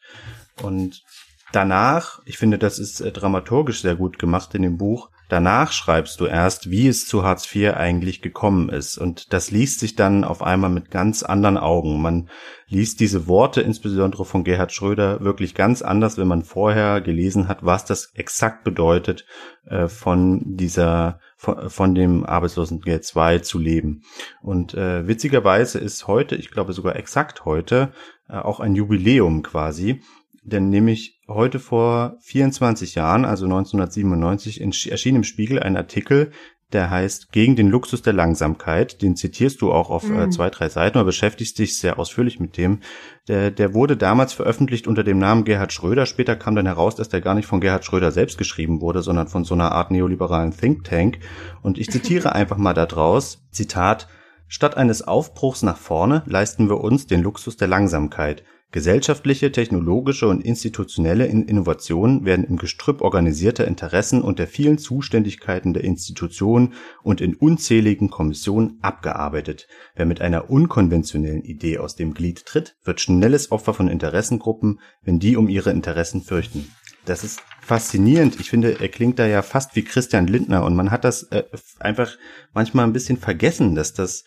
Und 0.61 1.03
danach, 1.51 2.21
ich 2.25 2.37
finde, 2.37 2.57
das 2.57 2.79
ist 2.79 3.01
äh, 3.01 3.11
dramaturgisch 3.11 3.81
sehr 3.81 3.95
gut 3.95 4.19
gemacht 4.19 4.53
in 4.55 4.61
dem 4.61 4.77
Buch, 4.77 5.09
danach 5.29 5.71
schreibst 5.71 6.19
du 6.19 6.25
erst, 6.25 6.69
wie 6.69 6.87
es 6.87 7.07
zu 7.07 7.23
Hartz 7.23 7.53
IV 7.53 7.73
eigentlich 7.75 8.21
gekommen 8.21 8.69
ist. 8.69 8.97
Und 8.97 9.33
das 9.33 9.51
liest 9.51 9.79
sich 9.79 9.95
dann 9.95 10.23
auf 10.23 10.41
einmal 10.41 10.69
mit 10.69 10.91
ganz 10.91 11.23
anderen 11.23 11.57
Augen. 11.57 12.01
Man 12.01 12.29
liest 12.67 12.99
diese 12.99 13.27
Worte, 13.27 13.61
insbesondere 13.61 14.25
von 14.25 14.43
Gerhard 14.43 14.71
Schröder, 14.71 15.21
wirklich 15.21 15.53
ganz 15.53 15.81
anders, 15.81 16.17
wenn 16.17 16.27
man 16.27 16.43
vorher 16.43 17.01
gelesen 17.01 17.47
hat, 17.47 17.59
was 17.65 17.85
das 17.85 18.11
exakt 18.13 18.63
bedeutet, 18.63 19.25
äh, 19.65 19.87
von 19.87 20.41
dieser, 20.45 21.19
von, 21.37 21.69
von 21.69 21.95
dem 21.95 22.25
Arbeitslosengeld 22.25 23.05
2 23.05 23.39
zu 23.39 23.59
leben. 23.59 24.01
Und 24.41 24.73
äh, 24.73 25.07
witzigerweise 25.07 25.79
ist 25.79 26.07
heute, 26.07 26.35
ich 26.35 26.51
glaube 26.51 26.73
sogar 26.73 26.97
exakt 26.97 27.45
heute, 27.45 27.93
äh, 28.27 28.33
auch 28.33 28.59
ein 28.59 28.75
Jubiläum 28.75 29.43
quasi 29.43 30.01
denn 30.47 30.69
nämlich 30.69 31.19
heute 31.27 31.59
vor 31.59 32.17
24 32.21 32.95
Jahren, 32.95 33.25
also 33.25 33.45
1997, 33.45 34.61
erschien 34.91 35.17
im 35.17 35.25
Spiegel 35.25 35.59
ein 35.59 35.75
Artikel, 35.75 36.31
der 36.73 36.89
heißt 36.89 37.31
Gegen 37.31 37.55
den 37.55 37.69
Luxus 37.69 38.01
der 38.01 38.13
Langsamkeit. 38.13 39.01
Den 39.01 39.15
zitierst 39.15 39.61
du 39.61 39.71
auch 39.71 39.89
auf 39.89 40.03
äh, 40.03 40.25
mhm. 40.25 40.31
zwei, 40.31 40.49
drei 40.49 40.67
Seiten, 40.69 40.97
aber 40.97 41.05
beschäftigst 41.05 41.57
dich 41.59 41.79
sehr 41.79 41.97
ausführlich 41.97 42.39
mit 42.39 42.57
dem. 42.57 42.79
Der, 43.27 43.51
der 43.51 43.73
wurde 43.73 43.95
damals 43.95 44.33
veröffentlicht 44.33 44.87
unter 44.87 45.03
dem 45.03 45.17
Namen 45.17 45.45
Gerhard 45.45 45.71
Schröder. 45.71 46.05
Später 46.05 46.35
kam 46.35 46.55
dann 46.55 46.65
heraus, 46.65 46.95
dass 46.95 47.09
der 47.09 47.21
gar 47.21 47.35
nicht 47.35 47.45
von 47.45 47.61
Gerhard 47.61 47.85
Schröder 47.85 48.11
selbst 48.11 48.37
geschrieben 48.37 48.81
wurde, 48.81 49.01
sondern 49.01 49.27
von 49.27 49.45
so 49.45 49.53
einer 49.53 49.71
Art 49.71 49.91
neoliberalen 49.91 50.55
Think 50.55 50.83
Tank. 50.83 51.19
Und 51.61 51.77
ich 51.77 51.89
zitiere 51.89 52.31
einfach 52.33 52.57
mal 52.57 52.73
daraus, 52.73 53.45
Zitat, 53.51 54.07
Statt 54.49 54.77
eines 54.77 55.05
Aufbruchs 55.05 55.61
nach 55.61 55.77
vorne 55.77 56.23
leisten 56.25 56.69
wir 56.69 56.79
uns 56.79 57.05
den 57.05 57.21
Luxus 57.21 57.57
der 57.57 57.67
Langsamkeit. 57.67 58.43
Gesellschaftliche, 58.71 59.53
technologische 59.53 60.27
und 60.27 60.43
institutionelle 60.43 61.25
Innovationen 61.25 62.25
werden 62.25 62.45
im 62.45 62.57
Gestrüpp 62.57 63.01
organisierter 63.01 63.65
Interessen 63.65 64.21
und 64.21 64.39
der 64.39 64.47
vielen 64.47 64.77
Zuständigkeiten 64.77 65.73
der 65.73 65.85
Institutionen 65.85 66.73
und 67.01 67.21
in 67.21 67.33
unzähligen 67.33 68.09
Kommissionen 68.09 68.77
abgearbeitet. 68.81 69.69
Wer 69.95 70.05
mit 70.05 70.19
einer 70.19 70.49
unkonventionellen 70.49 71.43
Idee 71.43 71.77
aus 71.77 71.95
dem 71.95 72.13
Glied 72.13 72.45
tritt, 72.45 72.75
wird 72.83 72.99
schnelles 72.99 73.53
Opfer 73.53 73.73
von 73.73 73.87
Interessengruppen, 73.87 74.81
wenn 75.01 75.19
die 75.19 75.37
um 75.37 75.47
ihre 75.47 75.71
Interessen 75.71 76.21
fürchten. 76.21 76.69
Das 77.05 77.23
ist 77.23 77.41
faszinierend. 77.61 78.37
Ich 78.37 78.49
finde, 78.49 78.81
er 78.81 78.89
klingt 78.89 79.17
da 79.17 79.25
ja 79.25 79.43
fast 79.43 79.77
wie 79.77 79.83
Christian 79.83 80.27
Lindner 80.27 80.65
und 80.65 80.75
man 80.75 80.91
hat 80.91 81.05
das 81.05 81.23
äh, 81.23 81.43
einfach 81.79 82.17
manchmal 82.53 82.85
ein 82.85 82.91
bisschen 82.91 83.17
vergessen, 83.17 83.75
dass 83.75 83.93
das 83.93 84.25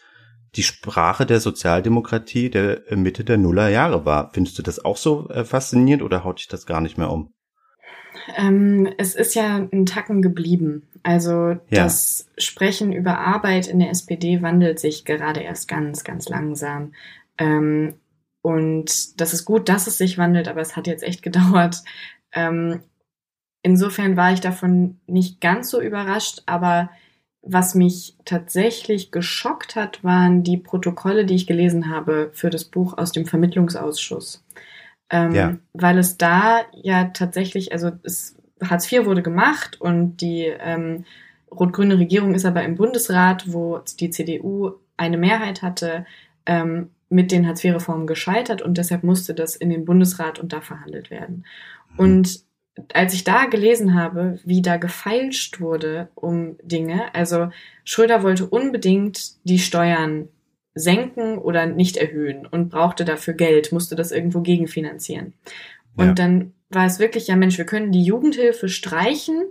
die 0.56 0.62
Sprache 0.62 1.26
der 1.26 1.40
Sozialdemokratie 1.40 2.50
der 2.50 2.82
Mitte 2.90 3.24
der 3.24 3.38
Nullerjahre 3.38 4.04
war. 4.04 4.30
Findest 4.32 4.58
du 4.58 4.62
das 4.62 4.84
auch 4.84 4.96
so 4.96 5.28
äh, 5.28 5.44
faszinierend 5.44 6.02
oder 6.02 6.24
haut 6.24 6.38
dich 6.38 6.48
das 6.48 6.66
gar 6.66 6.80
nicht 6.80 6.98
mehr 6.98 7.10
um? 7.10 7.32
Ähm, 8.36 8.92
es 8.98 9.14
ist 9.14 9.34
ja 9.34 9.56
ein 9.72 9.86
Tacken 9.86 10.22
geblieben. 10.22 10.88
Also 11.02 11.32
ja. 11.32 11.58
das 11.84 12.28
Sprechen 12.36 12.92
über 12.92 13.18
Arbeit 13.18 13.68
in 13.68 13.78
der 13.78 13.90
SPD 13.90 14.42
wandelt 14.42 14.78
sich 14.78 15.04
gerade 15.04 15.40
erst 15.40 15.68
ganz, 15.68 16.04
ganz 16.04 16.28
langsam. 16.28 16.92
Ähm, 17.38 17.94
und 18.42 19.20
das 19.20 19.34
ist 19.34 19.44
gut, 19.44 19.68
dass 19.68 19.86
es 19.86 19.98
sich 19.98 20.18
wandelt, 20.18 20.48
aber 20.48 20.60
es 20.60 20.76
hat 20.76 20.86
jetzt 20.86 21.02
echt 21.02 21.22
gedauert. 21.22 21.82
Ähm, 22.32 22.80
insofern 23.62 24.16
war 24.16 24.32
ich 24.32 24.40
davon 24.40 25.00
nicht 25.06 25.40
ganz 25.40 25.70
so 25.70 25.80
überrascht, 25.80 26.42
aber 26.46 26.90
was 27.42 27.74
mich 27.74 28.16
tatsächlich 28.24 29.10
geschockt 29.10 29.76
hat, 29.76 30.04
waren 30.04 30.42
die 30.42 30.58
Protokolle, 30.58 31.24
die 31.24 31.34
ich 31.34 31.46
gelesen 31.46 31.90
habe 31.90 32.30
für 32.32 32.50
das 32.50 32.64
Buch 32.64 32.98
aus 32.98 33.12
dem 33.12 33.26
Vermittlungsausschuss. 33.26 34.44
Ähm, 35.08 35.34
ja. 35.34 35.56
Weil 35.72 35.98
es 35.98 36.18
da 36.18 36.60
ja 36.74 37.04
tatsächlich, 37.04 37.72
also 37.72 37.92
es, 38.02 38.36
Hartz 38.62 38.90
IV 38.90 39.06
wurde 39.06 39.22
gemacht 39.22 39.80
und 39.80 40.18
die 40.18 40.44
ähm, 40.44 41.04
rot-grüne 41.50 41.98
Regierung 41.98 42.34
ist 42.34 42.44
aber 42.44 42.62
im 42.62 42.76
Bundesrat, 42.76 43.52
wo 43.52 43.80
die 43.98 44.10
CDU 44.10 44.72
eine 44.96 45.16
Mehrheit 45.16 45.62
hatte, 45.62 46.04
ähm, 46.46 46.90
mit 47.08 47.32
den 47.32 47.46
Hartz-IV-Reformen 47.46 48.06
gescheitert 48.06 48.62
und 48.62 48.78
deshalb 48.78 49.02
musste 49.02 49.34
das 49.34 49.56
in 49.56 49.68
den 49.68 49.84
Bundesrat 49.84 50.38
und 50.38 50.52
da 50.52 50.60
verhandelt 50.60 51.10
werden. 51.10 51.44
Mhm. 51.92 51.98
Und 51.98 52.44
als 52.94 53.14
ich 53.14 53.24
da 53.24 53.46
gelesen 53.46 53.94
habe, 53.94 54.38
wie 54.44 54.62
da 54.62 54.76
gefeilscht 54.76 55.60
wurde 55.60 56.08
um 56.14 56.56
Dinge, 56.62 57.14
also 57.14 57.50
Schröder 57.84 58.22
wollte 58.22 58.46
unbedingt 58.46 59.32
die 59.44 59.58
Steuern 59.58 60.28
senken 60.74 61.38
oder 61.38 61.66
nicht 61.66 61.96
erhöhen 61.96 62.46
und 62.46 62.70
brauchte 62.70 63.04
dafür 63.04 63.34
Geld, 63.34 63.72
musste 63.72 63.96
das 63.96 64.12
irgendwo 64.12 64.40
gegenfinanzieren. 64.40 65.34
Und 65.96 66.06
ja. 66.06 66.12
dann 66.12 66.52
war 66.68 66.86
es 66.86 66.98
wirklich, 66.98 67.26
ja 67.26 67.36
Mensch, 67.36 67.58
wir 67.58 67.66
können 67.66 67.92
die 67.92 68.04
Jugendhilfe 68.04 68.68
streichen 68.68 69.44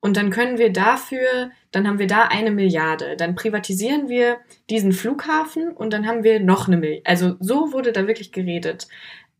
und 0.00 0.16
dann 0.16 0.30
können 0.30 0.56
wir 0.56 0.72
dafür, 0.72 1.50
dann 1.72 1.86
haben 1.86 1.98
wir 1.98 2.06
da 2.06 2.22
eine 2.24 2.50
Milliarde. 2.50 3.16
Dann 3.16 3.34
privatisieren 3.34 4.08
wir 4.08 4.38
diesen 4.70 4.92
Flughafen 4.92 5.72
und 5.72 5.92
dann 5.92 6.06
haben 6.06 6.24
wir 6.24 6.40
noch 6.40 6.68
eine 6.68 6.78
Milliarde. 6.78 7.06
Also 7.06 7.36
so 7.40 7.72
wurde 7.72 7.92
da 7.92 8.06
wirklich 8.06 8.32
geredet 8.32 8.88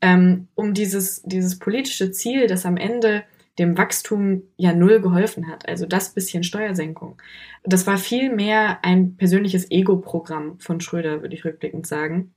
ähm, 0.00 0.48
um 0.54 0.74
dieses, 0.74 1.22
dieses 1.22 1.58
politische 1.58 2.10
Ziel, 2.10 2.46
das 2.46 2.66
am 2.66 2.76
Ende 2.76 3.24
dem 3.58 3.76
Wachstum 3.76 4.42
ja 4.56 4.72
null 4.72 5.00
geholfen 5.00 5.48
hat. 5.48 5.68
Also 5.68 5.84
das 5.84 6.14
bisschen 6.14 6.44
Steuersenkung. 6.44 7.20
Das 7.62 7.86
war 7.86 7.98
viel 7.98 8.34
mehr 8.34 8.84
ein 8.84 9.16
persönliches 9.16 9.70
Ego-Programm 9.70 10.58
von 10.60 10.80
Schröder, 10.80 11.20
würde 11.20 11.34
ich 11.34 11.44
rückblickend 11.44 11.86
sagen. 11.86 12.32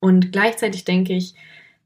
Und 0.00 0.32
gleichzeitig 0.32 0.84
denke 0.84 1.12
ich, 1.12 1.34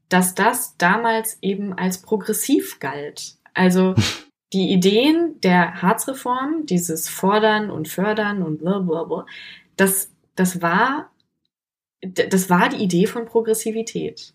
dass 0.09 0.35
das 0.35 0.77
damals 0.77 1.37
eben 1.41 1.73
als 1.73 2.01
progressiv 2.01 2.79
galt. 2.79 3.35
Also 3.53 3.95
die 4.53 4.71
Ideen 4.71 5.41
der 5.41 5.81
Harzreform, 5.81 6.65
dieses 6.65 7.09
Fordern 7.09 7.69
und 7.69 7.89
Fördern 7.89 8.41
und 8.41 8.59
blablabla, 8.59 9.25
das, 9.75 10.11
das 10.35 10.61
war, 10.61 11.11
das 12.01 12.49
war 12.49 12.69
die 12.69 12.81
Idee 12.81 13.05
von 13.05 13.25
Progressivität. 13.25 14.33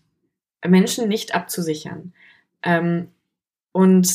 Menschen 0.67 1.07
nicht 1.07 1.35
abzusichern. 1.35 2.13
Ähm, 2.61 3.09
und 3.71 4.07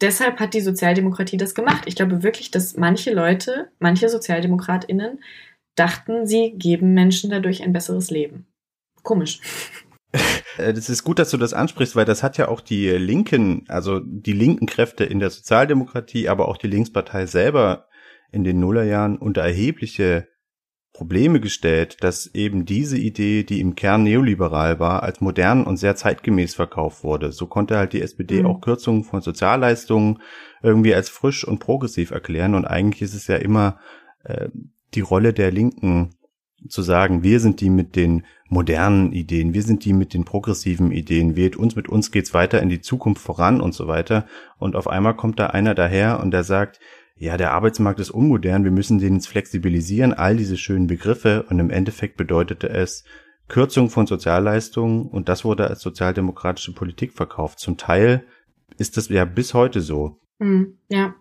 deshalb 0.00 0.40
hat 0.40 0.54
die 0.54 0.60
Sozialdemokratie 0.60 1.36
das 1.36 1.54
gemacht. 1.54 1.84
Ich 1.86 1.96
glaube 1.96 2.22
wirklich, 2.22 2.50
dass 2.50 2.76
manche 2.76 3.12
Leute, 3.12 3.70
manche 3.78 4.08
SozialdemokratInnen 4.08 5.20
dachten, 5.74 6.26
sie 6.26 6.52
geben 6.56 6.94
Menschen 6.94 7.30
dadurch 7.30 7.62
ein 7.62 7.72
besseres 7.72 8.10
Leben. 8.10 8.46
Komisch. 9.02 9.40
Äh, 10.58 10.74
das 10.74 10.90
ist 10.90 11.04
gut, 11.04 11.18
dass 11.18 11.30
du 11.30 11.38
das 11.38 11.54
ansprichst, 11.54 11.96
weil 11.96 12.04
das 12.04 12.22
hat 12.22 12.36
ja 12.36 12.48
auch 12.48 12.60
die 12.60 12.90
linken, 12.90 13.64
also 13.68 13.98
die 14.00 14.34
linken 14.34 14.66
Kräfte 14.66 15.04
in 15.04 15.20
der 15.20 15.30
Sozialdemokratie, 15.30 16.28
aber 16.28 16.48
auch 16.48 16.58
die 16.58 16.66
Linkspartei 16.66 17.24
selber 17.24 17.88
in 18.30 18.44
den 18.44 18.60
Nullerjahren 18.60 19.16
unter 19.16 19.40
erhebliche 19.40 20.28
Probleme 20.92 21.40
gestellt, 21.40 22.04
dass 22.04 22.26
eben 22.34 22.66
diese 22.66 22.98
Idee, 22.98 23.44
die 23.44 23.60
im 23.60 23.74
Kern 23.74 24.02
neoliberal 24.02 24.78
war, 24.78 25.02
als 25.02 25.20
modern 25.22 25.64
und 25.64 25.78
sehr 25.78 25.96
zeitgemäß 25.96 26.54
verkauft 26.54 27.02
wurde. 27.02 27.32
So 27.32 27.46
konnte 27.46 27.78
halt 27.78 27.94
die 27.94 28.02
SPD 28.02 28.40
mhm. 28.40 28.46
auch 28.46 28.60
Kürzungen 28.60 29.04
von 29.04 29.22
Sozialleistungen 29.22 30.18
irgendwie 30.62 30.94
als 30.94 31.08
frisch 31.08 31.46
und 31.46 31.60
progressiv 31.60 32.10
erklären. 32.10 32.54
Und 32.54 32.66
eigentlich 32.66 33.00
ist 33.02 33.14
es 33.14 33.26
ja 33.26 33.36
immer 33.36 33.78
äh, 34.24 34.48
die 34.94 35.00
Rolle 35.00 35.32
der 35.32 35.50
Linken 35.50 36.10
zu 36.68 36.82
sagen, 36.82 37.22
wir 37.22 37.40
sind 37.40 37.60
die 37.60 37.70
mit 37.70 37.96
den 37.96 38.24
modernen 38.48 39.12
Ideen, 39.12 39.54
wir 39.54 39.62
sind 39.62 39.84
die 39.84 39.94
mit 39.94 40.12
den 40.12 40.24
progressiven 40.24 40.92
Ideen, 40.92 41.36
wählt 41.36 41.56
uns, 41.56 41.74
mit 41.74 41.88
uns 41.88 42.10
geht's 42.10 42.34
weiter 42.34 42.60
in 42.60 42.68
die 42.68 42.82
Zukunft 42.82 43.22
voran 43.22 43.60
und 43.62 43.72
so 43.74 43.88
weiter. 43.88 44.26
Und 44.58 44.76
auf 44.76 44.86
einmal 44.86 45.16
kommt 45.16 45.40
da 45.40 45.46
einer 45.48 45.74
daher 45.74 46.20
und 46.20 46.32
der 46.32 46.44
sagt, 46.44 46.78
ja, 47.22 47.36
der 47.36 47.52
Arbeitsmarkt 47.52 48.00
ist 48.00 48.10
unmodern, 48.10 48.64
wir 48.64 48.72
müssen 48.72 48.98
den 48.98 49.14
jetzt 49.14 49.28
flexibilisieren, 49.28 50.12
all 50.12 50.36
diese 50.36 50.56
schönen 50.56 50.88
Begriffe 50.88 51.44
und 51.48 51.60
im 51.60 51.70
Endeffekt 51.70 52.16
bedeutete 52.16 52.68
es 52.68 53.04
Kürzung 53.46 53.90
von 53.90 54.08
Sozialleistungen 54.08 55.06
und 55.06 55.28
das 55.28 55.44
wurde 55.44 55.68
als 55.68 55.82
sozialdemokratische 55.82 56.74
Politik 56.74 57.12
verkauft. 57.12 57.60
Zum 57.60 57.76
Teil 57.76 58.24
ist 58.76 58.96
das 58.96 59.08
ja 59.08 59.24
bis 59.24 59.54
heute 59.54 59.80
so. 59.82 60.18
Hm, 60.40 60.78
ja. 60.88 61.14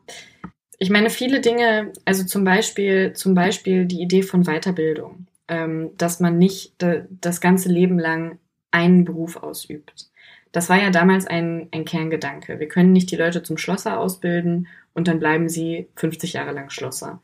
Ich 0.79 0.89
meine, 0.89 1.11
viele 1.11 1.39
Dinge, 1.39 1.93
also 2.03 2.23
zum 2.23 2.45
Beispiel, 2.45 3.13
zum 3.13 3.35
Beispiel 3.35 3.85
die 3.85 4.01
Idee 4.01 4.23
von 4.23 4.45
Weiterbildung, 4.45 5.27
ähm, 5.47 5.91
dass 5.97 6.19
man 6.19 6.39
nicht 6.39 6.73
das 6.79 7.41
ganze 7.41 7.69
Leben 7.69 7.99
lang 7.99 8.39
einen 8.71 9.05
Beruf 9.05 9.35
ausübt. 9.35 10.09
Das 10.51 10.67
war 10.67 10.81
ja 10.81 10.89
damals 10.89 11.27
ein, 11.27 11.67
ein 11.71 11.85
Kerngedanke. 11.85 12.59
Wir 12.59 12.67
können 12.67 12.91
nicht 12.91 13.11
die 13.11 13.17
Leute 13.17 13.43
zum 13.43 13.57
Schlosser 13.57 13.99
ausbilden 13.99 14.67
und 14.93 15.07
dann 15.07 15.19
bleiben 15.19 15.49
sie 15.49 15.87
50 15.95 16.33
Jahre 16.33 16.51
lang 16.51 16.69
Schlosser. 16.69 17.21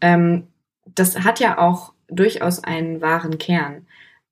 Ähm, 0.00 0.48
das 0.94 1.20
hat 1.20 1.40
ja 1.40 1.58
auch 1.58 1.92
durchaus 2.08 2.62
einen 2.62 3.00
wahren 3.00 3.38
Kern, 3.38 3.86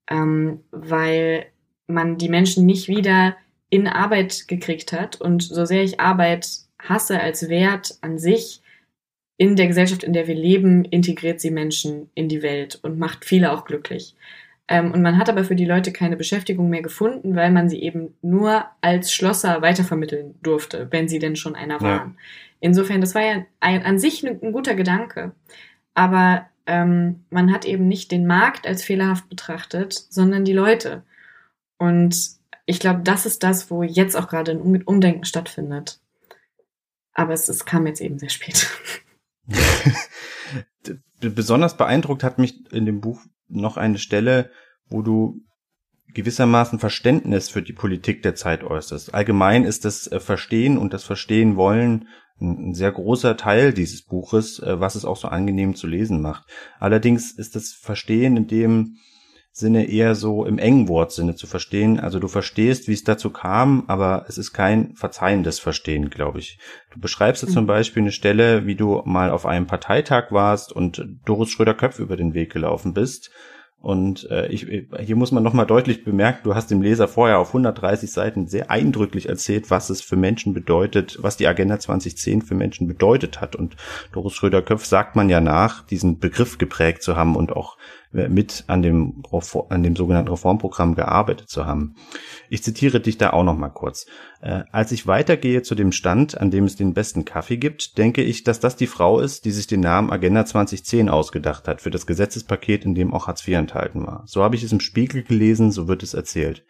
ähm, 0.09 0.61
weil 0.71 1.47
man 1.87 2.17
die 2.17 2.29
Menschen 2.29 2.65
nicht 2.65 2.87
wieder 2.87 3.35
in 3.69 3.87
Arbeit 3.87 4.47
gekriegt 4.47 4.93
hat. 4.93 5.19
Und 5.19 5.43
so 5.43 5.65
sehr 5.65 5.83
ich 5.83 5.99
Arbeit 5.99 6.47
hasse 6.79 7.19
als 7.19 7.49
Wert 7.49 7.97
an 8.01 8.19
sich, 8.19 8.61
in 9.37 9.55
der 9.55 9.67
Gesellschaft, 9.67 10.03
in 10.03 10.13
der 10.13 10.27
wir 10.27 10.35
leben, 10.35 10.85
integriert 10.85 11.41
sie 11.41 11.51
Menschen 11.51 12.09
in 12.13 12.29
die 12.29 12.43
Welt 12.43 12.79
und 12.83 12.99
macht 12.99 13.25
viele 13.25 13.51
auch 13.51 13.65
glücklich. 13.65 14.15
Ähm, 14.67 14.91
und 14.91 15.01
man 15.01 15.17
hat 15.17 15.27
aber 15.27 15.43
für 15.43 15.55
die 15.55 15.65
Leute 15.65 15.91
keine 15.91 16.15
Beschäftigung 16.15 16.69
mehr 16.69 16.81
gefunden, 16.81 17.35
weil 17.35 17.51
man 17.51 17.67
sie 17.67 17.81
eben 17.81 18.15
nur 18.21 18.65
als 18.81 19.11
Schlosser 19.11 19.61
weitervermitteln 19.61 20.35
durfte, 20.41 20.87
wenn 20.91 21.09
sie 21.09 21.19
denn 21.19 21.35
schon 21.35 21.55
einer 21.55 21.81
waren. 21.81 22.17
Insofern, 22.63 23.01
das 23.01 23.13
war 23.13 23.21
ja 23.21 23.45
ein, 23.59 23.83
an 23.83 23.99
sich 23.99 24.25
ein, 24.25 24.41
ein 24.41 24.53
guter 24.53 24.73
Gedanke. 24.73 25.35
Aber 25.93 26.47
ähm, 26.65 27.25
man 27.29 27.51
hat 27.51 27.65
eben 27.65 27.89
nicht 27.89 28.09
den 28.09 28.25
Markt 28.25 28.65
als 28.65 28.81
fehlerhaft 28.81 29.27
betrachtet, 29.27 29.91
sondern 30.09 30.45
die 30.45 30.53
Leute. 30.53 31.03
Und 31.77 32.15
ich 32.65 32.79
glaube, 32.79 33.01
das 33.03 33.25
ist 33.25 33.43
das, 33.43 33.69
wo 33.69 33.83
jetzt 33.83 34.15
auch 34.15 34.29
gerade 34.29 34.51
ein 34.51 34.61
Umdenken 34.61 35.25
stattfindet. 35.25 35.99
Aber 37.11 37.33
es, 37.33 37.49
es 37.49 37.65
kam 37.65 37.85
jetzt 37.85 37.99
eben 37.99 38.17
sehr 38.17 38.29
spät. 38.29 38.69
Besonders 41.19 41.75
beeindruckt 41.75 42.23
hat 42.23 42.39
mich 42.39 42.71
in 42.71 42.85
dem 42.85 43.01
Buch 43.01 43.19
noch 43.49 43.75
eine 43.75 43.97
Stelle, 43.97 44.51
wo 44.87 45.01
du 45.01 45.41
gewissermaßen 46.13 46.79
Verständnis 46.79 47.49
für 47.49 47.61
die 47.61 47.73
Politik 47.73 48.23
der 48.23 48.35
Zeit 48.35 48.63
äußerst. 48.63 49.13
Allgemein 49.13 49.65
ist 49.65 49.83
das 49.83 50.09
äh, 50.09 50.21
Verstehen 50.21 50.77
und 50.77 50.93
das 50.93 51.03
Verstehen 51.03 51.57
wollen 51.57 52.07
ein 52.41 52.73
sehr 52.73 52.91
großer 52.91 53.37
Teil 53.37 53.73
dieses 53.73 54.03
Buches, 54.03 54.59
äh, 54.59 54.79
was 54.79 54.95
es 54.95 55.05
auch 55.05 55.17
so 55.17 55.27
angenehm 55.27 55.75
zu 55.75 55.87
lesen 55.87 56.21
macht. 56.21 56.43
Allerdings 56.79 57.31
ist 57.31 57.55
das 57.55 57.71
Verstehen 57.71 58.37
in 58.37 58.47
dem 58.47 58.97
Sinne 59.55 59.85
eher 59.87 60.15
so 60.15 60.45
im 60.45 60.57
engen 60.57 60.87
Wortsinne 60.87 61.35
zu 61.35 61.45
verstehen. 61.45 61.99
Also 61.99 62.17
du 62.17 62.27
verstehst, 62.27 62.87
wie 62.87 62.93
es 62.93 63.03
dazu 63.03 63.29
kam, 63.29 63.83
aber 63.85 64.25
es 64.27 64.39
ist 64.39 64.51
kein 64.51 64.95
verzeihendes 64.95 65.59
Verstehen, 65.59 66.09
glaube 66.09 66.39
ich. 66.39 66.57
Du 66.91 66.99
beschreibst 66.99 67.43
jetzt 67.43 67.51
mhm. 67.51 67.55
zum 67.55 67.67
Beispiel 67.67 68.01
eine 68.01 68.11
Stelle, 68.11 68.65
wie 68.65 68.75
du 68.75 69.03
mal 69.05 69.29
auf 69.29 69.45
einem 69.45 69.67
Parteitag 69.67 70.31
warst 70.31 70.73
und 70.73 71.05
Doris 71.25 71.51
Schröder-Köpf 71.51 71.99
über 71.99 72.17
den 72.17 72.33
Weg 72.33 72.51
gelaufen 72.51 72.93
bist 72.93 73.29
und 73.83 74.31
äh, 74.31 74.47
ich, 74.47 74.65
hier 75.01 75.17
muss 75.17 75.33
man 75.33 75.43
nochmal 75.43 75.65
deutlich 75.65 76.05
bemerken, 76.05 76.39
du 76.45 76.55
hast 76.55 76.71
dem 76.71 76.81
Leser 76.81 77.09
vorher 77.09 77.37
auf 77.37 77.49
130 77.49 78.09
Seiten 78.09 78.47
sehr 78.47 78.71
eindrücklich 78.71 79.27
erzählt, 79.27 79.69
was 79.71 79.89
es 79.89 79.99
für 79.99 80.15
Menschen 80.15 80.53
bedeutet, 80.53 81.17
was 81.19 81.35
die 81.35 81.47
Agenda 81.47 81.77
2010 81.77 82.43
für 82.43 82.55
Menschen 82.55 82.87
bedeutet 82.87 83.41
hat. 83.41 83.57
Und 83.57 83.75
Doris 84.13 84.35
Schröder-Köpf 84.35 84.85
sagt 84.85 85.17
man 85.17 85.27
ja 85.27 85.41
nach, 85.41 85.85
diesen 85.85 86.19
Begriff 86.19 86.57
geprägt 86.57 87.03
zu 87.03 87.17
haben 87.17 87.35
und 87.35 87.51
auch 87.51 87.75
mit 88.13 88.63
an 88.67 88.81
dem, 88.81 89.23
an 89.69 89.83
dem 89.83 89.95
sogenannten 89.95 90.29
Reformprogramm 90.29 90.95
gearbeitet 90.95 91.49
zu 91.49 91.65
haben. 91.65 91.95
Ich 92.49 92.63
zitiere 92.63 92.99
dich 92.99 93.17
da 93.17 93.31
auch 93.31 93.43
noch 93.43 93.57
mal 93.57 93.69
kurz. 93.69 94.05
Äh, 94.41 94.63
als 94.71 94.91
ich 94.91 95.07
weitergehe 95.07 95.63
zu 95.63 95.73
dem 95.73 95.91
Stand, 95.91 96.39
an 96.39 96.51
dem 96.51 96.65
es 96.65 96.75
den 96.75 96.93
besten 96.93 97.25
Kaffee 97.25 97.57
gibt, 97.57 97.97
denke 97.97 98.21
ich, 98.21 98.43
dass 98.43 98.59
das 98.59 98.75
die 98.75 98.87
Frau 98.87 99.19
ist, 99.19 99.45
die 99.45 99.51
sich 99.51 99.65
den 99.65 99.79
Namen 99.79 100.11
Agenda 100.11 100.45
2010 100.45 101.09
ausgedacht 101.09 101.67
hat 101.67 101.81
für 101.81 101.89
das 101.89 102.05
Gesetzespaket, 102.05 102.85
in 102.85 102.93
dem 102.93 103.13
auch 103.13 103.27
Hartz 103.27 103.47
IV 103.47 103.55
enthalten 103.55 104.05
war. 104.05 104.23
So 104.27 104.43
habe 104.43 104.55
ich 104.55 104.63
es 104.63 104.71
im 104.71 104.79
Spiegel 104.79 105.23
gelesen, 105.23 105.71
so 105.71 105.87
wird 105.87 106.03
es 106.03 106.13
erzählt. 106.13 106.63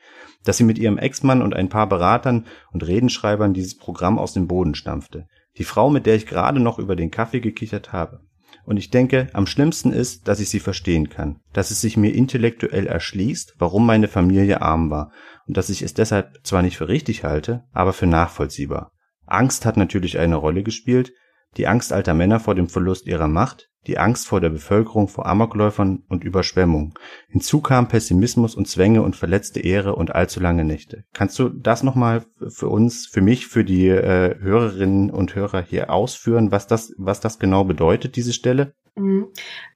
Dass 0.45 0.57
sie 0.57 0.63
mit 0.63 0.77
ihrem 0.77 0.97
Ex-Mann 0.97 1.41
und 1.41 1.55
ein 1.55 1.69
paar 1.69 1.87
Beratern 1.87 2.45
und 2.71 2.87
Redenschreibern 2.87 3.53
dieses 3.53 3.77
Programm 3.77 4.17
aus 4.17 4.33
dem 4.33 4.47
Boden 4.47 4.75
stampfte. 4.75 5.27
Die 5.57 5.65
Frau, 5.65 5.89
mit 5.89 6.05
der 6.05 6.15
ich 6.15 6.25
gerade 6.25 6.59
noch 6.59 6.79
über 6.79 6.95
den 6.95 7.11
Kaffee 7.11 7.41
gekichert 7.41 7.91
habe. 7.91 8.21
Und 8.65 8.77
ich 8.77 8.89
denke, 8.89 9.27
am 9.33 9.45
schlimmsten 9.45 9.91
ist, 9.91 10.27
dass 10.27 10.39
ich 10.39 10.49
sie 10.49 10.59
verstehen 10.59 11.09
kann, 11.09 11.39
dass 11.51 11.71
es 11.71 11.81
sich 11.81 11.97
mir 11.97 12.13
intellektuell 12.13 12.87
erschließt, 12.87 13.55
warum 13.59 13.85
meine 13.85 14.07
Familie 14.07 14.61
arm 14.61 14.89
war 14.89 15.11
und 15.47 15.57
dass 15.57 15.69
ich 15.69 15.81
es 15.81 15.93
deshalb 15.93 16.39
zwar 16.43 16.61
nicht 16.61 16.77
für 16.77 16.87
richtig 16.87 17.23
halte, 17.23 17.65
aber 17.73 17.93
für 17.93 18.07
nachvollziehbar. 18.07 18.91
Angst 19.25 19.65
hat 19.65 19.77
natürlich 19.77 20.17
eine 20.17 20.35
Rolle 20.35 20.63
gespielt, 20.63 21.11
die 21.57 21.67
Angst 21.67 21.93
alter 21.93 22.13
Männer 22.13 22.39
vor 22.39 22.55
dem 22.55 22.67
Verlust 22.67 23.05
ihrer 23.07 23.27
Macht, 23.27 23.69
die 23.87 23.97
Angst 23.97 24.27
vor 24.27 24.39
der 24.41 24.49
Bevölkerung 24.49 25.07
vor 25.07 25.25
Amokläufern 25.25 26.03
und 26.07 26.23
Überschwemmung. 26.23 26.97
Hinzu 27.27 27.61
kam 27.61 27.87
Pessimismus 27.87 28.55
und 28.55 28.67
Zwänge 28.67 29.01
und 29.01 29.15
verletzte 29.15 29.59
Ehre 29.59 29.95
und 29.95 30.15
allzu 30.15 30.39
lange 30.39 30.63
Nächte. 30.63 31.03
Kannst 31.13 31.37
du 31.39 31.49
das 31.49 31.83
nochmal 31.83 32.23
für 32.47 32.69
uns, 32.69 33.07
für 33.07 33.21
mich, 33.21 33.47
für 33.47 33.63
die 33.63 33.87
äh, 33.89 34.35
Hörerinnen 34.39 35.09
und 35.11 35.35
Hörer 35.35 35.61
hier 35.61 35.89
ausführen, 35.89 36.51
was 36.51 36.67
das, 36.67 36.93
was 36.97 37.19
das 37.19 37.39
genau 37.39 37.63
bedeutet, 37.65 38.15
diese 38.15 38.33
Stelle? 38.33 38.73
Mhm. 38.95 39.27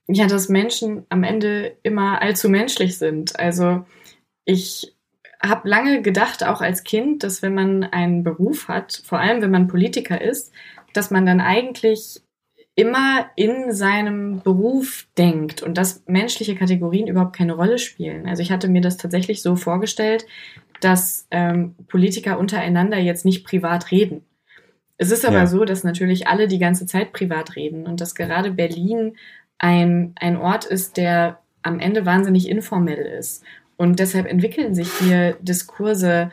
Ja, 0.06 0.26
dass 0.26 0.48
Menschen 0.48 1.04
am 1.10 1.22
Ende 1.22 1.76
immer 1.82 2.22
allzu 2.22 2.48
menschlich 2.48 2.96
sind. 2.96 3.38
Also 3.38 3.84
ich 4.44 4.96
habe 5.40 5.68
lange 5.68 6.02
gedacht, 6.02 6.44
auch 6.44 6.60
als 6.60 6.82
Kind, 6.82 7.22
dass 7.22 7.42
wenn 7.42 7.54
man 7.54 7.84
einen 7.84 8.24
Beruf 8.24 8.68
hat, 8.68 9.02
vor 9.04 9.20
allem 9.20 9.42
wenn 9.42 9.50
man 9.50 9.68
Politiker 9.68 10.20
ist, 10.20 10.52
dass 10.92 11.10
man 11.10 11.26
dann 11.26 11.40
eigentlich 11.40 12.20
immer 12.74 13.28
in 13.34 13.72
seinem 13.72 14.40
Beruf 14.40 15.08
denkt 15.18 15.62
und 15.62 15.76
dass 15.76 16.04
menschliche 16.06 16.54
Kategorien 16.54 17.08
überhaupt 17.08 17.34
keine 17.34 17.54
Rolle 17.54 17.78
spielen. 17.78 18.28
Also 18.28 18.40
ich 18.40 18.52
hatte 18.52 18.68
mir 18.68 18.80
das 18.80 18.96
tatsächlich 18.96 19.42
so 19.42 19.56
vorgestellt, 19.56 20.26
dass 20.80 21.26
ähm, 21.32 21.74
Politiker 21.88 22.38
untereinander 22.38 22.98
jetzt 22.98 23.24
nicht 23.24 23.44
privat 23.44 23.90
reden. 23.90 24.24
Es 24.96 25.10
ist 25.10 25.24
aber 25.24 25.38
ja. 25.38 25.46
so, 25.46 25.64
dass 25.64 25.82
natürlich 25.82 26.28
alle 26.28 26.46
die 26.46 26.60
ganze 26.60 26.86
Zeit 26.86 27.12
privat 27.12 27.56
reden 27.56 27.86
und 27.86 28.00
dass 28.00 28.14
gerade 28.14 28.52
Berlin 28.52 29.16
ein, 29.58 30.12
ein 30.16 30.36
Ort 30.36 30.64
ist, 30.64 30.96
der 30.96 31.40
am 31.62 31.80
Ende 31.80 32.06
wahnsinnig 32.06 32.48
informell 32.48 33.04
ist. 33.18 33.44
Und 33.76 33.98
deshalb 33.98 34.26
entwickeln 34.26 34.74
sich 34.74 34.92
hier 34.92 35.36
Diskurse 35.40 36.30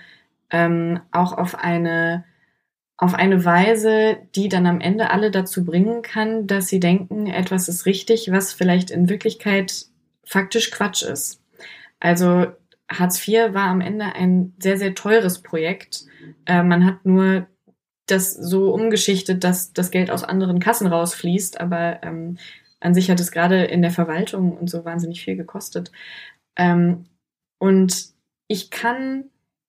ähm, 0.51 0.99
auch 1.11 1.35
auf 1.37 1.55
eine 1.55 2.23
auf 2.97 3.13
eine 3.13 3.43
Weise, 3.43 4.17
die 4.35 4.47
dann 4.47 4.65
am 4.65 4.79
Ende 4.79 5.09
alle 5.09 5.31
dazu 5.31 5.65
bringen 5.65 6.01
kann, 6.01 6.47
dass 6.47 6.67
sie 6.67 6.79
denken, 6.79 7.27
etwas 7.27 7.67
ist 7.67 7.85
richtig, 7.85 8.31
was 8.31 8.53
vielleicht 8.53 8.89
in 8.89 9.09
Wirklichkeit 9.09 9.87
faktisch 10.23 10.71
Quatsch 10.71 11.03
ist. 11.03 11.41
Also 11.99 12.47
Hartz 12.89 13.27
IV 13.27 13.53
war 13.53 13.67
am 13.67 13.81
Ende 13.81 14.05
ein 14.15 14.53
sehr, 14.59 14.77
sehr 14.77 14.95
teures 14.95 15.41
Projekt. 15.41 16.05
Äh, 16.45 16.63
man 16.63 16.85
hat 16.85 17.05
nur 17.05 17.47
das 18.05 18.33
so 18.33 18.73
umgeschichtet, 18.73 19.43
dass 19.43 19.73
das 19.73 19.91
Geld 19.91 20.11
aus 20.11 20.23
anderen 20.23 20.59
Kassen 20.59 20.87
rausfließt, 20.87 21.59
aber 21.59 22.01
ähm, 22.03 22.37
an 22.79 22.93
sich 22.93 23.09
hat 23.09 23.19
es 23.19 23.31
gerade 23.31 23.63
in 23.65 23.81
der 23.81 23.91
Verwaltung 23.91 24.55
und 24.55 24.69
so 24.69 24.85
wahnsinnig 24.85 25.23
viel 25.23 25.35
gekostet. 25.35 25.91
Ähm, 26.55 27.05
und 27.57 28.13
ich 28.47 28.69
kann 28.69 29.25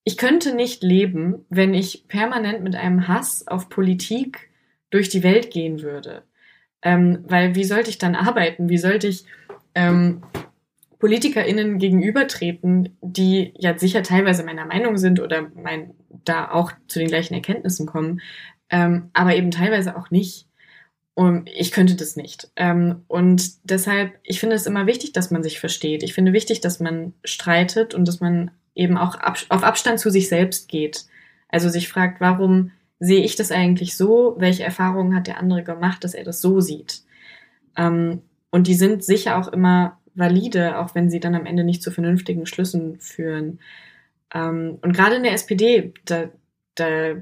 ich 0.09 0.17
könnte 0.17 0.55
nicht 0.55 0.85
leben, 0.85 1.45
wenn 1.51 1.75
ich 1.75 2.07
permanent 2.07 2.63
mit 2.63 2.77
einem 2.77 3.09
Hass 3.09 3.49
auf 3.49 3.69
Politik 3.69 4.51
durch 4.91 5.09
die 5.09 5.25
Welt 5.25 5.51
gehen 5.51 5.83
würde. 5.83 6.23
Ähm, 6.81 7.25
weil 7.27 7.57
wie 7.57 7.65
sollte 7.65 7.91
ich 7.91 7.99
dann 7.99 8.15
arbeiten? 8.15 8.69
Wie 8.69 8.79
sollte 8.79 9.09
ich 9.09 9.25
ähm, 9.75 10.23
PolitikerInnen 11.01 11.81
gegenübertreten, 11.81 12.97
die 13.01 13.53
ja 13.59 13.77
sicher 13.77 14.05
teilweise 14.05 14.45
meiner 14.45 14.65
Meinung 14.65 14.97
sind 14.97 15.19
oder 15.19 15.51
mein, 15.61 15.91
da 16.25 16.53
auch 16.53 16.71
zu 16.87 17.01
den 17.01 17.09
gleichen 17.09 17.35
Erkenntnissen 17.35 17.87
kommen, 17.87 18.21
ähm, 18.71 19.11
aber 19.13 19.35
eben 19.35 19.51
teilweise 19.51 19.97
auch 19.97 20.13
nicht. 20.13 20.47
Und 21.15 21.51
ich 21.51 21.73
könnte 21.73 21.97
das 21.97 22.15
nicht. 22.15 22.49
Ähm, 22.55 23.03
und 23.09 23.69
deshalb, 23.69 24.13
ich 24.23 24.39
finde 24.39 24.55
es 24.55 24.67
immer 24.67 24.87
wichtig, 24.87 25.13
dass 25.13 25.33
man 25.33 25.43
sich 25.43 25.59
versteht. 25.59 26.05
Ich 26.05 26.15
finde 26.15 26.33
wichtig, 26.33 26.61
dass 26.61 26.79
man 26.79 27.13
streitet 27.25 27.93
und 27.93 28.07
dass 28.07 28.21
man 28.21 28.53
eben 28.77 28.97
auch 28.97 29.17
ab, 29.17 29.39
auf 29.49 29.65
Abstand 29.65 29.99
zu 29.99 30.11
sich 30.11 30.29
selbst 30.29 30.69
geht. 30.69 31.07
Also 31.49 31.69
sich 31.69 31.89
fragt, 31.89 32.21
warum 32.21 32.71
sehe 33.01 33.25
ich 33.25 33.35
das 33.35 33.51
eigentlich 33.51 33.97
so? 33.97 34.37
Welche 34.39 34.63
Erfahrungen 34.63 35.15
hat 35.15 35.27
der 35.27 35.39
andere 35.39 35.65
gemacht, 35.65 36.05
dass 36.05 36.15
er 36.15 36.25
das 36.25 36.41
so 36.41 36.61
sieht? 36.61 37.03
Ähm, 37.77 38.23
und 38.51 38.69
die 38.69 38.75
sind 38.75 39.03
sicher 39.03 39.39
auch 39.39 39.49
immer 39.49 39.99
valide, 40.15 40.79
auch 40.79 40.95
wenn 40.95 41.11
sie 41.11 41.21
dann 41.21 41.35
am 41.35 41.47
Ende 41.47 41.65
nicht 41.65 41.83
zu 41.83 41.91
vernünftigen 41.91 42.47
Schlüssen 42.47 43.01
führen. 43.01 43.61
Ähm, 44.33 44.79
und 44.83 44.93
gerade 44.95 45.17
in 45.17 45.23
der 45.23 45.33
SPD, 45.33 45.93
da, 46.05 46.29
da 46.75 47.17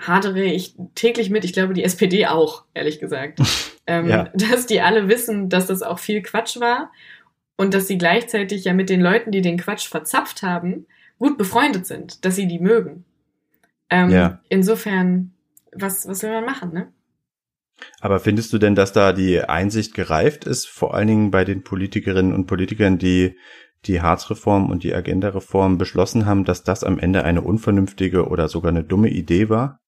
hadere 0.00 0.44
ich 0.44 0.74
täglich 0.94 1.30
mit, 1.30 1.44
ich 1.44 1.52
glaube 1.52 1.74
die 1.74 1.84
SPD 1.84 2.26
auch, 2.26 2.64
ehrlich 2.74 3.00
gesagt, 3.00 3.40
ähm, 3.86 4.08
ja. 4.08 4.24
dass 4.34 4.66
die 4.66 4.80
alle 4.80 5.08
wissen, 5.08 5.48
dass 5.48 5.66
das 5.66 5.82
auch 5.82 5.98
viel 5.98 6.22
Quatsch 6.22 6.60
war 6.60 6.90
und 7.56 7.74
dass 7.74 7.88
sie 7.88 7.98
gleichzeitig 7.98 8.64
ja 8.64 8.74
mit 8.74 8.90
den 8.90 9.00
Leuten, 9.00 9.32
die 9.32 9.40
den 9.40 9.58
Quatsch 9.58 9.88
verzapft 9.88 10.42
haben, 10.42 10.86
gut 11.18 11.38
befreundet 11.38 11.86
sind, 11.86 12.24
dass 12.24 12.36
sie 12.36 12.46
die 12.46 12.58
mögen. 12.58 13.04
Ähm, 13.90 14.10
ja. 14.10 14.40
Insofern, 14.48 15.32
was, 15.72 16.06
was 16.08 16.22
will 16.22 16.30
man 16.30 16.44
machen, 16.44 16.72
ne? 16.72 16.92
Aber 18.00 18.20
findest 18.20 18.52
du 18.52 18.58
denn, 18.58 18.74
dass 18.74 18.92
da 18.92 19.12
die 19.12 19.40
Einsicht 19.40 19.94
gereift 19.94 20.44
ist, 20.44 20.66
vor 20.66 20.94
allen 20.94 21.08
Dingen 21.08 21.30
bei 21.30 21.44
den 21.44 21.62
Politikerinnen 21.62 22.32
und 22.32 22.46
Politikern, 22.46 22.98
die 22.98 23.36
die 23.84 24.00
Harzreform 24.00 24.70
und 24.70 24.82
die 24.82 24.94
Agenda-Reform 24.94 25.78
beschlossen 25.78 26.26
haben, 26.26 26.44
dass 26.44 26.64
das 26.64 26.82
am 26.82 26.98
Ende 26.98 27.24
eine 27.24 27.42
unvernünftige 27.42 28.26
oder 28.26 28.48
sogar 28.48 28.70
eine 28.70 28.82
dumme 28.82 29.10
Idee 29.10 29.48
war? 29.48 29.80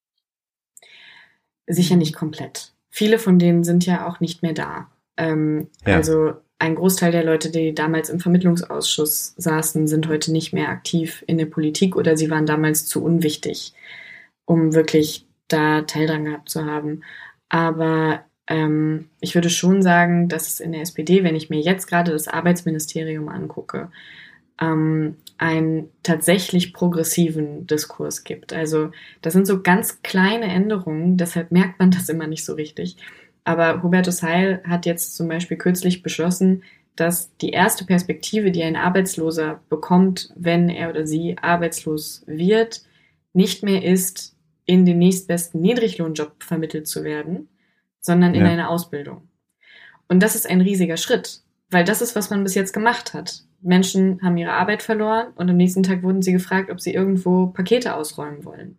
Sicher 1.66 1.96
nicht 1.96 2.14
komplett. 2.14 2.74
Viele 2.90 3.18
von 3.18 3.38
denen 3.38 3.64
sind 3.64 3.86
ja 3.86 4.06
auch 4.06 4.20
nicht 4.20 4.42
mehr 4.42 4.52
da. 4.52 4.90
Ähm, 5.16 5.68
ja. 5.86 5.96
Also 5.96 6.34
ein 6.58 6.74
Großteil 6.74 7.12
der 7.12 7.24
Leute, 7.24 7.50
die 7.50 7.74
damals 7.74 8.10
im 8.10 8.20
Vermittlungsausschuss 8.20 9.34
saßen, 9.36 9.86
sind 9.86 10.08
heute 10.08 10.32
nicht 10.32 10.52
mehr 10.52 10.68
aktiv 10.70 11.22
in 11.26 11.38
der 11.38 11.46
Politik 11.46 11.94
oder 11.94 12.16
sie 12.16 12.30
waren 12.30 12.46
damals 12.46 12.86
zu 12.86 13.02
unwichtig, 13.02 13.74
um 14.44 14.74
wirklich 14.74 15.26
da 15.46 15.82
Teil 15.82 16.06
dran 16.08 16.24
gehabt 16.24 16.48
zu 16.48 16.64
haben. 16.64 17.02
Aber 17.48 18.24
ähm, 18.48 19.08
ich 19.20 19.34
würde 19.34 19.50
schon 19.50 19.82
sagen, 19.82 20.28
dass 20.28 20.48
es 20.48 20.60
in 20.60 20.72
der 20.72 20.82
SPD, 20.82 21.22
wenn 21.22 21.36
ich 21.36 21.48
mir 21.48 21.60
jetzt 21.60 21.86
gerade 21.86 22.10
das 22.10 22.26
Arbeitsministerium 22.26 23.28
angucke, 23.28 23.90
ähm, 24.60 25.16
einen 25.38 25.90
tatsächlich 26.02 26.72
progressiven 26.72 27.68
Diskurs 27.68 28.24
gibt. 28.24 28.52
Also 28.52 28.90
das 29.22 29.32
sind 29.32 29.46
so 29.46 29.62
ganz 29.62 30.02
kleine 30.02 30.46
Änderungen, 30.46 31.16
deshalb 31.16 31.52
merkt 31.52 31.78
man 31.78 31.92
das 31.92 32.08
immer 32.08 32.26
nicht 32.26 32.44
so 32.44 32.54
richtig. 32.54 32.96
Aber 33.48 33.82
Hubertus 33.82 34.22
Heil 34.22 34.60
hat 34.68 34.84
jetzt 34.84 35.16
zum 35.16 35.26
Beispiel 35.26 35.56
kürzlich 35.56 36.02
beschlossen, 36.02 36.64
dass 36.96 37.34
die 37.38 37.48
erste 37.48 37.86
Perspektive, 37.86 38.50
die 38.50 38.62
ein 38.62 38.76
Arbeitsloser 38.76 39.62
bekommt, 39.70 40.34
wenn 40.36 40.68
er 40.68 40.90
oder 40.90 41.06
sie 41.06 41.38
arbeitslos 41.38 42.24
wird, 42.26 42.82
nicht 43.32 43.62
mehr 43.62 43.82
ist, 43.82 44.36
in 44.66 44.84
den 44.84 44.98
nächstbesten 44.98 45.62
Niedriglohnjob 45.62 46.42
vermittelt 46.42 46.88
zu 46.88 47.04
werden, 47.04 47.48
sondern 48.00 48.34
in 48.34 48.42
ja. 48.42 48.50
eine 48.50 48.68
Ausbildung. 48.68 49.26
Und 50.08 50.22
das 50.22 50.34
ist 50.34 50.46
ein 50.46 50.60
riesiger 50.60 50.98
Schritt, 50.98 51.40
weil 51.70 51.84
das 51.84 52.02
ist, 52.02 52.14
was 52.14 52.28
man 52.28 52.42
bis 52.42 52.54
jetzt 52.54 52.74
gemacht 52.74 53.14
hat. 53.14 53.44
Menschen 53.62 54.20
haben 54.20 54.36
ihre 54.36 54.52
Arbeit 54.52 54.82
verloren 54.82 55.28
und 55.36 55.48
am 55.48 55.56
nächsten 55.56 55.84
Tag 55.84 56.02
wurden 56.02 56.20
sie 56.20 56.32
gefragt, 56.32 56.70
ob 56.70 56.82
sie 56.82 56.92
irgendwo 56.92 57.46
Pakete 57.46 57.94
ausräumen 57.94 58.44
wollen. 58.44 58.76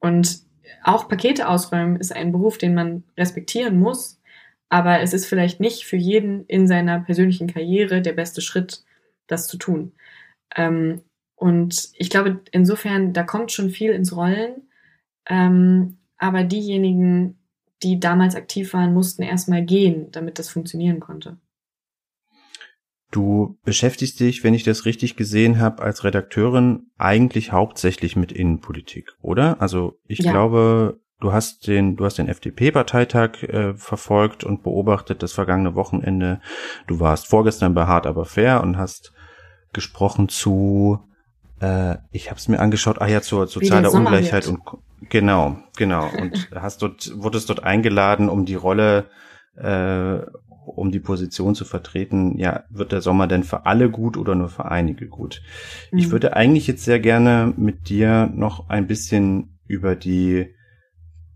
Und 0.00 0.47
auch 0.82 1.08
Pakete 1.08 1.48
ausräumen 1.48 1.96
ist 1.96 2.14
ein 2.14 2.32
Beruf, 2.32 2.58
den 2.58 2.74
man 2.74 3.04
respektieren 3.16 3.78
muss, 3.78 4.20
aber 4.68 5.00
es 5.00 5.12
ist 5.12 5.26
vielleicht 5.26 5.60
nicht 5.60 5.84
für 5.84 5.96
jeden 5.96 6.44
in 6.46 6.66
seiner 6.66 7.00
persönlichen 7.00 7.46
Karriere 7.46 8.02
der 8.02 8.12
beste 8.12 8.40
Schritt, 8.40 8.84
das 9.26 9.46
zu 9.46 9.56
tun. 9.56 9.92
Ähm, 10.56 11.02
und 11.36 11.90
ich 11.94 12.10
glaube, 12.10 12.40
insofern, 12.50 13.12
da 13.12 13.22
kommt 13.22 13.52
schon 13.52 13.70
viel 13.70 13.92
ins 13.92 14.14
Rollen, 14.14 14.68
ähm, 15.28 15.98
aber 16.16 16.44
diejenigen, 16.44 17.38
die 17.82 18.00
damals 18.00 18.34
aktiv 18.34 18.72
waren, 18.72 18.92
mussten 18.92 19.22
erstmal 19.22 19.62
gehen, 19.62 20.10
damit 20.10 20.38
das 20.38 20.48
funktionieren 20.50 21.00
konnte. 21.00 21.38
Du 23.10 23.58
beschäftigst 23.64 24.20
dich, 24.20 24.44
wenn 24.44 24.52
ich 24.52 24.64
das 24.64 24.84
richtig 24.84 25.16
gesehen 25.16 25.58
habe, 25.58 25.82
als 25.82 26.04
Redakteurin 26.04 26.90
eigentlich 26.98 27.52
hauptsächlich 27.52 28.16
mit 28.16 28.32
Innenpolitik, 28.32 29.12
oder? 29.22 29.60
Also 29.62 29.98
ich 30.06 30.18
ja. 30.18 30.30
glaube, 30.30 31.00
du 31.20 31.32
hast 31.32 31.66
den, 31.66 31.96
du 31.96 32.04
hast 32.04 32.18
den 32.18 32.28
FDP-Parteitag 32.28 33.42
äh, 33.44 33.74
verfolgt 33.74 34.44
und 34.44 34.62
beobachtet 34.62 35.22
das 35.22 35.32
vergangene 35.32 35.74
Wochenende. 35.74 36.40
Du 36.86 37.00
warst 37.00 37.26
vorgestern 37.28 37.74
bei 37.74 37.86
Hart 37.86 38.06
aber 38.06 38.26
fair 38.26 38.62
und 38.62 38.76
hast 38.76 39.12
gesprochen 39.72 40.28
zu, 40.28 41.00
äh, 41.60 41.96
ich 42.12 42.30
habe 42.30 42.38
es 42.38 42.48
mir 42.48 42.60
angeschaut, 42.60 43.00
ah 43.00 43.06
ja, 43.06 43.22
zur 43.22 43.46
sozialer 43.46 43.92
Ungleichheit 43.92 44.46
und 44.46 44.60
genau, 45.08 45.56
genau. 45.76 46.10
Und 46.20 46.50
hast 46.54 46.82
dort, 46.82 47.10
wurdest 47.16 47.48
dort 47.48 47.64
eingeladen, 47.64 48.28
um 48.28 48.44
die 48.44 48.54
Rolle 48.54 49.06
äh, 49.56 50.20
um 50.68 50.90
die 50.90 51.00
Position 51.00 51.54
zu 51.54 51.64
vertreten, 51.64 52.38
ja, 52.38 52.64
wird 52.70 52.92
der 52.92 53.00
Sommer 53.00 53.26
denn 53.26 53.44
für 53.44 53.66
alle 53.66 53.90
gut 53.90 54.16
oder 54.16 54.34
nur 54.34 54.48
für 54.48 54.66
einige 54.66 55.08
gut? 55.08 55.42
Mhm. 55.90 55.98
Ich 55.98 56.10
würde 56.10 56.36
eigentlich 56.36 56.66
jetzt 56.66 56.84
sehr 56.84 57.00
gerne 57.00 57.52
mit 57.56 57.88
dir 57.88 58.30
noch 58.34 58.68
ein 58.68 58.86
bisschen 58.86 59.58
über 59.66 59.96
die 59.96 60.54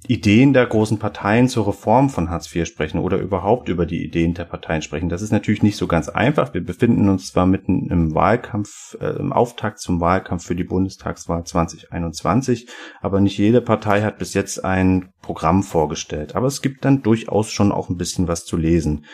Ideen 0.09 0.53
der 0.53 0.67
großen 0.67 0.99
Parteien 0.99 1.49
zur 1.49 1.69
Reform 1.69 2.11
von 2.11 2.29
Hartz 2.29 2.53
IV 2.53 2.67
sprechen 2.67 2.99
oder 2.99 3.19
überhaupt 3.19 3.69
über 3.69 3.87
die 3.87 4.05
Ideen 4.05 4.35
der 4.35 4.45
Parteien 4.45 4.83
sprechen. 4.83 5.09
Das 5.09 5.23
ist 5.23 5.31
natürlich 5.31 5.63
nicht 5.63 5.77
so 5.77 5.87
ganz 5.87 6.09
einfach. 6.09 6.53
Wir 6.55 6.65
befinden 6.65 7.09
uns 7.09 7.29
zwar 7.29 7.47
mitten 7.47 7.89
im 7.89 8.13
Wahlkampf, 8.13 8.97
äh, 9.01 9.11
im 9.19 9.33
Auftakt 9.33 9.79
zum 9.79 10.01
Wahlkampf 10.01 10.45
für 10.45 10.57
die 10.57 10.65
Bundestagswahl 10.65 11.45
2021, 11.45 12.67
aber 13.01 13.21
nicht 13.21 13.39
jede 13.39 13.61
Partei 13.61 14.03
hat 14.03 14.19
bis 14.19 14.35
jetzt 14.35 14.65
ein 14.65 15.13
Programm 15.23 15.63
vorgestellt. 15.63 16.35
Aber 16.35 16.49
es 16.49 16.63
gibt 16.63 16.85
dann 16.85 17.03
durchaus 17.03 17.53
schon 17.53 17.71
auch 17.71 17.89
ein 17.89 17.97
bisschen 17.97 18.27
was 18.27 18.45
zu 18.45 18.57
lesen. 18.57 19.05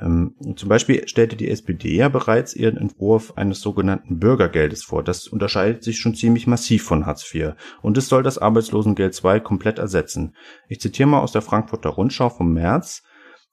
Ähm, 0.00 0.34
zum 0.56 0.68
Beispiel 0.68 1.08
stellte 1.08 1.36
die 1.36 1.48
SPD 1.50 1.96
ja 1.96 2.08
bereits 2.08 2.54
ihren 2.54 2.76
Entwurf 2.76 3.32
eines 3.36 3.60
sogenannten 3.60 4.18
Bürgergeldes 4.18 4.84
vor. 4.84 5.02
Das 5.02 5.26
unterscheidet 5.26 5.82
sich 5.82 5.98
schon 5.98 6.14
ziemlich 6.14 6.46
massiv 6.46 6.84
von 6.84 7.06
Hartz 7.06 7.34
IV. 7.34 7.52
Und 7.82 7.96
es 7.96 8.08
soll 8.08 8.22
das 8.22 8.38
Arbeitslosengeld 8.38 9.18
II 9.24 9.40
komplett 9.40 9.78
ersetzen. 9.78 10.34
Ich 10.68 10.80
zitiere 10.80 11.08
mal 11.08 11.20
aus 11.20 11.32
der 11.32 11.42
Frankfurter 11.42 11.90
Rundschau 11.90 12.28
vom 12.28 12.52
März. 12.52 13.02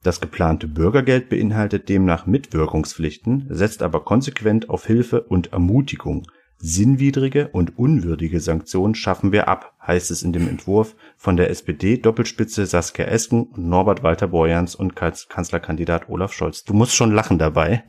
Das 0.04 0.20
geplante 0.20 0.68
Bürgergeld 0.68 1.30
beinhaltet 1.30 1.88
demnach 1.88 2.26
Mitwirkungspflichten, 2.26 3.48
setzt 3.50 3.82
aber 3.82 4.04
konsequent 4.04 4.70
auf 4.70 4.86
Hilfe 4.86 5.22
und 5.22 5.54
Ermutigung. 5.54 6.28
Sinnwidrige 6.66 7.50
und 7.50 7.78
unwürdige 7.78 8.40
Sanktionen 8.40 8.96
schaffen 8.96 9.34
wir 9.34 9.50
ab, 9.50 9.76
heißt 9.86 10.12
es 10.12 10.24
in 10.24 10.32
dem 10.32 10.48
Entwurf 10.48 10.96
von 11.18 11.36
der 11.36 11.50
SPD-Doppelspitze 11.50 12.66
Saskia 12.66 13.04
Esken 13.04 13.44
und 13.44 13.68
Norbert 13.68 14.02
Walter 14.02 14.30
Borjans 14.30 14.74
und 14.74 14.96
Kanzlerkandidat 14.96 16.08
Olaf 16.08 16.32
Scholz. 16.32 16.64
Du 16.64 16.74
musst 16.74 16.96
schon 16.96 17.12
lachen 17.12 17.38
dabei. 17.38 17.84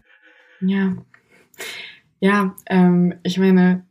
Ja. 0.61 0.97
Ja, 2.19 2.57
ähm, 2.67 3.15
ich 3.23 3.39
meine, 3.39 3.87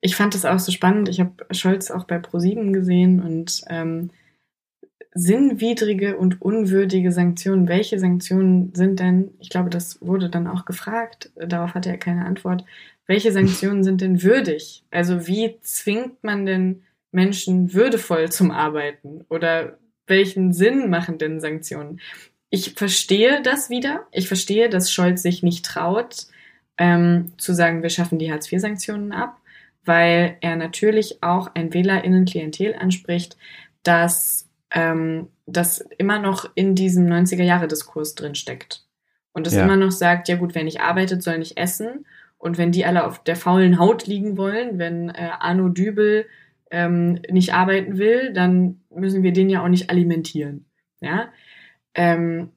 ich 0.00 0.16
fand 0.16 0.34
das 0.34 0.46
auch 0.46 0.58
so 0.58 0.72
spannend. 0.72 1.10
Ich 1.10 1.20
habe 1.20 1.34
Scholz 1.50 1.90
auch 1.90 2.04
bei 2.04 2.18
ProSieben 2.18 2.72
gesehen 2.72 3.20
und 3.20 3.60
ähm, 3.68 4.10
sinnwidrige 5.12 6.16
und 6.16 6.40
unwürdige 6.40 7.12
Sanktionen. 7.12 7.68
Welche 7.68 7.98
Sanktionen 7.98 8.74
sind 8.74 9.00
denn, 9.00 9.32
ich 9.38 9.50
glaube, 9.50 9.68
das 9.68 10.00
wurde 10.00 10.30
dann 10.30 10.46
auch 10.46 10.64
gefragt, 10.64 11.30
darauf 11.36 11.74
hatte 11.74 11.90
er 11.90 11.98
keine 11.98 12.24
Antwort, 12.24 12.64
welche 13.08 13.32
Sanktionen 13.32 13.82
sind 13.82 14.00
denn 14.02 14.22
würdig? 14.22 14.84
Also 14.90 15.26
wie 15.26 15.58
zwingt 15.62 16.22
man 16.22 16.46
denn 16.46 16.82
Menschen 17.10 17.72
würdevoll 17.72 18.30
zum 18.30 18.50
Arbeiten? 18.50 19.24
Oder 19.30 19.78
welchen 20.06 20.52
Sinn 20.52 20.90
machen 20.90 21.18
denn 21.18 21.40
Sanktionen? 21.40 22.00
Ich 22.50 22.74
verstehe 22.74 23.42
das 23.42 23.70
wieder. 23.70 24.06
Ich 24.12 24.28
verstehe, 24.28 24.68
dass 24.68 24.92
Scholz 24.92 25.22
sich 25.22 25.42
nicht 25.42 25.64
traut, 25.64 26.26
ähm, 26.76 27.32
zu 27.38 27.54
sagen, 27.54 27.82
wir 27.82 27.90
schaffen 27.90 28.18
die 28.18 28.30
Hartz-IV-Sanktionen 28.30 29.12
ab, 29.12 29.40
weil 29.84 30.36
er 30.42 30.56
natürlich 30.56 31.22
auch 31.22 31.50
ein 31.54 31.72
WählerInnen-Klientel 31.72 32.74
anspricht, 32.74 33.36
das, 33.82 34.48
ähm, 34.70 35.28
das 35.46 35.78
immer 35.96 36.18
noch 36.18 36.50
in 36.54 36.74
diesem 36.74 37.06
90er-Jahre-Diskurs 37.06 38.14
drinsteckt. 38.14 38.84
Und 39.32 39.46
das 39.46 39.54
ja. 39.54 39.64
immer 39.64 39.76
noch 39.76 39.92
sagt, 39.92 40.28
ja 40.28 40.36
gut, 40.36 40.54
wer 40.54 40.64
nicht 40.64 40.80
arbeitet, 40.80 41.22
soll 41.22 41.38
nicht 41.38 41.56
essen. 41.56 42.04
Und 42.38 42.56
wenn 42.56 42.72
die 42.72 42.86
alle 42.86 43.04
auf 43.04 43.22
der 43.22 43.36
faulen 43.36 43.78
Haut 43.78 44.06
liegen 44.06 44.36
wollen, 44.36 44.78
wenn 44.78 45.10
äh, 45.10 45.30
Arno 45.38 45.68
Dübel 45.68 46.26
ähm, 46.70 47.20
nicht 47.30 47.52
arbeiten 47.52 47.98
will, 47.98 48.32
dann 48.32 48.80
müssen 48.90 49.22
wir 49.22 49.32
den 49.32 49.50
ja 49.50 49.62
auch 49.62 49.68
nicht 49.68 49.90
alimentieren. 49.90 50.66
Ja. 51.00 51.30
Ähm, 51.94 52.50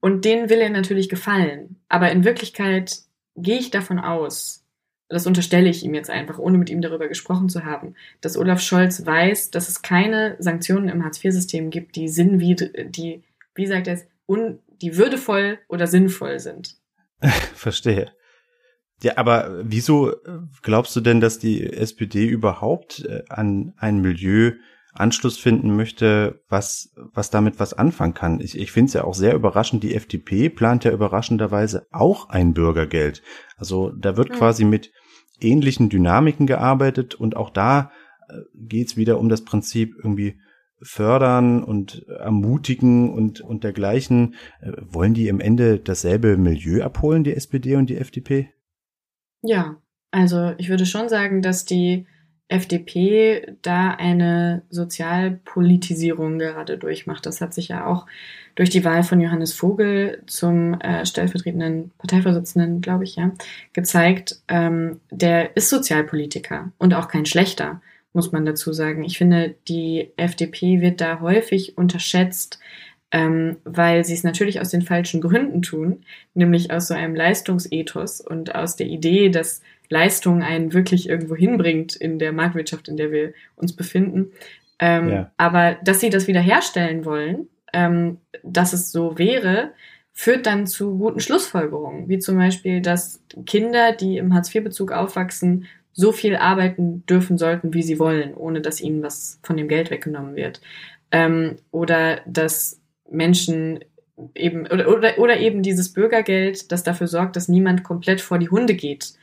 und 0.00 0.24
denen 0.24 0.48
will 0.48 0.58
er 0.58 0.70
natürlich 0.70 1.08
gefallen. 1.08 1.76
Aber 1.88 2.12
in 2.12 2.24
Wirklichkeit 2.24 2.98
gehe 3.36 3.58
ich 3.58 3.70
davon 3.70 3.98
aus, 3.98 4.64
das 5.08 5.26
unterstelle 5.26 5.70
ich 5.70 5.84
ihm 5.84 5.94
jetzt 5.94 6.10
einfach, 6.10 6.38
ohne 6.38 6.58
mit 6.58 6.70
ihm 6.70 6.82
darüber 6.82 7.08
gesprochen 7.08 7.48
zu 7.48 7.64
haben, 7.64 7.94
dass 8.20 8.36
Olaf 8.36 8.60
Scholz 8.60 9.04
weiß, 9.04 9.50
dass 9.50 9.68
es 9.68 9.82
keine 9.82 10.36
Sanktionen 10.38 10.88
im 10.88 11.02
Hartz-IV-System 11.02 11.70
gibt, 11.70 11.96
die 11.96 12.08
sinnwidrig, 12.08 12.92
die, 12.92 13.22
wie 13.54 13.66
sagt 13.66 13.86
er 13.86 13.94
es, 13.94 14.06
die 14.82 14.96
würdevoll 14.96 15.58
oder 15.68 15.86
sinnvoll 15.86 16.38
sind. 16.38 16.76
Verstehe. 17.54 18.12
Ja, 19.02 19.16
aber 19.16 19.60
wieso 19.62 20.14
glaubst 20.62 20.94
du 20.96 21.00
denn, 21.00 21.20
dass 21.20 21.38
die 21.38 21.64
SPD 21.64 22.26
überhaupt 22.26 23.04
äh, 23.04 23.22
an 23.28 23.74
ein 23.76 24.00
Milieu 24.00 24.52
Anschluss 24.92 25.38
finden 25.38 25.76
möchte, 25.76 26.40
was, 26.48 26.92
was 26.96 27.30
damit 27.30 27.60
was 27.60 27.74
anfangen 27.74 28.14
kann? 28.14 28.40
Ich, 28.40 28.58
ich 28.58 28.72
finde 28.72 28.88
es 28.88 28.94
ja 28.94 29.04
auch 29.04 29.14
sehr 29.14 29.34
überraschend, 29.34 29.84
die 29.84 29.94
FDP 29.94 30.48
plant 30.48 30.84
ja 30.84 30.90
überraschenderweise 30.90 31.86
auch 31.92 32.28
ein 32.30 32.54
Bürgergeld. 32.54 33.22
Also 33.56 33.90
da 33.90 34.16
wird 34.16 34.30
mhm. 34.30 34.34
quasi 34.34 34.64
mit 34.64 34.90
ähnlichen 35.40 35.88
Dynamiken 35.88 36.46
gearbeitet 36.46 37.14
und 37.14 37.36
auch 37.36 37.50
da 37.50 37.92
äh, 38.28 38.34
geht's 38.54 38.96
wieder 38.96 39.20
um 39.20 39.28
das 39.28 39.44
Prinzip 39.44 39.94
irgendwie 39.96 40.40
fördern 40.80 41.62
und 41.62 42.06
ermutigen 42.08 43.12
und, 43.12 43.40
und 43.40 43.62
dergleichen. 43.62 44.34
Äh, 44.60 44.72
wollen 44.80 45.14
die 45.14 45.28
im 45.28 45.40
Ende 45.40 45.78
dasselbe 45.78 46.36
Milieu 46.36 46.82
abholen, 46.82 47.22
die 47.22 47.34
SPD 47.34 47.76
und 47.76 47.88
die 47.88 47.98
FDP? 47.98 48.50
Ja, 49.42 49.76
also 50.10 50.54
ich 50.58 50.68
würde 50.68 50.86
schon 50.86 51.08
sagen, 51.08 51.42
dass 51.42 51.64
die 51.64 52.06
FDP 52.48 53.56
da 53.62 53.90
eine 53.90 54.62
Sozialpolitisierung 54.70 56.38
gerade 56.38 56.78
durchmacht. 56.78 57.26
Das 57.26 57.40
hat 57.40 57.52
sich 57.52 57.68
ja 57.68 57.86
auch 57.86 58.06
durch 58.54 58.70
die 58.70 58.84
Wahl 58.84 59.02
von 59.02 59.20
Johannes 59.20 59.52
Vogel 59.52 60.22
zum 60.26 60.80
äh, 60.80 61.04
stellvertretenden 61.04 61.92
Parteivorsitzenden, 61.98 62.80
glaube 62.80 63.04
ich, 63.04 63.16
ja, 63.16 63.32
gezeigt. 63.74 64.40
Ähm, 64.48 65.00
der 65.10 65.56
ist 65.56 65.68
Sozialpolitiker 65.68 66.72
und 66.78 66.94
auch 66.94 67.08
kein 67.08 67.26
schlechter, 67.26 67.82
muss 68.14 68.32
man 68.32 68.46
dazu 68.46 68.72
sagen. 68.72 69.04
Ich 69.04 69.18
finde, 69.18 69.54
die 69.68 70.10
FDP 70.16 70.80
wird 70.80 71.02
da 71.02 71.20
häufig 71.20 71.76
unterschätzt, 71.76 72.58
ähm, 73.10 73.56
weil 73.64 74.04
sie 74.04 74.14
es 74.14 74.24
natürlich 74.24 74.60
aus 74.60 74.70
den 74.70 74.82
falschen 74.82 75.20
Gründen 75.20 75.62
tun, 75.62 76.04
nämlich 76.34 76.70
aus 76.70 76.88
so 76.88 76.94
einem 76.94 77.14
Leistungsethos 77.14 78.20
und 78.20 78.54
aus 78.54 78.76
der 78.76 78.86
Idee, 78.86 79.30
dass 79.30 79.62
Leistung 79.88 80.42
einen 80.42 80.74
wirklich 80.74 81.08
irgendwo 81.08 81.34
hinbringt 81.34 81.96
in 81.96 82.18
der 82.18 82.32
Marktwirtschaft, 82.32 82.88
in 82.88 82.96
der 82.96 83.10
wir 83.10 83.32
uns 83.56 83.74
befinden. 83.74 84.32
Ähm, 84.78 85.08
ja. 85.08 85.32
Aber 85.38 85.78
dass 85.82 86.00
sie 86.00 86.10
das 86.10 86.26
wieder 86.26 86.40
herstellen 86.40 87.04
wollen, 87.04 87.48
ähm, 87.72 88.18
dass 88.42 88.72
es 88.72 88.92
so 88.92 89.18
wäre, 89.18 89.72
führt 90.12 90.46
dann 90.46 90.66
zu 90.66 90.98
guten 90.98 91.20
Schlussfolgerungen, 91.20 92.08
wie 92.08 92.18
zum 92.18 92.36
Beispiel, 92.36 92.82
dass 92.82 93.22
Kinder, 93.46 93.92
die 93.92 94.18
im 94.18 94.34
Hartz-IV-Bezug 94.34 94.92
aufwachsen, 94.92 95.66
so 95.92 96.12
viel 96.12 96.36
arbeiten 96.36 97.04
dürfen 97.06 97.38
sollten, 97.38 97.72
wie 97.72 97.82
sie 97.82 97.98
wollen, 97.98 98.34
ohne 98.34 98.60
dass 98.60 98.80
ihnen 98.80 99.02
was 99.02 99.40
von 99.42 99.56
dem 99.56 99.68
Geld 99.68 99.90
weggenommen 99.90 100.36
wird. 100.36 100.60
Ähm, 101.10 101.56
oder 101.70 102.20
dass 102.26 102.80
Menschen 103.10 103.80
eben, 104.34 104.66
oder, 104.66 104.88
oder, 104.88 105.18
oder 105.18 105.38
eben 105.38 105.62
dieses 105.62 105.92
Bürgergeld, 105.92 106.72
das 106.72 106.82
dafür 106.82 107.06
sorgt, 107.06 107.36
dass 107.36 107.48
niemand 107.48 107.84
komplett 107.84 108.20
vor 108.20 108.38
die 108.38 108.50
Hunde 108.50 108.74
geht. 108.74 109.14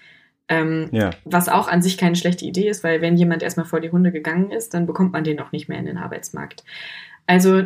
Ähm, 0.48 0.90
ja. 0.92 1.12
Was 1.26 1.50
auch 1.50 1.68
an 1.68 1.82
sich 1.82 1.98
keine 1.98 2.16
schlechte 2.16 2.46
Idee 2.46 2.70
ist, 2.70 2.84
weil 2.84 3.02
wenn 3.02 3.18
jemand 3.18 3.42
erstmal 3.42 3.66
vor 3.66 3.82
die 3.82 3.92
Hunde 3.92 4.12
gegangen 4.12 4.52
ist, 4.52 4.74
dann 4.74 4.86
bekommt 4.86 5.12
man 5.14 5.24
den 5.24 5.40
auch 5.40 5.52
nicht 5.52 5.68
mehr 5.70 5.80
in 5.80 5.86
den 5.86 5.98
Arbeitsmarkt. 5.98 6.64
Also 7.26 7.64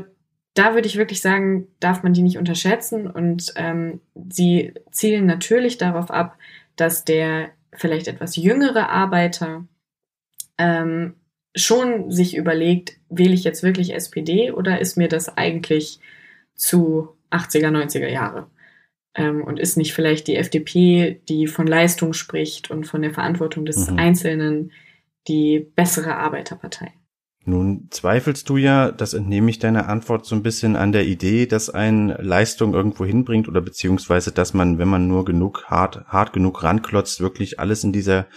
da 0.53 0.73
würde 0.73 0.87
ich 0.87 0.97
wirklich 0.97 1.21
sagen, 1.21 1.67
darf 1.79 2.03
man 2.03 2.13
die 2.13 2.21
nicht 2.21 2.37
unterschätzen 2.37 3.07
und 3.07 3.53
ähm, 3.55 4.01
sie 4.29 4.73
zielen 4.91 5.25
natürlich 5.25 5.77
darauf 5.77 6.09
ab, 6.09 6.37
dass 6.75 7.05
der 7.05 7.49
vielleicht 7.73 8.07
etwas 8.07 8.35
jüngere 8.35 8.89
Arbeiter 8.89 9.65
ähm, 10.57 11.15
schon 11.63 12.11
sich 12.11 12.35
überlegt, 12.35 12.97
wähle 13.09 13.33
ich 13.33 13.43
jetzt 13.43 13.63
wirklich 13.63 13.93
SPD 13.93 14.51
oder 14.51 14.79
ist 14.79 14.97
mir 14.97 15.07
das 15.07 15.37
eigentlich 15.37 15.99
zu 16.55 17.09
80er, 17.31 17.69
90er 17.69 18.09
Jahre? 18.09 18.47
Ähm, 19.15 19.43
und 19.43 19.59
ist 19.59 19.77
nicht 19.77 19.93
vielleicht 19.93 20.27
die 20.27 20.35
FDP, 20.35 21.21
die 21.29 21.47
von 21.47 21.67
Leistung 21.67 22.13
spricht 22.13 22.69
und 22.69 22.85
von 22.85 23.01
der 23.01 23.13
Verantwortung 23.13 23.65
des 23.65 23.89
mhm. 23.89 23.97
Einzelnen, 23.97 24.71
die 25.27 25.59
bessere 25.75 26.15
Arbeiterpartei? 26.15 26.93
Nun 27.45 27.87
zweifelst 27.89 28.47
du 28.49 28.57
ja, 28.57 28.91
das 28.91 29.13
entnehme 29.13 29.49
ich 29.49 29.59
deiner 29.59 29.89
Antwort 29.89 30.25
so 30.25 30.35
ein 30.35 30.43
bisschen 30.43 30.75
an 30.75 30.91
der 30.91 31.05
Idee, 31.05 31.45
dass 31.47 31.69
ein 31.69 32.09
Leistung 32.09 32.73
irgendwo 32.73 33.05
hinbringt 33.05 33.47
oder 33.47 33.61
beziehungsweise, 33.61 34.31
dass 34.31 34.53
man, 34.53 34.77
wenn 34.77 34.89
man 34.89 35.07
nur 35.07 35.25
genug 35.25 35.65
hart, 35.67 36.05
hart 36.07 36.33
genug 36.33 36.63
ranklotzt, 36.63 37.21
wirklich 37.21 37.59
alles 37.59 37.83
in 37.83 37.91
dieser 37.91 38.27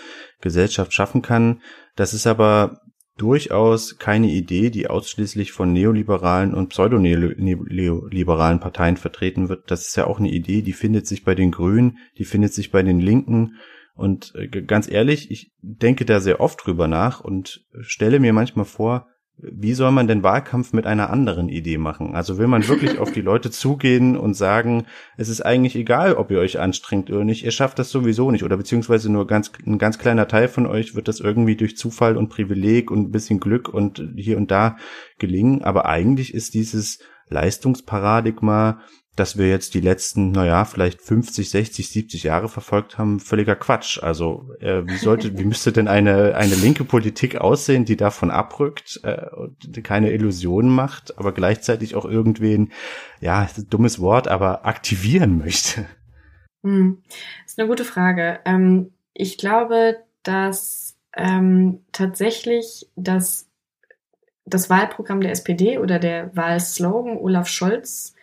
Gesellschaft 0.40 0.94
schaffen 0.94 1.20
kann. 1.20 1.60
Das 1.96 2.14
ist 2.14 2.26
aber 2.26 2.80
durchaus 3.18 3.98
keine 3.98 4.28
Idee, 4.28 4.70
die 4.70 4.88
ausschließlich 4.88 5.52
von 5.52 5.72
neoliberalen 5.72 6.54
und 6.54 6.68
pseudoneoliberalen 6.68 8.60
Parteien 8.60 8.96
vertreten 8.96 9.48
wird. 9.48 9.70
Das 9.70 9.86
ist 9.86 9.96
ja 9.96 10.06
auch 10.06 10.18
eine 10.18 10.30
Idee, 10.30 10.62
die 10.62 10.72
findet 10.72 11.06
sich 11.06 11.24
bei 11.24 11.34
den 11.34 11.50
Grünen, 11.50 11.98
die 12.18 12.24
findet 12.24 12.54
sich 12.54 12.70
bei 12.70 12.82
den 12.82 13.00
Linken 13.00 13.56
und 13.94 14.32
äh, 14.34 14.48
ganz 14.48 14.90
ehrlich, 14.90 15.30
ich 15.30 15.52
denke 15.60 16.04
da 16.04 16.20
sehr 16.20 16.40
oft 16.40 16.66
drüber 16.66 16.88
nach 16.88 17.20
und 17.20 17.64
stelle 17.80 18.20
mir 18.20 18.32
manchmal 18.32 18.64
vor, 18.64 19.08
wie 19.42 19.74
soll 19.74 19.90
man 19.90 20.06
denn 20.06 20.22
Wahlkampf 20.22 20.72
mit 20.72 20.86
einer 20.86 21.10
anderen 21.10 21.48
Idee 21.48 21.76
machen? 21.76 22.14
Also 22.14 22.38
will 22.38 22.46
man 22.46 22.66
wirklich 22.68 22.98
auf 22.98 23.10
die 23.10 23.20
Leute 23.20 23.50
zugehen 23.50 24.16
und 24.16 24.34
sagen, 24.34 24.86
es 25.16 25.28
ist 25.28 25.40
eigentlich 25.40 25.74
egal, 25.74 26.14
ob 26.14 26.30
ihr 26.30 26.38
euch 26.38 26.60
anstrengt 26.60 27.10
oder 27.10 27.24
nicht, 27.24 27.44
ihr 27.44 27.50
schafft 27.50 27.78
das 27.80 27.90
sowieso 27.90 28.30
nicht 28.30 28.44
oder 28.44 28.56
beziehungsweise 28.56 29.10
nur 29.10 29.26
ganz, 29.26 29.50
ein 29.66 29.78
ganz 29.78 29.98
kleiner 29.98 30.28
Teil 30.28 30.46
von 30.46 30.66
euch 30.66 30.94
wird 30.94 31.08
das 31.08 31.18
irgendwie 31.18 31.56
durch 31.56 31.76
Zufall 31.76 32.16
und 32.16 32.28
Privileg 32.28 32.90
und 32.90 33.08
ein 33.08 33.10
bisschen 33.10 33.40
Glück 33.40 33.68
und 33.68 34.02
hier 34.16 34.36
und 34.36 34.50
da 34.52 34.76
gelingen. 35.18 35.64
Aber 35.64 35.86
eigentlich 35.86 36.34
ist 36.34 36.54
dieses 36.54 37.00
Leistungsparadigma 37.28 38.80
dass 39.14 39.36
wir 39.36 39.48
jetzt 39.48 39.74
die 39.74 39.80
letzten, 39.80 40.32
naja, 40.32 40.64
vielleicht 40.64 41.02
50, 41.02 41.50
60, 41.50 41.90
70 41.90 42.22
Jahre 42.22 42.48
verfolgt 42.48 42.96
haben, 42.96 43.20
völliger 43.20 43.56
Quatsch. 43.56 44.02
Also 44.02 44.48
äh, 44.60 44.82
wie 44.86 44.96
sollte, 44.96 45.36
wie 45.38 45.44
müsste 45.44 45.70
denn 45.70 45.86
eine, 45.86 46.34
eine 46.34 46.54
linke 46.54 46.84
Politik 46.84 47.36
aussehen, 47.36 47.84
die 47.84 47.96
davon 47.96 48.30
abrückt 48.30 49.00
äh, 49.02 49.28
und 49.34 49.84
keine 49.84 50.12
Illusionen 50.12 50.70
macht, 50.74 51.18
aber 51.18 51.32
gleichzeitig 51.32 51.94
auch 51.94 52.06
irgendwen, 52.06 52.72
ja, 53.20 53.48
dummes 53.68 54.00
Wort, 54.00 54.28
aber 54.28 54.64
aktivieren 54.64 55.36
möchte? 55.36 55.84
Hm. 56.62 57.02
Ist 57.44 57.58
eine 57.58 57.68
gute 57.68 57.84
Frage. 57.84 58.40
Ähm, 58.46 58.92
ich 59.12 59.36
glaube, 59.36 59.98
dass 60.22 60.96
ähm, 61.14 61.80
tatsächlich 61.92 62.88
das, 62.96 63.46
das 64.46 64.70
Wahlprogramm 64.70 65.20
der 65.20 65.32
SPD 65.32 65.76
oder 65.76 65.98
der 65.98 66.34
Wahlslogan 66.34 67.18
Olaf 67.18 67.48
Scholz 67.48 68.14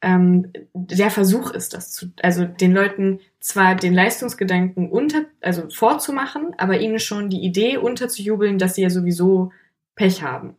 ähm, 0.00 0.52
der 0.74 1.10
Versuch 1.10 1.50
ist, 1.50 1.74
das 1.74 1.90
zu, 1.90 2.06
also 2.22 2.44
den 2.44 2.72
Leuten 2.72 3.20
zwar 3.40 3.74
den 3.74 3.94
Leistungsgedanken 3.94 4.90
unter, 4.90 5.24
also 5.40 5.68
vorzumachen, 5.70 6.54
aber 6.56 6.80
ihnen 6.80 7.00
schon 7.00 7.30
die 7.30 7.42
Idee 7.42 7.78
unterzujubeln, 7.78 8.58
dass 8.58 8.74
sie 8.74 8.82
ja 8.82 8.90
sowieso 8.90 9.52
Pech 9.96 10.22
haben. 10.22 10.56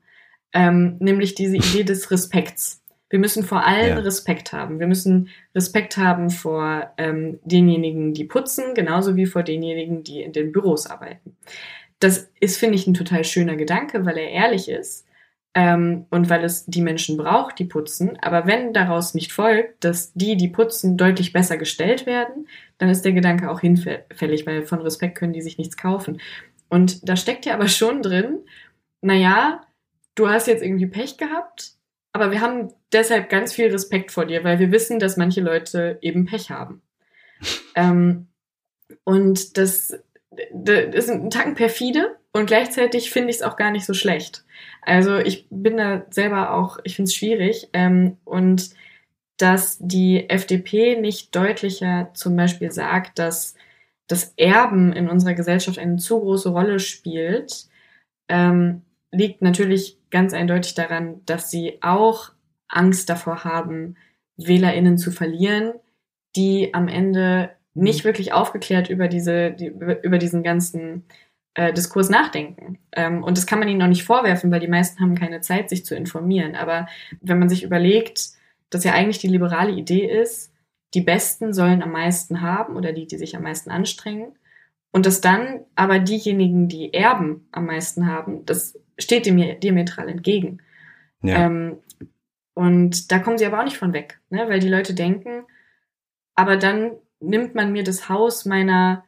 Ähm, 0.52 0.98
nämlich 1.00 1.36
diese 1.36 1.56
Idee 1.58 1.84
des 1.84 2.12
Respekts. 2.12 2.82
Wir 3.10 3.20
müssen 3.20 3.44
vor 3.44 3.66
allen 3.66 3.98
ja. 3.98 4.00
Respekt 4.00 4.54
haben. 4.54 4.80
Wir 4.80 4.86
müssen 4.86 5.30
Respekt 5.56 5.98
haben 5.98 6.30
vor 6.30 6.94
ähm, 6.98 7.40
denjenigen, 7.44 8.14
die 8.14 8.26
putzen, 8.26 8.76
genauso 8.76 9.16
wie 9.16 9.26
vor 9.26 9.42
denjenigen, 9.42 10.04
die 10.04 10.22
in 10.22 10.32
den 10.32 10.52
Büros 10.52 10.86
arbeiten. 10.86 11.36
Das 12.00 12.30
ist, 12.40 12.58
finde 12.58 12.76
ich, 12.76 12.86
ein 12.88 12.94
total 12.94 13.24
schöner 13.24 13.56
Gedanke, 13.56 14.06
weil 14.06 14.18
er 14.18 14.30
ehrlich 14.30 14.70
ist 14.70 15.06
ähm, 15.60 16.06
und 16.10 16.30
weil 16.30 16.46
es 16.46 16.66
die 16.68 16.82
Menschen 16.82 17.18
braucht, 17.18 17.60
die 17.60 17.66
putzen. 17.66 18.18
Aber 18.22 18.48
wenn 18.48 18.72
daraus 18.72 19.14
nicht 19.14 19.34
folgt, 19.34 19.84
dass 19.84 20.14
die, 20.14 20.38
die 20.38 20.48
putzen, 20.48 20.96
deutlich 20.96 21.34
besser 21.34 21.58
gestellt 21.58 22.06
werden, 22.06 22.48
dann 22.78 22.90
ist 22.90 23.04
der 23.04 23.12
Gedanke 23.12 23.52
auch 23.52 23.60
hinfällig, 23.60 24.48
weil 24.48 24.66
von 24.66 24.80
Respekt 24.80 25.18
können 25.18 25.34
die 25.34 25.42
sich 25.42 25.58
nichts 25.58 25.76
kaufen. 25.76 26.22
Und 26.70 27.10
da 27.10 27.18
steckt 27.18 27.46
ja 27.46 27.56
aber 27.56 27.68
schon 27.68 28.02
drin, 28.02 28.40
naja, 29.02 29.62
du 30.16 30.30
hast 30.30 30.48
jetzt 30.48 30.64
irgendwie 30.64 30.88
Pech 30.88 31.18
gehabt, 31.18 31.74
aber 32.14 32.32
wir 32.32 32.40
haben 32.40 32.72
deshalb 32.94 33.30
ganz 33.30 33.52
viel 33.52 33.70
Respekt 33.70 34.12
vor 34.12 34.26
dir, 34.26 34.46
weil 34.46 34.60
wir 34.60 34.72
wissen, 34.72 34.98
dass 34.98 35.18
manche 35.18 35.42
Leute 35.42 35.98
eben 36.02 36.26
Pech 36.26 36.52
haben. 36.52 36.82
ähm, 37.76 38.28
und 39.04 39.58
das, 39.58 40.00
das 40.54 40.96
ist 40.96 41.10
ein 41.10 41.30
Tacken 41.30 41.56
perfide 41.56 42.16
und 42.32 42.46
gleichzeitig 42.46 43.12
finde 43.12 43.30
ich 43.32 43.38
es 43.38 43.42
auch 43.42 43.56
gar 43.56 43.72
nicht 43.72 43.86
so 43.86 43.94
schlecht. 43.94 44.44
Also 44.82 45.18
ich 45.18 45.48
bin 45.50 45.78
da 45.78 46.06
selber 46.10 46.54
auch, 46.54 46.78
ich 46.84 46.96
finde 46.96 47.10
es 47.10 47.16
schwierig. 47.16 47.70
Ähm, 47.74 48.18
und 48.24 48.70
dass 49.38 49.78
die 49.80 50.30
FDP 50.30 51.00
nicht 51.00 51.36
deutlicher 51.36 52.12
zum 52.14 52.36
Beispiel 52.36 52.72
sagt, 52.72 53.20
dass 53.20 53.56
das 54.08 54.34
Erben 54.38 54.92
in 54.92 55.10
unserer 55.10 55.34
Gesellschaft 55.34 55.80
eine 55.80 55.98
zu 55.98 56.20
große 56.20 56.50
Rolle 56.50 56.80
spielt, 56.80 57.68
ähm, 58.28 58.82
liegt 59.12 59.42
natürlich 59.42 59.98
ganz 60.10 60.34
eindeutig 60.34 60.74
daran, 60.76 61.22
dass 61.26 61.50
sie 61.50 61.80
auch 61.82 62.32
Angst 62.68 63.10
davor 63.10 63.44
haben, 63.44 63.96
WählerInnen 64.38 64.98
zu 64.98 65.12
verlieren, 65.12 65.74
die 66.36 66.74
am 66.74 66.88
Ende 66.88 67.52
nicht 67.74 68.04
mhm. 68.04 68.10
wirklich 68.10 68.34
aufgeklärt 68.34 68.90
über 68.90 69.08
diese, 69.08 69.52
die, 69.52 69.68
über 69.68 70.18
diesen 70.18 70.44
ganzen 70.44 71.06
äh, 71.60 71.74
Diskurs 71.74 72.10
nachdenken. 72.10 72.80
Ähm, 72.94 73.22
und 73.22 73.38
das 73.38 73.46
kann 73.46 73.60
man 73.60 73.68
ihnen 73.68 73.82
auch 73.82 73.88
nicht 73.88 74.06
vorwerfen, 74.06 74.50
weil 74.50 74.62
die 74.62 74.70
meisten 74.70 75.02
haben 75.02 75.16
keine 75.16 75.42
Zeit, 75.42 75.70
sich 75.70 75.84
zu 75.84 75.94
informieren. 75.94 76.56
Aber 76.56 76.88
wenn 77.20 77.38
man 77.38 77.50
sich 77.50 77.64
überlegt, 77.64 78.30
dass 78.70 78.86
ja 78.86 78.94
eigentlich 78.94 79.18
die 79.18 79.28
liberale 79.28 79.74
Idee 79.74 80.06
ist, 80.06 80.54
die 80.94 81.02
Besten 81.02 81.54
sollen 81.54 81.84
am 81.84 81.92
meisten 81.92 82.40
haben 82.40 82.78
oder 82.78 82.94
die, 82.94 83.08
die 83.08 83.18
sich 83.18 83.36
am 83.36 83.44
meisten 83.44 83.72
anstrengen. 83.72 84.38
Und 84.92 85.06
dass 85.06 85.20
dann 85.20 85.60
aber 85.76 86.00
diejenigen, 86.00 86.70
die 86.70 86.94
Erben 86.94 87.50
am 87.52 87.66
meisten 87.66 88.08
haben, 88.08 88.46
das 88.46 88.80
steht 88.98 89.26
dem 89.26 89.60
diametral 89.60 90.08
entgegen. 90.08 90.62
Ja. 91.22 91.46
Ähm, 91.46 91.80
und 92.54 93.12
da 93.12 93.20
kommen 93.20 93.38
sie 93.38 93.46
aber 93.46 93.60
auch 93.60 93.66
nicht 93.66 93.78
von 93.78 93.92
weg, 93.92 94.22
ne? 94.30 94.48
weil 94.48 94.62
die 94.62 94.70
Leute 94.70 94.94
denken, 94.94 95.44
aber 96.36 96.56
dann 96.56 96.94
nimmt 97.20 97.54
man 97.54 97.74
mir 97.74 97.84
das 97.84 98.08
Haus 98.08 98.46
meiner 98.46 99.04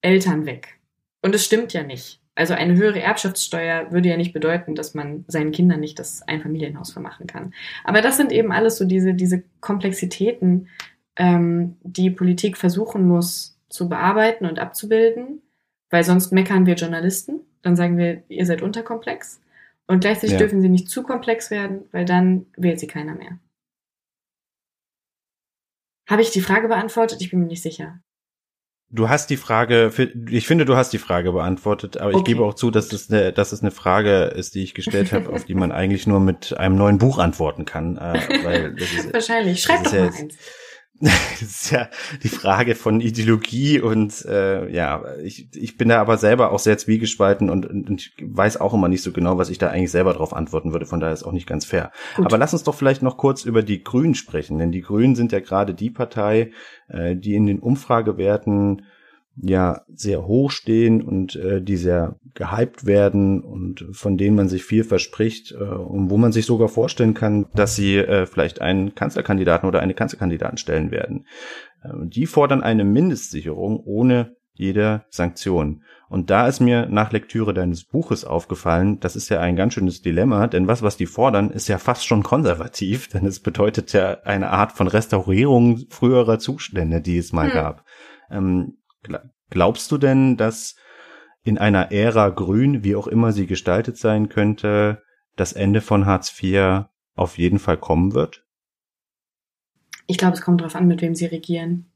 Eltern 0.00 0.46
weg. 0.46 0.77
Und 1.22 1.34
es 1.34 1.44
stimmt 1.44 1.72
ja 1.72 1.82
nicht. 1.82 2.20
Also 2.34 2.54
eine 2.54 2.76
höhere 2.76 3.00
Erbschaftssteuer 3.00 3.90
würde 3.90 4.08
ja 4.08 4.16
nicht 4.16 4.32
bedeuten, 4.32 4.76
dass 4.76 4.94
man 4.94 5.24
seinen 5.26 5.50
Kindern 5.50 5.80
nicht 5.80 5.98
das 5.98 6.22
Einfamilienhaus 6.22 6.92
vermachen 6.92 7.26
kann. 7.26 7.52
Aber 7.82 8.00
das 8.00 8.16
sind 8.16 8.30
eben 8.30 8.52
alles 8.52 8.78
so 8.78 8.84
diese, 8.84 9.12
diese 9.14 9.42
Komplexitäten, 9.60 10.68
ähm, 11.16 11.76
die 11.82 12.10
Politik 12.10 12.56
versuchen 12.56 13.08
muss 13.08 13.58
zu 13.68 13.88
bearbeiten 13.88 14.46
und 14.46 14.60
abzubilden, 14.60 15.42
weil 15.90 16.04
sonst 16.04 16.32
meckern 16.32 16.64
wir 16.64 16.76
Journalisten, 16.76 17.40
dann 17.62 17.74
sagen 17.74 17.98
wir, 17.98 18.22
ihr 18.28 18.46
seid 18.46 18.62
unterkomplex. 18.62 19.40
Und 19.88 20.00
gleichzeitig 20.00 20.34
ja. 20.34 20.38
dürfen 20.38 20.60
sie 20.60 20.68
nicht 20.68 20.88
zu 20.88 21.02
komplex 21.02 21.50
werden, 21.50 21.88
weil 21.90 22.04
dann 22.04 22.46
wählt 22.56 22.78
sie 22.78 22.86
keiner 22.86 23.16
mehr. 23.16 23.38
Habe 26.08 26.22
ich 26.22 26.30
die 26.30 26.40
Frage 26.40 26.68
beantwortet? 26.68 27.20
Ich 27.20 27.30
bin 27.30 27.40
mir 27.40 27.46
nicht 27.46 27.62
sicher. 27.62 28.00
Du 28.90 29.10
hast 29.10 29.28
die 29.28 29.36
Frage, 29.36 29.92
ich 30.30 30.46
finde, 30.46 30.64
du 30.64 30.74
hast 30.74 30.94
die 30.94 30.98
Frage 30.98 31.32
beantwortet, 31.32 31.98
aber 31.98 32.08
okay. 32.10 32.18
ich 32.18 32.24
gebe 32.24 32.42
auch 32.42 32.54
zu, 32.54 32.70
dass 32.70 32.90
es 32.92 33.10
eine, 33.10 33.34
dass 33.34 33.52
es 33.52 33.60
eine 33.60 33.70
Frage 33.70 34.24
ist, 34.24 34.54
die 34.54 34.62
ich 34.62 34.72
gestellt 34.72 35.12
habe, 35.12 35.28
auf 35.30 35.44
die 35.44 35.54
man 35.54 35.72
eigentlich 35.72 36.06
nur 36.06 36.20
mit 36.20 36.56
einem 36.56 36.76
neuen 36.76 36.96
Buch 36.96 37.18
antworten 37.18 37.66
kann. 37.66 37.98
Äh, 37.98 38.44
weil 38.44 38.74
das 38.74 38.90
ist, 38.92 39.12
Wahrscheinlich. 39.12 39.62
Schreib 39.62 39.84
doch 39.84 39.92
mal 39.92 40.06
eins. 40.06 40.36
das 41.00 41.42
ist 41.42 41.70
ja 41.70 41.88
die 42.24 42.28
Frage 42.28 42.74
von 42.74 43.00
Ideologie 43.00 43.80
und 43.80 44.24
äh, 44.24 44.68
ja, 44.70 45.04
ich, 45.22 45.48
ich 45.54 45.76
bin 45.76 45.88
da 45.88 46.00
aber 46.00 46.18
selber 46.18 46.50
auch 46.50 46.58
sehr 46.58 46.76
zwiegespalten 46.76 47.50
und, 47.50 47.66
und, 47.66 47.88
und 47.88 48.00
ich 48.00 48.12
weiß 48.20 48.60
auch 48.60 48.74
immer 48.74 48.88
nicht 48.88 49.02
so 49.02 49.12
genau, 49.12 49.38
was 49.38 49.48
ich 49.48 49.58
da 49.58 49.68
eigentlich 49.68 49.92
selber 49.92 50.12
darauf 50.12 50.34
antworten 50.34 50.72
würde, 50.72 50.86
von 50.86 50.98
daher 50.98 51.14
ist 51.14 51.22
auch 51.22 51.32
nicht 51.32 51.46
ganz 51.46 51.64
fair. 51.64 51.92
Gut. 52.16 52.26
Aber 52.26 52.36
lass 52.36 52.52
uns 52.52 52.64
doch 52.64 52.74
vielleicht 52.74 53.02
noch 53.02 53.16
kurz 53.16 53.44
über 53.44 53.62
die 53.62 53.84
Grünen 53.84 54.16
sprechen, 54.16 54.58
denn 54.58 54.72
die 54.72 54.82
Grünen 54.82 55.14
sind 55.14 55.30
ja 55.30 55.38
gerade 55.38 55.72
die 55.72 55.90
Partei, 55.90 56.50
äh, 56.88 57.14
die 57.14 57.36
in 57.36 57.46
den 57.46 57.60
Umfragewerten 57.60 58.82
ja 59.40 59.82
sehr 59.92 60.26
hoch 60.26 60.50
stehen 60.50 61.02
und 61.02 61.36
äh, 61.36 61.62
die 61.62 61.76
sehr 61.76 62.16
gehypt 62.34 62.86
werden 62.86 63.42
und 63.42 63.86
von 63.92 64.16
denen 64.16 64.36
man 64.36 64.48
sich 64.48 64.64
viel 64.64 64.84
verspricht 64.84 65.52
äh, 65.52 65.64
und 65.64 66.10
wo 66.10 66.16
man 66.16 66.32
sich 66.32 66.46
sogar 66.46 66.68
vorstellen 66.68 67.14
kann, 67.14 67.46
dass 67.54 67.76
sie 67.76 67.96
äh, 67.96 68.26
vielleicht 68.26 68.60
einen 68.60 68.94
Kanzlerkandidaten 68.94 69.68
oder 69.68 69.80
eine 69.80 69.94
Kanzlerkandidaten 69.94 70.58
stellen 70.58 70.90
werden. 70.90 71.26
Äh, 71.82 71.90
die 72.06 72.26
fordern 72.26 72.62
eine 72.62 72.84
Mindestsicherung 72.84 73.80
ohne 73.84 74.36
jede 74.58 75.04
Sanktion. 75.10 75.84
Und 76.08 76.30
da 76.30 76.48
ist 76.48 76.60
mir 76.60 76.86
nach 76.86 77.12
Lektüre 77.12 77.54
deines 77.54 77.84
Buches 77.84 78.24
aufgefallen, 78.24 78.98
das 78.98 79.14
ist 79.14 79.28
ja 79.28 79.40
ein 79.40 79.56
ganz 79.56 79.74
schönes 79.74 80.02
Dilemma, 80.02 80.48
denn 80.48 80.66
was, 80.66 80.82
was 80.82 80.96
die 80.96 81.06
fordern, 81.06 81.50
ist 81.50 81.68
ja 81.68 81.78
fast 81.78 82.06
schon 82.06 82.22
konservativ, 82.22 83.08
denn 83.08 83.24
es 83.24 83.40
bedeutet 83.40 83.92
ja 83.92 84.18
eine 84.24 84.50
Art 84.50 84.72
von 84.72 84.88
Restaurierung 84.88 85.84
früherer 85.90 86.38
Zustände, 86.38 87.00
die 87.00 87.18
es 87.18 87.32
mal 87.32 87.48
hm. 87.48 87.54
gab. 87.54 87.84
Ähm, 88.30 88.77
Glaubst 89.50 89.90
du 89.90 89.98
denn, 89.98 90.36
dass 90.36 90.76
in 91.42 91.58
einer 91.58 91.92
Ära 91.92 92.28
grün, 92.28 92.84
wie 92.84 92.96
auch 92.96 93.06
immer 93.06 93.32
sie 93.32 93.46
gestaltet 93.46 93.96
sein 93.96 94.28
könnte, 94.28 95.02
das 95.36 95.52
Ende 95.52 95.80
von 95.80 96.04
Hartz 96.04 96.34
IV 96.42 96.84
auf 97.14 97.38
jeden 97.38 97.58
Fall 97.58 97.78
kommen 97.78 98.14
wird? 98.14 98.44
Ich 100.06 100.18
glaube, 100.18 100.34
es 100.34 100.42
kommt 100.42 100.60
darauf 100.60 100.74
an, 100.74 100.88
mit 100.88 101.02
wem 101.02 101.14
sie 101.14 101.26
regieren. 101.26 101.90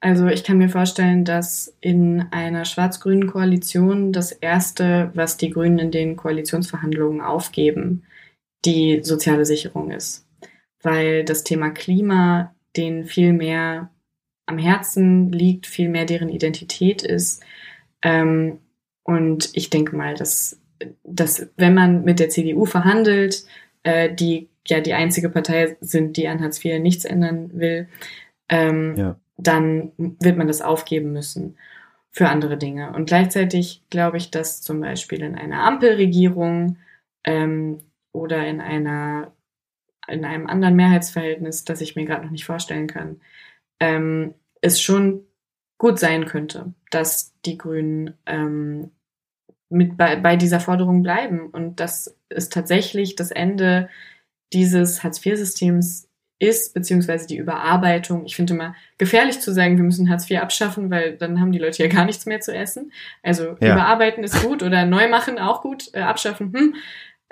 Also 0.00 0.26
ich 0.28 0.44
kann 0.44 0.56
mir 0.56 0.70
vorstellen, 0.70 1.24
dass 1.26 1.76
in 1.80 2.22
einer 2.30 2.64
schwarz-grünen 2.64 3.26
Koalition 3.26 4.12
das 4.12 4.32
Erste, 4.32 5.10
was 5.14 5.36
die 5.36 5.50
Grünen 5.50 5.78
in 5.78 5.90
den 5.90 6.16
Koalitionsverhandlungen 6.16 7.20
aufgeben, 7.20 8.04
die 8.64 9.00
soziale 9.02 9.44
Sicherung 9.44 9.90
ist. 9.90 10.26
Weil 10.82 11.24
das 11.24 11.44
Thema 11.44 11.70
Klima 11.70 12.54
denen 12.76 13.04
viel 13.04 13.34
mehr 13.34 13.90
am 14.50 14.58
Herzen 14.58 15.32
liegt, 15.32 15.66
viel 15.66 15.88
mehr 15.88 16.04
deren 16.04 16.28
Identität 16.28 17.02
ist. 17.02 17.42
Ähm, 18.02 18.58
und 19.04 19.50
ich 19.54 19.70
denke 19.70 19.96
mal, 19.96 20.14
dass, 20.14 20.60
dass 21.04 21.48
wenn 21.56 21.74
man 21.74 22.04
mit 22.04 22.18
der 22.20 22.28
CDU 22.28 22.66
verhandelt, 22.66 23.44
äh, 23.84 24.12
die 24.12 24.48
ja 24.66 24.80
die 24.80 24.94
einzige 24.94 25.30
Partei 25.30 25.76
sind, 25.80 26.16
die 26.16 26.28
an 26.28 26.40
Hartz 26.40 26.62
IV 26.62 26.80
nichts 26.80 27.04
ändern 27.04 27.50
will, 27.54 27.88
ähm, 28.48 28.96
ja. 28.96 29.16
dann 29.36 29.92
wird 29.96 30.36
man 30.36 30.48
das 30.48 30.60
aufgeben 30.60 31.12
müssen 31.12 31.56
für 32.10 32.28
andere 32.28 32.58
Dinge. 32.58 32.92
Und 32.92 33.06
gleichzeitig 33.06 33.84
glaube 33.88 34.16
ich, 34.16 34.30
dass 34.30 34.62
zum 34.62 34.80
Beispiel 34.80 35.22
in 35.22 35.36
einer 35.36 35.64
Ampelregierung 35.64 36.76
ähm, 37.24 37.78
oder 38.12 38.46
in 38.46 38.60
einer 38.60 39.32
in 40.08 40.24
einem 40.24 40.48
anderen 40.48 40.74
Mehrheitsverhältnis, 40.74 41.64
das 41.64 41.80
ich 41.80 41.94
mir 41.94 42.04
gerade 42.04 42.24
noch 42.24 42.32
nicht 42.32 42.44
vorstellen 42.44 42.88
kann, 42.88 43.20
ähm, 43.80 44.34
es 44.60 44.80
schon 44.80 45.24
gut 45.78 45.98
sein 45.98 46.26
könnte, 46.26 46.74
dass 46.90 47.34
die 47.44 47.56
Grünen 47.58 48.14
ähm, 48.26 48.90
mit 49.70 49.96
bei, 49.96 50.16
bei 50.16 50.36
dieser 50.36 50.60
Forderung 50.60 51.02
bleiben 51.02 51.48
und 51.50 51.80
dass 51.80 52.16
es 52.28 52.48
tatsächlich 52.48 53.16
das 53.16 53.30
Ende 53.30 53.88
dieses 54.52 55.02
Hartz-IV-Systems 55.02 56.08
ist, 56.40 56.74
beziehungsweise 56.74 57.26
die 57.26 57.36
Überarbeitung. 57.36 58.24
Ich 58.24 58.34
finde 58.34 58.54
immer 58.54 58.74
gefährlich 58.98 59.40
zu 59.40 59.52
sagen, 59.52 59.76
wir 59.76 59.84
müssen 59.84 60.08
Hartz 60.10 60.28
IV 60.28 60.40
abschaffen, 60.40 60.90
weil 60.90 61.16
dann 61.16 61.40
haben 61.40 61.52
die 61.52 61.58
Leute 61.58 61.82
ja 61.82 61.88
gar 61.88 62.06
nichts 62.06 62.26
mehr 62.26 62.40
zu 62.40 62.54
essen. 62.54 62.92
Also 63.22 63.56
ja. 63.60 63.74
überarbeiten 63.74 64.24
ist 64.24 64.42
gut 64.42 64.62
oder 64.62 64.86
neu 64.86 65.08
machen 65.08 65.38
auch 65.38 65.60
gut, 65.62 65.90
äh, 65.92 66.00
abschaffen, 66.00 66.52
hm. 66.52 66.74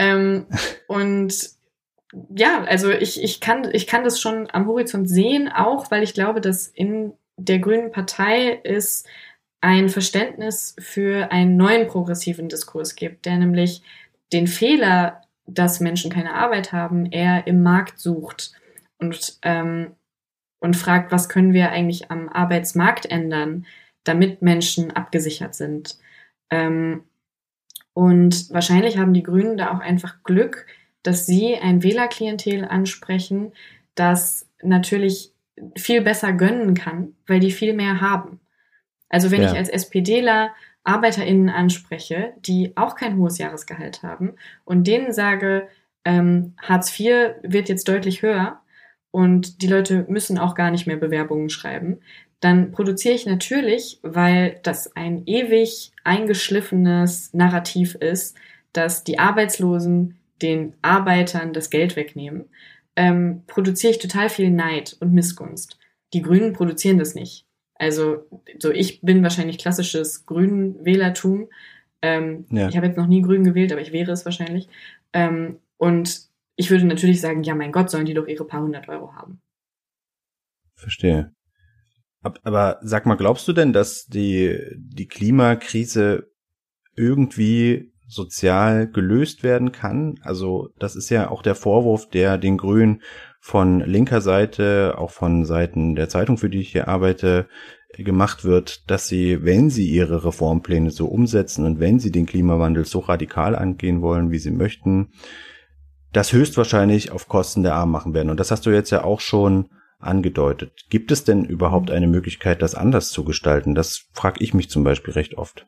Ähm, 0.01 0.47
und 0.87 1.58
ja, 2.35 2.65
also 2.65 2.91
ich, 2.91 3.23
ich, 3.23 3.41
kann, 3.41 3.69
ich 3.73 3.87
kann 3.87 4.05
das 4.05 4.21
schon 4.21 4.49
am 4.51 4.67
Horizont 4.67 5.09
sehen, 5.09 5.49
auch 5.49 5.91
weil 5.91 6.03
ich 6.03 6.15
glaube, 6.15 6.41
dass 6.41 6.67
in 6.67 7.13
der 7.37 7.59
Grünen 7.59 7.93
Partei 7.93 8.61
ist 8.65 9.07
ein 9.61 9.89
Verständnis 9.89 10.75
für 10.79 11.31
einen 11.33 11.57
neuen 11.57 11.87
progressiven 11.87 12.49
Diskurs 12.49 12.95
gibt, 12.97 13.27
der 13.27 13.37
nämlich 13.37 13.83
den 14.33 14.47
Fehler, 14.47 15.23
dass 15.47 15.81
Menschen 15.81 16.11
keine 16.11 16.35
Arbeit 16.35 16.73
haben, 16.73 17.07
eher 17.07 17.47
im 17.47 17.63
Markt 17.63 17.99
sucht 17.99 18.53
und, 18.99 19.39
ähm, 19.43 19.93
und 20.61 20.77
fragt, 20.77 21.13
was 21.13 21.29
können 21.29 21.53
wir 21.53 21.71
eigentlich 21.71 22.11
am 22.11 22.29
Arbeitsmarkt 22.29 23.07
ändern, 23.07 23.67
damit 24.05 24.43
Menschen 24.43 24.91
abgesichert 24.91 25.55
sind. 25.55 25.99
Ähm, 26.51 27.05
und 27.95 28.51
wahrscheinlich 28.51 28.99
haben 28.99 29.13
die 29.13 29.23
Grünen 29.23 29.57
da 29.57 29.73
auch 29.73 29.81
einfach 29.81 30.23
Glück, 30.23 30.67
dass 31.03 31.27
sie 31.27 31.57
ein 31.57 31.83
Wählerklientel 31.83 32.65
ansprechen, 32.65 33.53
das 33.95 34.49
natürlich 34.63 35.33
viel 35.77 36.03
besser 36.03 36.33
gönnen 36.33 36.75
kann, 36.75 37.15
weil 37.27 37.41
die 37.41 37.51
viel 37.51 37.73
mehr 37.73 38.01
haben. 38.01 38.41
Also 39.09 39.31
wenn 39.31 39.43
ja. 39.43 39.53
ich 39.53 39.59
als 39.59 39.69
SPDler 39.69 40.51
ArbeiterInnen 40.85 41.49
anspreche, 41.49 42.33
die 42.41 42.73
auch 42.77 42.95
kein 42.95 43.17
hohes 43.17 43.39
Jahresgehalt 43.39 44.03
haben 44.03 44.35
und 44.65 44.87
denen 44.87 45.13
sage, 45.13 45.69
ähm, 46.05 46.55
Hartz 46.61 46.99
IV 46.99 47.35
wird 47.43 47.69
jetzt 47.69 47.89
deutlich 47.89 48.23
höher 48.23 48.61
und 49.11 49.63
die 49.63 49.67
Leute 49.67 50.07
müssen 50.09 50.39
auch 50.39 50.55
gar 50.55 50.71
nicht 50.71 50.87
mehr 50.87 50.97
Bewerbungen 50.97 51.51
schreiben, 51.51 52.01
dann 52.41 52.71
produziere 52.71 53.15
ich 53.15 53.27
natürlich, 53.27 53.99
weil 54.03 54.61
das 54.63 54.95
ein 54.95 55.25
ewig 55.27 55.93
eingeschliffenes 56.05 57.35
Narrativ 57.35 57.97
ist, 57.97 58.37
dass 58.73 59.03
die 59.03 59.19
Arbeitslosen 59.19 60.19
den 60.43 60.75
Arbeitern 60.83 61.53
das 61.53 61.71
Geld 61.71 61.97
wegnehmen, 61.97 62.47
ähm, 62.97 63.43
produziere 63.47 63.93
ich 63.93 63.99
total 63.99 64.29
viel 64.29 64.51
Neid 64.51 64.97
und 65.01 65.13
Missgunst. 65.13 65.79
Die 66.13 66.23
Grünen 66.23 66.53
produzieren 66.53 66.99
das 66.99 67.15
nicht. 67.15 67.47
Also, 67.75 68.27
so 68.59 68.71
ich 68.71 69.01
bin 69.03 69.23
wahrscheinlich 69.23 69.59
klassisches 69.59 70.27
Grünen-Wählertum. 70.27 71.49
Ähm, 72.03 72.47
ja. 72.51 72.69
Ich 72.69 72.77
habe 72.77 72.87
jetzt 72.87 72.97
noch 72.97 73.07
nie 73.07 73.23
Grün 73.23 73.45
gewählt, 73.45 73.73
aber 73.73 73.81
ich 73.81 73.93
wäre 73.93 74.11
es 74.11 74.25
wahrscheinlich. 74.25 74.69
Ähm, 75.13 75.59
und 75.77 76.29
ich 76.57 76.71
würde 76.71 76.87
natürlich 76.87 77.21
sagen, 77.21 77.45
ja, 77.45 77.55
mein 77.55 77.73
Gott, 77.73 77.91
sollen 77.91 78.07
die 78.07 78.15
doch 78.15 78.27
ihre 78.27 78.45
paar 78.45 78.63
hundert 78.63 78.89
Euro 78.89 79.15
haben. 79.15 79.41
Verstehe. 80.75 81.33
Aber 82.21 82.81
sag 82.83 83.07
mal, 83.07 83.15
glaubst 83.15 83.47
du 83.47 83.53
denn, 83.53 83.73
dass 83.73 84.07
die, 84.07 84.59
die 84.77 85.07
Klimakrise 85.07 86.33
irgendwie 86.97 87.93
sozial 88.09 88.89
gelöst 88.89 89.43
werden 89.43 89.71
kann. 89.71 90.19
Also 90.23 90.71
das 90.79 90.97
ist 90.97 91.11
ja 91.11 91.31
auch 91.31 91.43
der 91.43 91.55
Vorwurf, 91.55 92.09
der 92.09 92.39
den 92.39 92.57
Grünen 92.57 93.03
von 93.41 93.81
linker 93.81 94.21
Seite, 94.21 94.95
auch 94.99 95.11
von 95.11 95.45
Seiten 95.45 95.95
der 95.95 96.09
Zeitung, 96.09 96.39
für 96.39 96.51
die 96.51 96.61
ich 96.61 96.73
hier 96.73 96.89
arbeite, 96.89 97.49
gemacht 97.97 98.45
wird, 98.45 98.91
dass 98.91 99.09
sie, 99.09 99.45
wenn 99.45 99.71
sie 99.71 99.89
ihre 99.89 100.25
Reformpläne 100.25 100.91
so 100.91 101.07
umsetzen 101.07 101.65
und 101.65 101.81
wenn 101.81 101.99
sie 101.99 102.11
den 102.11 102.27
Klimawandel 102.27 102.85
so 102.85 103.01
radikal 103.01 103.55
angehen 103.57 104.03
wollen, 104.03 104.31
wie 104.31 104.39
sie 104.39 104.51
möchten, 104.51 105.13
das 106.13 106.33
höchstwahrscheinlich 106.33 107.13
auf 107.13 107.29
Kosten 107.29 107.63
der 107.63 107.75
Armen 107.75 107.93
machen 107.93 108.15
werden. 108.15 108.31
Und 108.31 108.41
das 108.41 108.51
hast 108.51 108.67
du 108.67 108.71
jetzt 108.71 108.91
ja 108.91 109.05
auch 109.05 109.21
schon 109.21 109.69
angedeutet. 109.99 110.73
Gibt 110.91 111.11
es 111.11 111.25
denn 111.25 111.45
überhaupt 111.45 111.91
eine 111.91 112.07
Möglichkeit, 112.07 112.63
das 112.63 112.75
anders 112.75 113.11
zu 113.11 113.25
gestalten? 113.25 113.75
Das 113.75 114.07
frage 114.13 114.43
ich 114.43 114.55
mich 114.55 114.71
zum 114.71 114.85
Beispiel 114.85 115.15
recht 115.15 115.37
oft. 115.37 115.67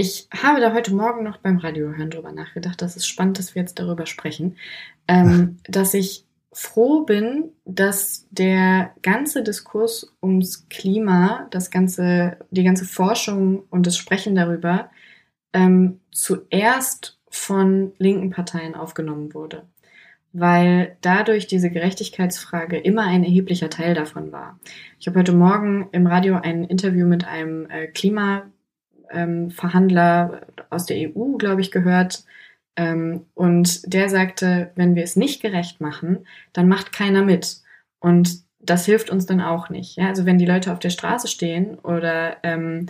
Ich 0.00 0.28
habe 0.30 0.60
da 0.60 0.74
heute 0.74 0.94
Morgen 0.94 1.24
noch 1.24 1.38
beim 1.38 1.56
Radiohören 1.56 2.08
drüber 2.08 2.30
nachgedacht. 2.30 2.80
Das 2.80 2.94
ist 2.94 3.08
spannend, 3.08 3.36
dass 3.36 3.56
wir 3.56 3.62
jetzt 3.62 3.80
darüber 3.80 4.06
sprechen. 4.06 4.56
Ähm, 5.08 5.56
dass 5.68 5.92
ich 5.92 6.24
froh 6.52 7.00
bin, 7.00 7.50
dass 7.64 8.28
der 8.30 8.94
ganze 9.02 9.42
Diskurs 9.42 10.14
ums 10.22 10.68
Klima, 10.68 11.48
das 11.50 11.72
ganze, 11.72 12.36
die 12.52 12.62
ganze 12.62 12.84
Forschung 12.84 13.64
und 13.70 13.88
das 13.88 13.96
Sprechen 13.96 14.36
darüber 14.36 14.88
ähm, 15.52 15.98
zuerst 16.12 17.18
von 17.28 17.92
linken 17.98 18.30
Parteien 18.30 18.76
aufgenommen 18.76 19.34
wurde. 19.34 19.64
Weil 20.32 20.96
dadurch 21.00 21.48
diese 21.48 21.70
Gerechtigkeitsfrage 21.70 22.78
immer 22.78 23.02
ein 23.02 23.24
erheblicher 23.24 23.68
Teil 23.68 23.94
davon 23.94 24.30
war. 24.30 24.60
Ich 25.00 25.08
habe 25.08 25.18
heute 25.18 25.32
Morgen 25.32 25.88
im 25.90 26.06
Radio 26.06 26.36
ein 26.36 26.62
Interview 26.62 27.04
mit 27.04 27.26
einem 27.26 27.68
äh, 27.68 27.88
Klima 27.88 28.46
ähm, 29.10 29.50
Verhandler 29.50 30.42
aus 30.70 30.86
der 30.86 30.96
EU, 30.96 31.36
glaube 31.36 31.60
ich, 31.60 31.70
gehört. 31.70 32.24
Ähm, 32.76 33.26
und 33.34 33.92
der 33.92 34.08
sagte, 34.08 34.70
wenn 34.76 34.94
wir 34.94 35.04
es 35.04 35.16
nicht 35.16 35.42
gerecht 35.42 35.80
machen, 35.80 36.26
dann 36.52 36.68
macht 36.68 36.92
keiner 36.92 37.22
mit. 37.22 37.58
Und 38.00 38.42
das 38.60 38.86
hilft 38.86 39.10
uns 39.10 39.26
dann 39.26 39.40
auch 39.40 39.70
nicht. 39.70 39.96
Ja? 39.96 40.08
Also 40.08 40.26
wenn 40.26 40.38
die 40.38 40.46
Leute 40.46 40.72
auf 40.72 40.78
der 40.78 40.90
Straße 40.90 41.28
stehen 41.28 41.78
oder 41.78 42.36
ähm, 42.42 42.86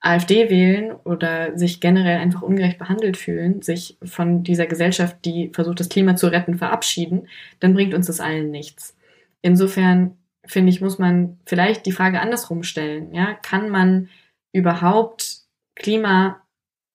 AfD 0.00 0.48
wählen 0.48 0.92
oder 1.04 1.56
sich 1.58 1.80
generell 1.80 2.18
einfach 2.18 2.42
ungerecht 2.42 2.78
behandelt 2.78 3.16
fühlen, 3.16 3.60
sich 3.62 3.98
von 4.02 4.42
dieser 4.42 4.66
Gesellschaft, 4.66 5.18
die 5.24 5.50
versucht, 5.52 5.80
das 5.80 5.90
Klima 5.90 6.16
zu 6.16 6.28
retten, 6.28 6.56
verabschieden, 6.56 7.28
dann 7.60 7.74
bringt 7.74 7.94
uns 7.94 8.06
das 8.06 8.20
allen 8.20 8.50
nichts. 8.50 8.96
insofern 9.42 10.16
finde 10.44 10.70
ich, 10.70 10.80
muss 10.80 10.98
man 10.98 11.38
vielleicht 11.46 11.86
die 11.86 11.92
Frage 11.92 12.20
andersrum 12.20 12.62
stellen. 12.62 13.14
Ja, 13.14 13.34
kann 13.34 13.68
man 13.70 14.08
überhaupt 14.52 15.39
Klima, 15.80 16.42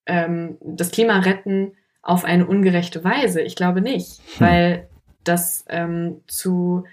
ähm, 0.06 0.58
das 0.62 0.92
Klima 0.92 1.20
retten 1.20 1.74
auf 2.02 2.24
eine 2.24 2.46
ungerechte 2.46 3.04
Weise? 3.04 3.42
Ich 3.42 3.56
glaube 3.56 3.82
nicht, 3.82 4.22
hm. 4.38 4.48
weil 4.48 4.90
das 5.24 5.66
ähm, 5.70 6.22
zu 6.28 6.86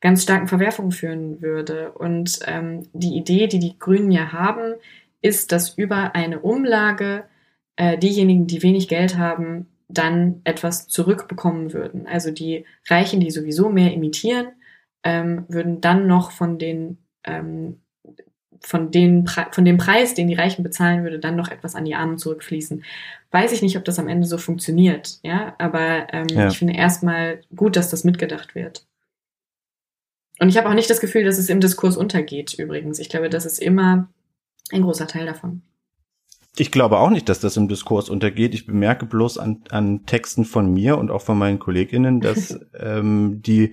ganz 0.00 0.22
starken 0.22 0.48
Verwerfungen 0.48 0.92
führen 0.92 1.42
würde. 1.42 1.92
Und 1.92 2.40
ähm, 2.46 2.88
die 2.92 3.16
Idee, 3.16 3.46
die 3.46 3.58
die 3.58 3.78
Grünen 3.78 4.10
ja 4.10 4.32
haben, 4.32 4.74
ist, 5.22 5.52
dass 5.52 5.76
über 5.76 6.14
eine 6.14 6.40
Umlage 6.40 7.24
äh, 7.76 7.98
diejenigen, 7.98 8.46
die 8.46 8.62
wenig 8.62 8.88
Geld 8.88 9.16
haben, 9.16 9.66
dann 9.88 10.40
etwas 10.44 10.88
zurückbekommen 10.88 11.72
würden. 11.72 12.06
Also 12.06 12.30
die 12.30 12.64
Reichen, 12.88 13.20
die 13.20 13.30
sowieso 13.30 13.68
mehr 13.68 13.92
imitieren, 13.92 14.48
ähm, 15.02 15.44
würden 15.48 15.80
dann 15.80 16.06
noch 16.06 16.30
von 16.30 16.58
den 16.58 16.98
ähm, 17.24 17.80
von, 18.60 18.90
den 18.90 19.26
von 19.26 19.64
dem 19.64 19.78
Preis, 19.78 20.14
den 20.14 20.28
die 20.28 20.34
Reichen 20.34 20.62
bezahlen 20.62 21.02
würde, 21.02 21.18
dann 21.18 21.36
noch 21.36 21.50
etwas 21.50 21.74
an 21.74 21.84
die 21.84 21.94
Armen 21.94 22.18
zurückfließen. 22.18 22.84
Weiß 23.30 23.52
ich 23.52 23.62
nicht, 23.62 23.76
ob 23.76 23.84
das 23.84 23.98
am 23.98 24.08
Ende 24.08 24.26
so 24.26 24.38
funktioniert, 24.38 25.18
ja, 25.22 25.54
aber 25.58 26.12
ähm, 26.12 26.26
ja. 26.28 26.48
ich 26.48 26.58
finde 26.58 26.74
erstmal 26.74 27.40
gut, 27.54 27.76
dass 27.76 27.90
das 27.90 28.04
mitgedacht 28.04 28.54
wird. 28.54 28.84
Und 30.40 30.48
ich 30.48 30.56
habe 30.56 30.68
auch 30.68 30.74
nicht 30.74 30.90
das 30.90 31.00
Gefühl, 31.00 31.24
dass 31.24 31.38
es 31.38 31.50
im 31.50 31.60
Diskurs 31.60 31.96
untergeht, 31.96 32.54
übrigens. 32.54 32.98
Ich 32.98 33.10
glaube, 33.10 33.28
das 33.28 33.44
ist 33.44 33.58
immer 33.58 34.08
ein 34.72 34.82
großer 34.82 35.06
Teil 35.06 35.26
davon. 35.26 35.62
Ich 36.60 36.70
glaube 36.70 36.98
auch 36.98 37.08
nicht, 37.08 37.30
dass 37.30 37.40
das 37.40 37.56
im 37.56 37.68
Diskurs 37.68 38.10
untergeht. 38.10 38.52
Ich 38.52 38.66
bemerke 38.66 39.06
bloß 39.06 39.38
an, 39.38 39.64
an 39.70 40.04
Texten 40.04 40.44
von 40.44 40.70
mir 40.70 40.98
und 40.98 41.10
auch 41.10 41.22
von 41.22 41.38
meinen 41.38 41.58
KollegInnen, 41.58 42.20
dass 42.20 42.60
ähm, 42.78 43.40
die 43.40 43.72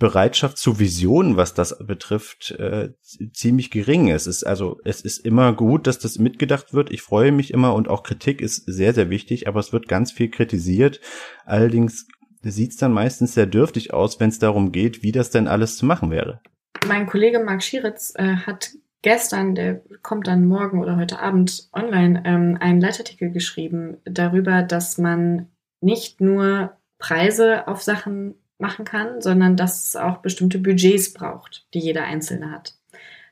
Bereitschaft 0.00 0.58
zu 0.58 0.80
Visionen, 0.80 1.36
was 1.36 1.54
das 1.54 1.78
betrifft, 1.78 2.50
äh, 2.58 2.88
ziemlich 3.32 3.70
gering 3.70 4.08
ist. 4.08 4.26
Es 4.26 4.38
ist. 4.38 4.44
Also 4.48 4.80
es 4.84 5.00
ist 5.00 5.18
immer 5.18 5.52
gut, 5.52 5.86
dass 5.86 6.00
das 6.00 6.18
mitgedacht 6.18 6.74
wird. 6.74 6.90
Ich 6.90 7.02
freue 7.02 7.30
mich 7.30 7.52
immer 7.52 7.72
und 7.72 7.86
auch 7.86 8.02
Kritik 8.02 8.40
ist 8.40 8.64
sehr, 8.66 8.94
sehr 8.94 9.10
wichtig, 9.10 9.46
aber 9.46 9.60
es 9.60 9.72
wird 9.72 9.86
ganz 9.86 10.10
viel 10.10 10.28
kritisiert. 10.28 11.00
Allerdings 11.46 12.08
sieht 12.42 12.72
es 12.72 12.78
dann 12.78 12.90
meistens 12.90 13.34
sehr 13.34 13.46
dürftig 13.46 13.94
aus, 13.94 14.18
wenn 14.18 14.30
es 14.30 14.40
darum 14.40 14.72
geht, 14.72 15.04
wie 15.04 15.12
das 15.12 15.30
denn 15.30 15.46
alles 15.46 15.76
zu 15.76 15.86
machen 15.86 16.10
wäre. 16.10 16.40
Mein 16.88 17.06
Kollege 17.06 17.38
Marc 17.38 17.62
Schieritz 17.62 18.12
äh, 18.16 18.34
hat 18.38 18.72
gestern, 19.04 19.54
der 19.54 19.82
kommt 20.02 20.26
dann 20.26 20.46
morgen 20.46 20.80
oder 20.80 20.96
heute 20.96 21.20
Abend 21.20 21.68
online, 21.74 22.22
ähm, 22.24 22.56
einen 22.58 22.80
Leitartikel 22.80 23.30
geschrieben 23.30 23.98
darüber, 24.04 24.62
dass 24.62 24.96
man 24.96 25.46
nicht 25.80 26.22
nur 26.22 26.72
Preise 26.98 27.68
auf 27.68 27.82
Sachen 27.82 28.34
machen 28.58 28.86
kann, 28.86 29.20
sondern 29.20 29.56
dass 29.56 29.88
es 29.88 29.96
auch 29.96 30.18
bestimmte 30.18 30.58
Budgets 30.58 31.12
braucht, 31.12 31.66
die 31.74 31.80
jeder 31.80 32.04
Einzelne 32.04 32.50
hat. 32.50 32.74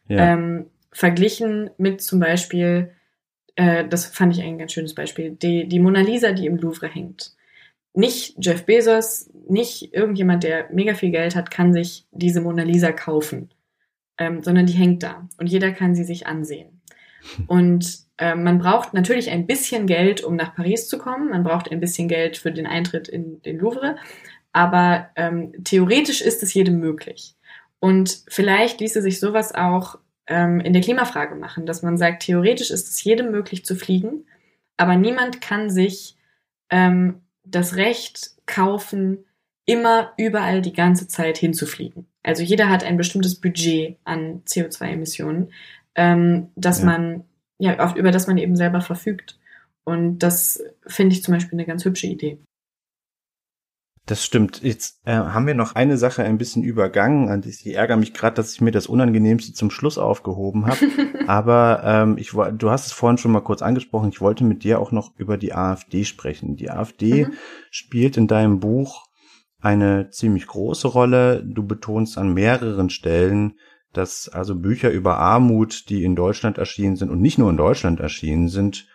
Ja. 0.08 0.34
Ähm, 0.34 0.66
verglichen 0.92 1.70
mit 1.78 2.02
zum 2.02 2.20
Beispiel, 2.20 2.90
äh, 3.56 3.88
das 3.88 4.04
fand 4.04 4.36
ich 4.36 4.44
ein 4.44 4.58
ganz 4.58 4.72
schönes 4.72 4.94
Beispiel, 4.94 5.30
die, 5.30 5.66
die 5.66 5.80
Mona 5.80 6.00
Lisa, 6.00 6.32
die 6.32 6.44
im 6.44 6.58
Louvre 6.58 6.86
hängt. 6.86 7.34
Nicht 7.94 8.36
Jeff 8.44 8.66
Bezos, 8.66 9.30
nicht 9.48 9.94
irgendjemand, 9.94 10.44
der 10.44 10.68
mega 10.70 10.92
viel 10.92 11.12
Geld 11.12 11.34
hat, 11.34 11.50
kann 11.50 11.72
sich 11.72 12.06
diese 12.10 12.42
Mona 12.42 12.62
Lisa 12.62 12.92
kaufen 12.92 13.48
ähm, 14.22 14.42
sondern 14.42 14.66
die 14.66 14.72
hängt 14.72 15.02
da 15.02 15.28
und 15.38 15.48
jeder 15.48 15.72
kann 15.72 15.96
sie 15.96 16.04
sich 16.04 16.26
ansehen. 16.26 16.80
Und 17.48 17.98
äh, 18.18 18.34
man 18.34 18.58
braucht 18.58 18.94
natürlich 18.94 19.30
ein 19.30 19.46
bisschen 19.46 19.86
Geld, 19.86 20.22
um 20.22 20.36
nach 20.36 20.54
Paris 20.54 20.88
zu 20.88 20.98
kommen. 20.98 21.30
Man 21.30 21.42
braucht 21.42 21.70
ein 21.70 21.80
bisschen 21.80 22.08
Geld 22.08 22.36
für 22.36 22.52
den 22.52 22.66
Eintritt 22.66 23.08
in 23.08 23.42
den 23.42 23.58
Louvre. 23.58 23.96
Aber 24.52 25.08
ähm, 25.16 25.52
theoretisch 25.64 26.20
ist 26.20 26.42
es 26.42 26.54
jedem 26.54 26.78
möglich. 26.78 27.34
Und 27.80 28.22
vielleicht 28.28 28.80
ließe 28.80 29.02
sich 29.02 29.18
sowas 29.18 29.54
auch 29.54 29.98
ähm, 30.28 30.60
in 30.60 30.72
der 30.72 30.82
Klimafrage 30.82 31.34
machen, 31.34 31.66
dass 31.66 31.82
man 31.82 31.98
sagt, 31.98 32.22
theoretisch 32.22 32.70
ist 32.70 32.88
es 32.88 33.02
jedem 33.02 33.32
möglich 33.32 33.64
zu 33.64 33.74
fliegen, 33.74 34.26
aber 34.76 34.96
niemand 34.96 35.40
kann 35.40 35.68
sich 35.68 36.16
ähm, 36.70 37.22
das 37.44 37.74
Recht 37.74 38.36
kaufen, 38.46 39.24
immer 39.64 40.12
überall 40.16 40.62
die 40.62 40.72
ganze 40.72 41.08
Zeit 41.08 41.38
hinzufliegen. 41.38 42.06
Also 42.22 42.42
jeder 42.42 42.68
hat 42.68 42.84
ein 42.84 42.96
bestimmtes 42.96 43.40
Budget 43.40 43.98
an 44.04 44.42
CO2-Emissionen, 44.46 45.52
ähm, 45.94 46.48
dass 46.54 46.80
ja. 46.80 46.84
man, 46.86 47.24
ja, 47.58 47.78
auf, 47.80 47.96
über 47.96 48.10
das 48.10 48.26
man 48.26 48.38
eben 48.38 48.56
selber 48.56 48.80
verfügt. 48.80 49.38
Und 49.84 50.20
das 50.20 50.62
finde 50.86 51.14
ich 51.14 51.22
zum 51.22 51.34
Beispiel 51.34 51.58
eine 51.58 51.66
ganz 51.66 51.84
hübsche 51.84 52.06
Idee. 52.06 52.38
Das 54.06 54.24
stimmt. 54.24 54.62
Jetzt 54.62 55.00
äh, 55.04 55.12
haben 55.12 55.46
wir 55.46 55.54
noch 55.54 55.76
eine 55.76 55.96
Sache 55.96 56.24
ein 56.24 56.36
bisschen 56.36 56.64
übergangen. 56.64 57.42
Ich 57.46 57.64
ärgere 57.66 57.96
mich 57.96 58.12
gerade, 58.12 58.34
dass 58.34 58.52
ich 58.52 58.60
mir 58.60 58.72
das 58.72 58.88
Unangenehmste 58.88 59.52
zum 59.52 59.70
Schluss 59.70 59.96
aufgehoben 59.96 60.66
habe. 60.66 60.78
Aber 61.28 61.82
ähm, 61.84 62.18
ich, 62.18 62.30
du 62.30 62.70
hast 62.70 62.86
es 62.86 62.92
vorhin 62.92 63.18
schon 63.18 63.30
mal 63.30 63.42
kurz 63.42 63.62
angesprochen. 63.62 64.08
Ich 64.08 64.20
wollte 64.20 64.42
mit 64.42 64.64
dir 64.64 64.80
auch 64.80 64.90
noch 64.90 65.12
über 65.18 65.36
die 65.36 65.54
AfD 65.54 66.04
sprechen. 66.04 66.56
Die 66.56 66.70
AfD 66.70 67.26
mhm. 67.26 67.32
spielt 67.70 68.16
in 68.16 68.26
deinem 68.26 68.58
Buch 68.58 69.06
eine 69.62 70.10
ziemlich 70.10 70.46
große 70.46 70.88
Rolle. 70.88 71.42
Du 71.44 71.64
betonst 71.64 72.18
an 72.18 72.34
mehreren 72.34 72.90
Stellen, 72.90 73.54
dass 73.92 74.28
also 74.28 74.56
Bücher 74.56 74.90
über 74.90 75.18
Armut, 75.18 75.88
die 75.88 76.04
in 76.04 76.16
Deutschland 76.16 76.58
erschienen 76.58 76.96
sind 76.96 77.10
und 77.10 77.20
nicht 77.20 77.38
nur 77.38 77.48
in 77.48 77.56
Deutschland 77.56 78.00
erschienen 78.00 78.48
sind, 78.48 78.86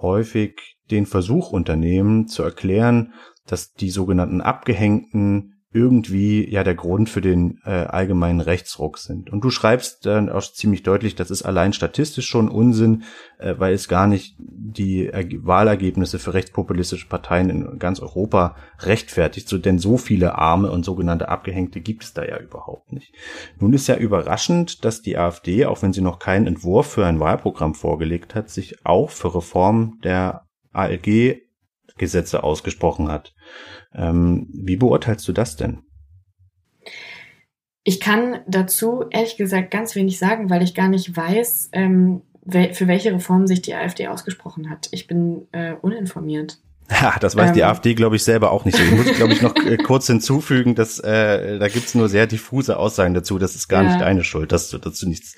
häufig 0.00 0.78
den 0.90 1.06
Versuch 1.06 1.50
unternehmen 1.50 2.28
zu 2.28 2.42
erklären, 2.42 3.14
dass 3.46 3.72
die 3.72 3.90
sogenannten 3.90 4.40
Abgehängten 4.40 5.55
irgendwie 5.76 6.50
ja 6.50 6.64
der 6.64 6.74
Grund 6.74 7.10
für 7.10 7.20
den 7.20 7.60
äh, 7.64 7.70
allgemeinen 7.70 8.40
Rechtsruck 8.40 8.96
sind. 8.98 9.30
Und 9.30 9.42
du 9.42 9.50
schreibst 9.50 10.06
dann 10.06 10.30
auch 10.30 10.40
ziemlich 10.40 10.82
deutlich, 10.82 11.14
das 11.14 11.30
ist 11.30 11.42
allein 11.42 11.74
statistisch 11.74 12.26
schon 12.26 12.48
Unsinn, 12.48 13.02
äh, 13.38 13.54
weil 13.58 13.74
es 13.74 13.86
gar 13.86 14.06
nicht 14.06 14.36
die 14.38 15.08
er 15.08 15.24
Wahlergebnisse 15.44 16.18
für 16.18 16.34
rechtspopulistische 16.34 17.08
Parteien 17.08 17.50
in 17.50 17.78
ganz 17.78 18.00
Europa 18.00 18.56
rechtfertigt, 18.80 19.48
so 19.48 19.58
denn 19.58 19.78
so 19.78 19.98
viele 19.98 20.36
Arme 20.36 20.70
und 20.70 20.84
sogenannte 20.84 21.28
Abgehängte 21.28 21.80
gibt 21.80 22.04
es 22.04 22.14
da 22.14 22.24
ja 22.24 22.38
überhaupt 22.38 22.92
nicht. 22.92 23.14
Nun 23.60 23.72
ist 23.74 23.86
ja 23.86 23.96
überraschend, 23.96 24.84
dass 24.84 25.02
die 25.02 25.18
AfD, 25.18 25.66
auch 25.66 25.82
wenn 25.82 25.92
sie 25.92 26.00
noch 26.00 26.18
keinen 26.18 26.46
Entwurf 26.46 26.86
für 26.86 27.06
ein 27.06 27.20
Wahlprogramm 27.20 27.74
vorgelegt 27.74 28.34
hat, 28.34 28.48
sich 28.48 28.84
auch 28.86 29.10
für 29.10 29.34
Reform 29.34 29.98
der 30.02 30.46
ALG 30.72 31.45
Gesetze 31.98 32.42
ausgesprochen 32.42 33.08
hat. 33.10 33.34
Ähm, 33.94 34.48
wie 34.52 34.76
beurteilst 34.76 35.26
du 35.28 35.32
das 35.32 35.56
denn? 35.56 35.82
Ich 37.84 38.00
kann 38.00 38.40
dazu 38.48 39.04
ehrlich 39.10 39.36
gesagt 39.36 39.70
ganz 39.70 39.94
wenig 39.94 40.18
sagen, 40.18 40.50
weil 40.50 40.62
ich 40.62 40.74
gar 40.74 40.88
nicht 40.88 41.16
weiß, 41.16 41.70
ähm, 41.72 42.22
für 42.72 42.88
welche 42.88 43.12
Reform 43.12 43.46
sich 43.46 43.62
die 43.62 43.74
AfD 43.74 44.08
ausgesprochen 44.08 44.70
hat. 44.70 44.88
Ich 44.92 45.06
bin 45.06 45.46
äh, 45.52 45.74
uninformiert. 45.74 46.58
Ja, 47.02 47.16
das 47.20 47.34
weiß 47.34 47.48
ähm, 47.48 47.54
die 47.54 47.64
AfD, 47.64 47.94
glaube 47.94 48.14
ich, 48.14 48.22
selber 48.22 48.52
auch 48.52 48.64
nicht 48.64 48.76
so. 48.76 48.82
Ich 48.84 48.92
muss, 48.92 49.12
glaube 49.16 49.32
ich, 49.32 49.42
noch 49.42 49.56
äh, 49.56 49.76
kurz 49.84 50.06
hinzufügen, 50.06 50.76
dass 50.76 51.00
äh, 51.00 51.58
da 51.58 51.66
gibt's 51.66 51.96
nur 51.96 52.08
sehr 52.08 52.28
diffuse 52.28 52.76
Aussagen 52.76 53.12
dazu. 53.12 53.40
Das 53.40 53.56
ist 53.56 53.66
gar 53.66 53.82
ja. 53.82 53.88
nicht 53.88 54.00
deine 54.00 54.22
Schuld, 54.22 54.52
dass 54.52 54.70
du 54.70 54.78
dazu 54.78 55.08
nichts. 55.08 55.34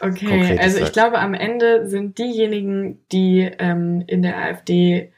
Okay, 0.00 0.26
Konkretes 0.26 0.58
also 0.58 0.76
ich 0.78 0.82
sagst. 0.82 0.94
glaube, 0.94 1.20
am 1.20 1.34
Ende 1.34 1.88
sind 1.88 2.18
diejenigen, 2.18 2.98
die 3.12 3.48
ähm, 3.58 4.02
in 4.08 4.22
der 4.22 4.38
AfD 4.38 5.12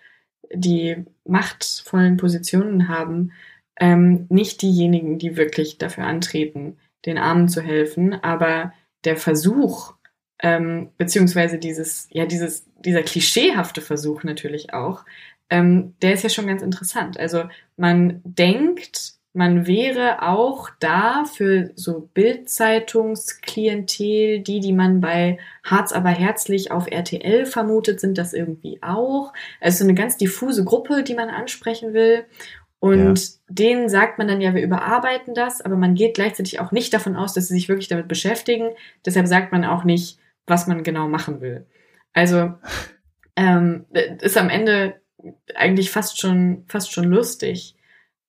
die 0.52 1.04
machtvollen 1.24 2.16
Positionen 2.16 2.88
haben, 2.88 3.32
ähm, 3.78 4.26
nicht 4.28 4.62
diejenigen, 4.62 5.18
die 5.18 5.36
wirklich 5.36 5.78
dafür 5.78 6.04
antreten, 6.04 6.76
den 7.06 7.18
Armen 7.18 7.48
zu 7.48 7.62
helfen, 7.62 8.14
aber 8.22 8.72
der 9.04 9.16
Versuch, 9.16 9.94
ähm, 10.42 10.90
beziehungsweise 10.98 11.58
dieses, 11.58 12.08
ja, 12.10 12.26
dieses, 12.26 12.66
dieser 12.84 13.02
klischeehafte 13.02 13.80
Versuch 13.80 14.22
natürlich 14.22 14.74
auch, 14.74 15.04
ähm, 15.48 15.94
der 16.02 16.14
ist 16.14 16.22
ja 16.22 16.28
schon 16.28 16.46
ganz 16.46 16.62
interessant. 16.62 17.18
Also 17.18 17.44
man 17.76 18.20
denkt, 18.24 19.14
man 19.32 19.66
wäre 19.66 20.22
auch 20.22 20.70
da 20.80 21.24
für 21.24 21.70
so 21.76 22.10
Bildzeitungsklientel, 22.14 24.40
die, 24.40 24.58
die 24.58 24.72
man 24.72 25.00
bei 25.00 25.38
Harz 25.62 25.92
aber 25.92 26.08
herzlich 26.08 26.72
auf 26.72 26.90
RTL 26.90 27.46
vermutet, 27.46 28.00
sind 28.00 28.18
das 28.18 28.32
irgendwie 28.32 28.82
auch. 28.82 29.32
Also 29.60 29.84
eine 29.84 29.94
ganz 29.94 30.16
diffuse 30.16 30.64
Gruppe, 30.64 31.04
die 31.04 31.14
man 31.14 31.30
ansprechen 31.30 31.94
will. 31.94 32.24
Und 32.80 33.20
ja. 33.20 33.24
denen 33.48 33.88
sagt 33.88 34.18
man 34.18 34.26
dann 34.26 34.40
ja, 34.40 34.52
wir 34.54 34.62
überarbeiten 34.62 35.34
das, 35.34 35.60
aber 35.60 35.76
man 35.76 35.94
geht 35.94 36.14
gleichzeitig 36.14 36.58
auch 36.58 36.72
nicht 36.72 36.92
davon 36.92 37.14
aus, 37.14 37.32
dass 37.32 37.46
sie 37.46 37.54
sich 37.54 37.68
wirklich 37.68 37.88
damit 37.88 38.08
beschäftigen. 38.08 38.70
Deshalb 39.06 39.28
sagt 39.28 39.52
man 39.52 39.64
auch 39.64 39.84
nicht, 39.84 40.18
was 40.46 40.66
man 40.66 40.82
genau 40.82 41.06
machen 41.06 41.40
will. 41.40 41.66
Also 42.14 42.54
ähm, 43.36 43.84
ist 43.92 44.36
am 44.36 44.50
Ende 44.50 44.94
eigentlich 45.54 45.90
fast 45.90 46.18
schon 46.18 46.64
fast 46.66 46.92
schon 46.92 47.04
lustig 47.04 47.76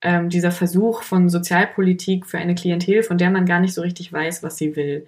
ähm, 0.02 0.30
dieser 0.30 0.52
Versuch 0.52 1.04
von 1.04 1.30
Sozialpolitik 1.30 2.26
für 2.26 2.38
eine 2.38 2.56
Klientel, 2.56 3.04
von 3.04 3.18
der 3.18 3.30
man 3.30 3.45
gar 3.45 3.60
nicht 3.60 3.74
so 3.74 3.82
richtig 3.82 4.12
weiß, 4.12 4.43
was 4.43 4.58
sie 4.58 4.76
will. 4.76 5.06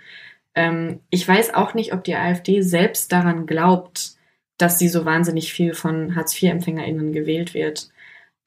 Ähm, 0.55 0.99
ich 1.09 1.27
weiß 1.27 1.53
auch 1.53 1.73
nicht, 1.73 1.93
ob 1.93 2.03
die 2.03 2.15
AfD 2.15 2.61
selbst 2.61 3.11
daran 3.11 3.45
glaubt, 3.45 4.15
dass 4.57 4.79
sie 4.79 4.87
so 4.87 5.05
wahnsinnig 5.05 5.51
viel 5.51 5.73
von 5.73 6.15
Hartz-IV-EmpfängerInnen 6.15 7.11
gewählt 7.11 7.53
wird. 7.53 7.89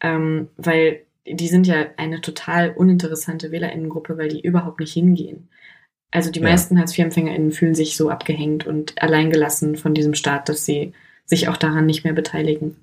Ähm, 0.01 0.49
weil 0.57 1.03
die 1.27 1.49
sind 1.49 1.67
ja 1.67 1.87
eine 1.97 2.21
total 2.21 2.71
uninteressante 2.71 3.51
Wählerinnengruppe, 3.51 4.17
weil 4.17 4.29
die 4.29 4.41
überhaupt 4.41 4.79
nicht 4.79 4.93
hingehen. 4.93 5.49
Also 6.13 6.31
die 6.31 6.41
ja. 6.41 6.49
meisten 6.49 6.79
Hartz-IV-EmpfängerInnen 6.79 7.51
fühlen 7.51 7.75
sich 7.75 7.97
so 7.97 8.09
abgehängt 8.09 8.67
und 8.67 9.01
alleingelassen 9.03 9.77
von 9.77 9.95
diesem 9.95 10.15
Staat, 10.15 10.49
dass 10.49 10.65
sie 10.65 10.93
sich 11.25 11.49
auch 11.49 11.57
daran 11.57 11.87
nicht 11.87 12.05
mehr 12.05 12.13
beteiligen. 12.13 12.77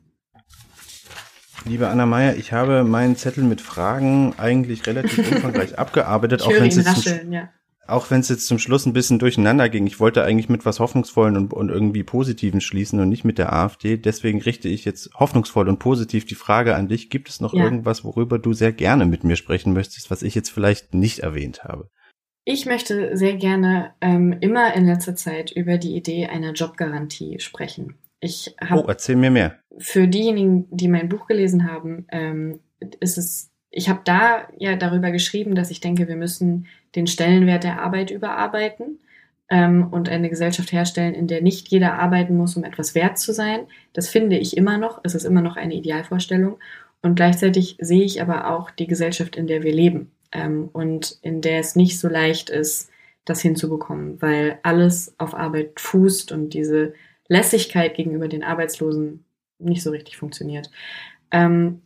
Liebe 1.66 1.88
Anna 1.88 2.06
Meyer, 2.06 2.36
ich 2.36 2.52
habe 2.52 2.84
meinen 2.84 3.16
Zettel 3.16 3.44
mit 3.44 3.62
Fragen 3.62 4.34
eigentlich 4.38 4.86
relativ 4.86 5.20
umfangreich 5.32 5.80
abgearbeitet, 5.80 6.42
auch 6.42 6.50
wenn 6.50 6.68
es 6.68 6.76
jetzt 6.76 7.06
ja. 7.30 7.50
jetzt 8.30 8.48
zum 8.48 8.60
Schluss 8.60 8.86
ein 8.86 8.94
bisschen 8.94 9.18
durcheinander 9.18 9.70
ging. 9.70 9.88
Ich 9.88 10.00
wollte 10.00 10.24
eigentlich 10.24 10.50
mit 10.50 10.66
was 10.66 10.80
Hoffnungsvollen 10.80 11.38
und, 11.38 11.54
und 11.54 11.70
irgendwie 11.70 12.04
Positiven 12.04 12.60
schließen 12.60 13.00
und 13.00 13.10
nicht 13.10 13.24
mit 13.24 13.38
der 13.38 13.54
AfD. 13.54 13.98
Deswegen 13.98 14.42
richte 14.42 14.68
ich 14.68 14.84
jetzt 14.84 15.10
hoffnungsvoll 15.16 15.70
und 15.70 15.80
positiv 15.80 16.26
die 16.26 16.36
Frage 16.36 16.76
an 16.76 16.90
dich. 16.90 17.10
Gibt 17.10 17.30
es 17.30 17.40
noch 17.40 17.54
ja. 17.54 17.64
irgendwas, 17.64 18.04
worüber 18.04 18.40
du 18.40 18.54
sehr 18.54 18.74
gerne 18.74 19.06
mit 19.06 19.24
mir 19.24 19.38
sprechen 19.38 19.74
möchtest, 19.74 20.12
was 20.12 20.22
ich 20.22 20.36
jetzt 20.36 20.50
vielleicht 20.50 20.94
nicht 20.94 21.20
erwähnt 21.20 21.64
habe? 21.64 21.90
Ich 22.46 22.66
möchte 22.66 23.16
sehr 23.16 23.36
gerne 23.36 23.94
ähm, 24.02 24.36
immer 24.42 24.74
in 24.76 24.86
letzter 24.86 25.16
Zeit 25.16 25.52
über 25.52 25.78
die 25.78 25.96
Idee 25.96 26.28
einer 26.28 26.52
Jobgarantie 26.52 27.40
sprechen. 27.40 27.96
Ich 28.24 28.56
oh, 28.72 28.86
erzähl 28.88 29.18
mir 29.18 29.32
mehr. 29.32 29.60
Für 29.80 30.08
diejenigen, 30.08 30.66
die 30.72 30.88
mein 30.88 31.10
Buch 31.10 31.28
gelesen 31.28 31.70
haben, 31.70 32.06
ähm, 32.10 32.60
ist 33.02 33.18
es, 33.18 33.52
ich 33.70 33.90
habe 33.90 34.00
da 34.06 34.48
ja 34.58 34.78
darüber 34.78 35.12
geschrieben, 35.12 35.56
dass 35.56 35.72
ich 35.72 35.82
denke, 35.82 36.08
wir 36.08 36.16
müssen 36.16 36.68
den 36.96 37.06
Stellenwert 37.06 37.66
der 37.66 37.82
Arbeit 37.82 38.12
überarbeiten 38.12 39.00
ähm, 39.50 39.90
und 39.92 40.08
eine 40.08 40.30
Gesellschaft 40.30 40.72
herstellen, 40.72 41.14
in 41.14 41.28
der 41.28 41.42
nicht 41.42 41.68
jeder 41.68 41.96
arbeiten 42.00 42.38
muss, 42.38 42.56
um 42.56 42.64
etwas 42.64 42.96
wert 42.96 43.18
zu 43.18 43.34
sein. 43.34 43.68
Das 43.92 44.08
finde 44.08 44.38
ich 44.38 44.56
immer 44.56 44.78
noch. 44.78 45.02
Es 45.04 45.16
ist 45.16 45.26
immer 45.26 45.42
noch 45.42 45.58
eine 45.58 45.74
Idealvorstellung. 45.74 46.60
Und 47.02 47.16
gleichzeitig 47.16 47.76
sehe 47.82 48.04
ich 48.04 48.22
aber 48.22 48.52
auch 48.52 48.72
die 48.72 48.88
Gesellschaft, 48.88 49.36
in 49.36 49.48
der 49.48 49.64
wir 49.64 49.74
leben 49.74 50.12
ähm, 50.32 50.70
und 50.72 51.18
in 51.22 51.42
der 51.42 51.60
es 51.60 51.76
nicht 51.76 52.00
so 52.00 52.08
leicht 52.08 52.50
ist, 52.50 52.90
das 53.26 53.42
hinzubekommen, 53.42 54.22
weil 54.22 54.60
alles 54.64 55.14
auf 55.18 55.34
Arbeit 55.34 55.82
fußt 55.82 56.32
und 56.32 56.54
diese 56.54 56.94
Lässigkeit 57.34 57.96
gegenüber 57.96 58.28
den 58.28 58.44
Arbeitslosen 58.44 59.26
nicht 59.60 59.84
so 59.84 59.92
richtig 59.92 60.18
funktioniert. 60.18 60.70
Ähm, 61.32 61.82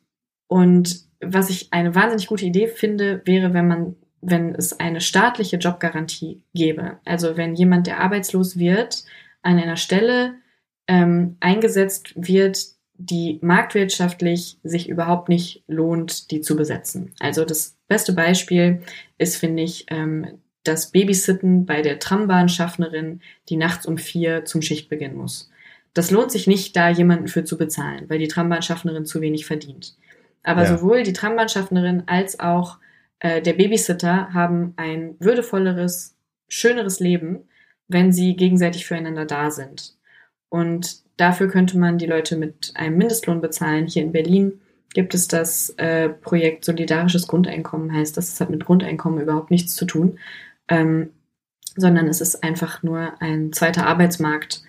und 0.47 1.01
was 1.21 1.49
ich 1.49 1.73
eine 1.73 1.95
wahnsinnig 1.95 2.27
gute 2.27 2.45
Idee 2.45 2.67
finde, 2.67 3.21
wäre, 3.25 3.53
wenn 3.53 3.67
man, 3.67 3.95
wenn 4.21 4.53
es 4.53 4.79
eine 4.79 5.01
staatliche 5.01 5.57
Jobgarantie 5.57 6.43
gäbe. 6.53 6.99
Also 7.05 7.37
wenn 7.37 7.55
jemand, 7.55 7.87
der 7.87 7.99
arbeitslos 7.99 8.59
wird, 8.59 9.05
an 9.41 9.57
einer 9.57 9.77
Stelle 9.77 10.35
ähm, 10.87 11.37
eingesetzt 11.39 12.13
wird, 12.15 12.59
die 12.99 13.39
marktwirtschaftlich 13.41 14.59
sich 14.63 14.89
überhaupt 14.89 15.29
nicht 15.29 15.63
lohnt, 15.67 16.31
die 16.31 16.41
zu 16.41 16.55
besetzen. 16.55 17.13
Also 17.19 17.45
das 17.45 17.77
beste 17.87 18.13
Beispiel 18.13 18.81
ist, 19.17 19.37
finde 19.37 19.63
ich, 19.63 19.85
ähm, 19.89 20.39
das 20.67 20.91
Babysitten 20.91 21.65
bei 21.65 21.81
der 21.81 21.99
Trambahnschaffnerin, 21.99 23.21
die 23.49 23.57
nachts 23.57 23.85
um 23.85 23.97
vier 23.97 24.45
zum 24.45 24.61
Schichtbeginn 24.61 25.15
muss. 25.15 25.49
Das 25.93 26.11
lohnt 26.11 26.31
sich 26.31 26.45
nicht, 26.47 26.75
da 26.75 26.89
jemanden 26.89 27.27
für 27.27 27.43
zu 27.43 27.57
bezahlen, 27.57 28.05
weil 28.07 28.19
die 28.19 28.27
Trambahnschaffnerin 28.27 29.05
zu 29.05 29.21
wenig 29.21 29.45
verdient. 29.45 29.95
Aber 30.43 30.63
ja. 30.63 30.77
sowohl 30.77 31.03
die 31.03 31.13
Trambahnschaffnerin 31.13 32.03
als 32.05 32.39
auch 32.39 32.77
äh, 33.19 33.41
der 33.41 33.53
Babysitter 33.53 34.33
haben 34.33 34.73
ein 34.77 35.15
würdevolleres, 35.19 36.15
schöneres 36.47 36.99
Leben, 36.99 37.39
wenn 37.87 38.11
sie 38.11 38.35
gegenseitig 38.35 38.85
füreinander 38.85 39.25
da 39.25 39.49
sind. 39.49 39.95
Und 40.49 41.01
dafür 41.17 41.47
könnte 41.47 41.77
man 41.77 41.97
die 41.97 42.05
Leute 42.05 42.37
mit 42.37 42.73
einem 42.75 42.97
Mindestlohn 42.97 43.41
bezahlen. 43.41 43.87
Hier 43.87 44.03
in 44.03 44.11
Berlin 44.11 44.61
gibt 44.93 45.13
es 45.13 45.27
das 45.27 45.71
äh, 45.77 46.09
Projekt 46.09 46.63
Solidarisches 46.63 47.27
Grundeinkommen, 47.27 47.91
heißt 47.93 48.17
das. 48.17 48.33
Es 48.33 48.39
hat 48.39 48.49
mit 48.49 48.65
Grundeinkommen 48.65 49.21
überhaupt 49.21 49.51
nichts 49.51 49.75
zu 49.75 49.85
tun 49.85 50.17
ähm, 50.67 51.11
sondern 51.75 52.07
es 52.07 52.21
ist 52.21 52.43
einfach 52.43 52.83
nur 52.83 53.21
ein 53.21 53.53
zweiter 53.53 53.85
Arbeitsmarkt, 53.85 54.63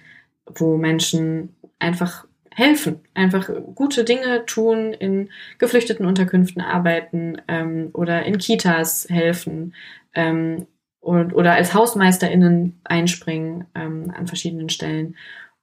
wo 0.46 0.76
Menschen 0.76 1.57
einfach 1.78 2.26
helfen, 2.59 3.01
einfach 3.14 3.49
gute 3.74 4.05
Dinge 4.05 4.44
tun, 4.44 4.92
in 4.92 5.30
geflüchteten 5.59 6.05
Unterkünften 6.05 6.61
arbeiten 6.61 7.40
ähm, 7.46 7.90
oder 7.92 8.24
in 8.24 8.38
Kitas 8.38 9.07
helfen 9.09 9.74
ähm, 10.14 10.66
und, 11.01 11.32
oder 11.34 11.55
als 11.55 11.72
HausmeisterInnen 11.72 12.80
einspringen 12.84 13.66
ähm, 13.74 14.12
an 14.14 14.26
verschiedenen 14.26 14.70
Stellen. 14.70 15.16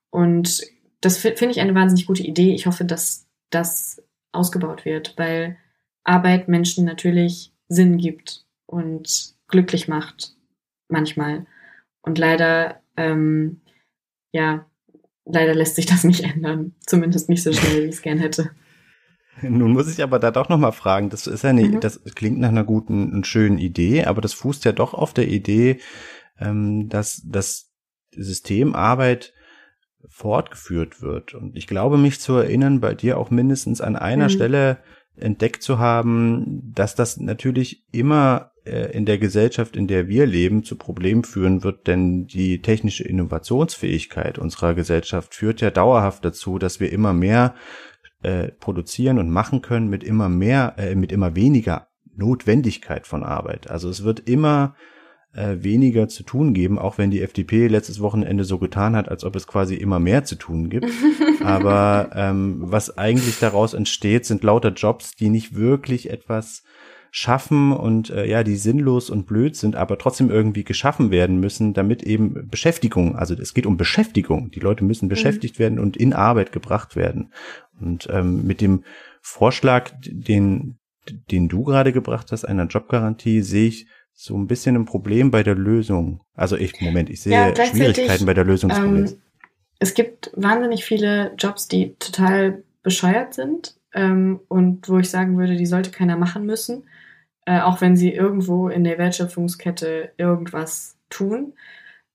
Und 0.10 0.64
das 1.02 1.18
finde 1.18 1.50
ich 1.50 1.60
eine 1.60 1.76
wahnsinnig 1.76 2.06
gute 2.06 2.24
Idee. 2.24 2.54
Ich 2.54 2.66
hoffe, 2.66 2.86
dass 2.86 3.28
das 3.50 4.02
ausgebaut 4.32 4.86
wird, 4.86 5.16
weil 5.18 5.58
Arbeit 6.06 6.48
Menschen 6.48 6.86
natürlich 6.86 7.52
Sinn 7.68 7.98
gibt 7.98 8.46
und 8.66 9.35
glücklich 9.48 9.88
macht, 9.88 10.36
manchmal. 10.88 11.46
Und 12.02 12.18
leider, 12.18 12.82
ähm, 12.98 13.62
ja, 14.32 14.66
leider 15.26 15.56
lässt 15.56 15.76
sich 15.76 15.86
das 15.86 16.04
nicht 16.04 16.24
ändern. 16.24 16.76
Zumindest 16.86 17.30
nicht 17.30 17.44
so 17.44 17.52
schnell, 17.52 17.84
wie 17.84 17.88
ich 17.88 17.96
es 17.96 18.02
gern 18.02 18.20
hätte. 18.20 18.52
Nun 19.42 19.74
muss 19.74 19.92
ich 19.92 20.02
aber 20.02 20.20
da 20.20 20.32
doch 20.32 20.50
noch 20.50 20.58
mal 20.58 20.72
fragen, 20.72 21.10
das 21.10 21.28
ist 21.28 21.44
ja 21.44 21.52
nicht, 21.52 21.74
mhm. 21.74 21.80
das 21.82 22.02
klingt 22.16 22.40
nach 22.40 22.50
einer 22.50 22.64
guten 22.64 23.12
und 23.12 23.28
schönen 23.28 23.58
Idee, 23.58 24.06
aber 24.06 24.22
das 24.22 24.34
fußt 24.34 24.64
ja 24.64 24.72
doch 24.72 24.94
auf 24.94 25.14
der 25.14 25.28
Idee, 25.28 25.80
ähm, 26.40 26.88
dass 26.88 27.22
das 27.26 27.74
System 28.12 28.76
Arbeit 28.76 29.34
fortgeführt 30.08 31.02
wird. 31.02 31.34
Und 31.34 31.58
ich 31.58 31.68
glaube, 31.68 31.98
mich 31.98 32.20
zu 32.20 32.34
erinnern, 32.34 32.80
bei 32.80 32.94
dir 32.94 33.18
auch 33.18 33.30
mindestens 33.30 33.82
an 33.82 33.96
einer 33.96 34.26
mhm. 34.26 34.30
Stelle 34.30 34.78
entdeckt 35.18 35.64
zu 35.64 35.80
haben, 35.80 36.72
dass 36.74 36.96
das 36.96 37.18
natürlich 37.18 37.86
immer 37.92 38.52
in 38.66 39.06
der 39.06 39.20
Gesellschaft, 39.20 39.76
in 39.78 39.88
der 39.88 40.08
wir 40.08 40.26
leben, 40.26 40.64
zu 40.64 40.76
Problemen 40.76 41.24
führen 41.24 41.64
wird, 41.64 41.86
denn 41.86 42.26
die 42.26 42.62
technische 42.62 43.04
Innovationsfähigkeit 43.04 44.40
unserer 44.40 44.74
Gesellschaft 44.74 45.36
führt 45.36 45.62
ja 45.62 45.70
dauerhaft 45.70 46.26
dazu, 46.26 46.58
dass 46.58 46.80
wir 46.80 46.92
immer 46.92 47.14
mehr 47.14 47.54
äh, 48.26 48.52
produzieren 48.60 49.20
und 49.20 49.30
machen 49.30 49.62
können 49.62 49.88
mit 49.88 50.04
immer 50.04 50.30
mehr, 50.30 50.74
äh, 50.78 50.96
mit 50.96 51.12
immer 51.12 51.36
weniger 51.36 51.90
Notwendigkeit 52.16 53.06
von 53.06 53.24
Arbeit. 53.24 53.70
Also 53.70 53.88
es 53.88 54.04
wird 54.04 54.22
immer 54.28 54.76
äh, 55.34 55.58
weniger 55.60 56.08
zu 56.08 56.24
tun 56.24 56.56
geben, 56.56 56.80
auch 56.80 56.98
wenn 56.98 57.12
die 57.12 57.22
FDP 57.22 57.68
letztes 57.68 58.00
Wochenende 58.00 58.44
so 58.44 58.58
getan 58.58 58.96
hat, 58.96 59.10
als 59.10 59.24
ob 59.24 59.36
es 59.36 59.46
quasi 59.46 59.76
immer 59.76 60.00
mehr 60.00 60.24
zu 60.24 60.38
tun 60.38 60.70
gibt. 60.70 60.90
Aber 61.44 62.10
ähm, 62.16 62.58
was 62.62 62.98
eigentlich 62.98 63.38
daraus 63.38 63.76
entsteht, 63.76 64.26
sind 64.26 64.44
lauter 64.44 64.72
Jobs, 64.72 65.12
die 65.12 65.30
nicht 65.30 65.54
wirklich 65.56 66.10
etwas 66.10 66.64
schaffen 67.18 67.72
und 67.72 68.10
äh, 68.10 68.30
ja, 68.30 68.44
die 68.44 68.58
sinnlos 68.58 69.10
und 69.10 69.26
blöd 69.26 69.56
sind, 69.56 69.78
aber 69.78 69.98
trotzdem 69.98 70.30
irgendwie 70.30 70.66
geschaffen 70.66 71.12
werden 71.12 71.40
müssen, 71.40 71.74
damit 71.74 72.04
eben 72.04 72.50
Beschäftigung, 72.50 73.16
also 73.16 73.34
es 73.36 73.54
geht 73.54 73.66
um 73.66 73.78
Beschäftigung. 73.78 74.52
Die 74.52 74.60
Leute 74.60 74.84
müssen 74.84 75.06
mhm. 75.06 75.12
beschäftigt 75.12 75.58
werden 75.58 75.80
und 75.80 75.96
in 75.96 76.12
Arbeit 76.12 76.52
gebracht 76.52 76.98
werden. 76.98 77.32
Und 77.80 78.10
ähm, 78.12 78.46
mit 78.46 78.60
dem 78.60 78.84
Vorschlag, 79.22 79.94
den, 80.06 80.78
den 81.32 81.48
du 81.48 81.64
gerade 81.64 81.94
gebracht 81.94 82.34
hast, 82.34 82.44
einer 82.44 82.66
Jobgarantie, 82.66 83.44
sehe 83.44 83.70
ich 83.70 83.88
so 84.12 84.38
ein 84.38 84.48
bisschen 84.48 84.76
ein 84.76 84.84
Problem 84.84 85.32
bei 85.32 85.42
der 85.42 85.56
Lösung. 85.56 86.20
Also 86.34 86.58
ich, 86.58 86.82
Moment, 86.82 87.10
ich 87.10 87.22
sehe 87.22 87.32
ja, 87.32 87.66
Schwierigkeiten 87.66 88.26
bei 88.26 88.34
der 88.34 88.44
Lösung 88.44 88.72
des 88.72 88.80
Problems. 88.80 89.14
Ähm, 89.14 89.22
es 89.80 89.94
gibt 89.94 90.32
wahnsinnig 90.36 90.84
viele 90.84 91.34
Jobs, 91.38 91.70
die 91.70 91.96
total 91.96 92.62
bescheuert 92.84 93.34
sind 93.34 93.78
ähm, 93.94 94.42
und 94.50 94.90
wo 94.90 95.00
ich 95.00 95.10
sagen 95.10 95.38
würde, 95.38 95.56
die 95.56 95.66
sollte 95.66 95.92
keiner 95.92 96.18
machen 96.18 96.46
müssen, 96.46 96.84
äh, 97.46 97.60
auch 97.60 97.82
wenn 97.82 97.96
sie 97.96 98.12
irgendwo 98.12 98.70
in 98.70 98.84
der 98.84 98.98
Wertschöpfungskette 98.98 100.12
irgendwas 100.18 100.98
tun. 101.10 101.54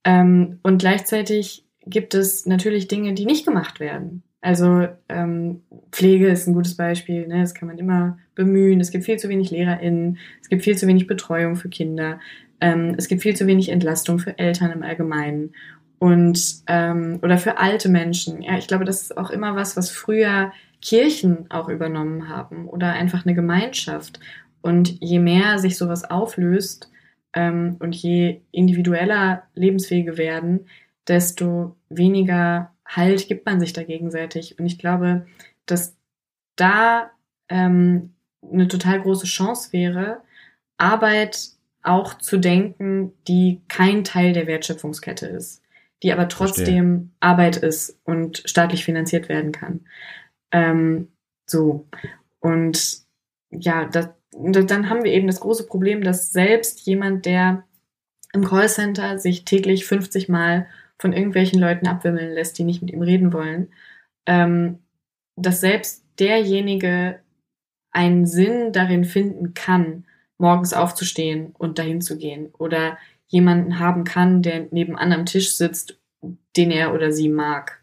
Ähm, 0.05 0.59
und 0.62 0.78
gleichzeitig 0.78 1.64
gibt 1.87 2.14
es 2.14 2.47
natürlich 2.47 2.89
Dinge, 2.89 3.14
die 3.14 3.26
nicht 3.26 3.47
gemacht 3.47 3.81
werden. 3.81 4.22
Also 4.43 4.89
ähm, 5.09 5.62
Pflege 5.93 6.28
ist 6.28 6.47
ein 6.47 6.55
gutes 6.55 6.74
Beispiel, 6.74 7.26
ne? 7.26 7.43
das 7.43 7.55
kann 7.55 7.68
man 7.68 7.78
immer 7.78 8.18
bemühen. 8.35 8.81
Es 8.81 8.91
gibt 8.91 9.05
viel 9.05 9.18
zu 9.18 9.28
wenig 9.28 9.51
LehrerInnen, 9.51 10.18
es 10.41 10.49
gibt 10.49 10.64
viel 10.64 10.78
zu 10.78 10.87
wenig 10.87 11.07
Betreuung 11.07 11.57
für 11.57 11.68
Kinder, 11.68 12.20
ähm, 12.61 12.95
es 12.97 13.09
gibt 13.09 13.22
viel 13.22 13.37
zu 13.37 13.47
wenig 13.47 13.68
Entlastung 13.68 14.18
für 14.18 14.39
Eltern 14.39 14.70
im 14.70 14.83
Allgemeinen 14.83 15.53
und 15.99 16.62
ähm, 16.66 17.18
oder 17.22 17.37
für 17.37 17.59
alte 17.59 17.91
Menschen. 17.91 18.41
Ja, 18.41 18.57
ich 18.57 18.66
glaube, 18.66 18.87
das 18.87 19.03
ist 19.03 19.16
auch 19.18 19.31
immer 19.31 19.57
was, 19.57 19.76
was 19.76 19.91
früher 19.91 20.53
Kirchen 20.81 21.51
auch 21.51 21.68
übernommen 21.68 22.31
haben 22.31 22.66
oder 22.66 22.93
einfach 22.93 23.26
eine 23.26 23.35
Gemeinschaft. 23.35 24.18
Und 24.63 25.01
je 25.01 25.19
mehr 25.19 25.59
sich 25.59 25.77
sowas 25.77 26.05
auflöst 26.05 26.91
ähm, 27.33 27.77
und 27.79 27.95
je 27.95 28.41
individueller 28.53 29.45
Lebenswege 29.55 30.19
werden, 30.19 30.67
desto 31.09 31.77
weniger 31.89 32.73
Halt 32.85 33.29
gibt 33.29 33.47
man 33.47 33.61
sich 33.61 33.73
da 33.73 33.85
gegenseitig. 33.85 34.59
Und 34.59 34.67
ich 34.67 34.79
glaube, 34.79 35.27
dass 35.65 35.97
da 36.57 37.11
ähm, 37.49 38.15
eine 38.43 38.69
total 38.69 39.01
große 39.01 39.27
Chance 39.27 39.73
wäre, 39.73 40.23
Arbeit 40.77 41.51
auch 41.83 42.15
zu 42.15 42.39
denken, 42.39 43.13
die 43.29 43.61
kein 43.69 44.05
Teil 44.05 44.33
der 44.33 44.47
Wertschöpfungskette 44.47 45.27
ist, 45.27 45.63
die 46.03 46.13
aber 46.13 46.29
trotzdem 46.29 46.65
Verstehe. 46.67 47.09
Arbeit 47.21 47.57
ist 47.59 47.99
und 48.05 48.43
staatlich 48.45 48.85
finanziert 48.85 49.29
werden 49.29 49.53
kann. 49.53 49.81
Ähm, 50.51 51.09
so. 51.47 51.87
Und 52.41 53.03
ja, 53.51 53.87
das, 53.87 54.09
dann 54.33 54.89
haben 54.89 55.05
wir 55.05 55.12
eben 55.12 55.26
das 55.26 55.41
große 55.41 55.66
Problem, 55.66 56.03
dass 56.03 56.31
selbst 56.31 56.87
jemand, 56.87 57.26
der 57.26 57.64
im 58.33 58.45
Callcenter 58.45 59.18
sich 59.18 59.45
täglich 59.45 59.87
50 59.87 60.28
Mal 60.28 60.66
von 60.99 61.12
irgendwelchen 61.12 61.61
Leuten 61.61 61.87
abwimmeln 61.87 62.33
lässt, 62.33 62.59
die 62.59 62.64
nicht 62.64 62.83
mit 62.83 62.93
ihm 62.93 63.03
reden 63.03 63.33
wollen, 63.33 63.72
ähm, 64.26 64.78
dass 65.37 65.61
selbst 65.61 66.05
derjenige 66.18 67.20
einen 67.91 68.26
Sinn 68.26 68.72
darin 68.72 69.05
finden 69.05 69.55
kann, 69.55 70.05
morgens 70.39 70.72
aufzustehen 70.72 71.55
und 71.59 71.78
dahin 71.78 72.01
zu 72.01 72.16
gehen 72.16 72.51
oder 72.59 72.99
jemanden 73.26 73.78
haben 73.78 74.05
kann, 74.05 74.43
der 74.43 74.68
nebenan 74.70 75.12
am 75.12 75.26
Tisch 75.26 75.57
sitzt, 75.57 75.99
den 76.57 76.70
er 76.70 76.95
oder 76.95 77.12
sie 77.12 77.28
mag. 77.28 77.81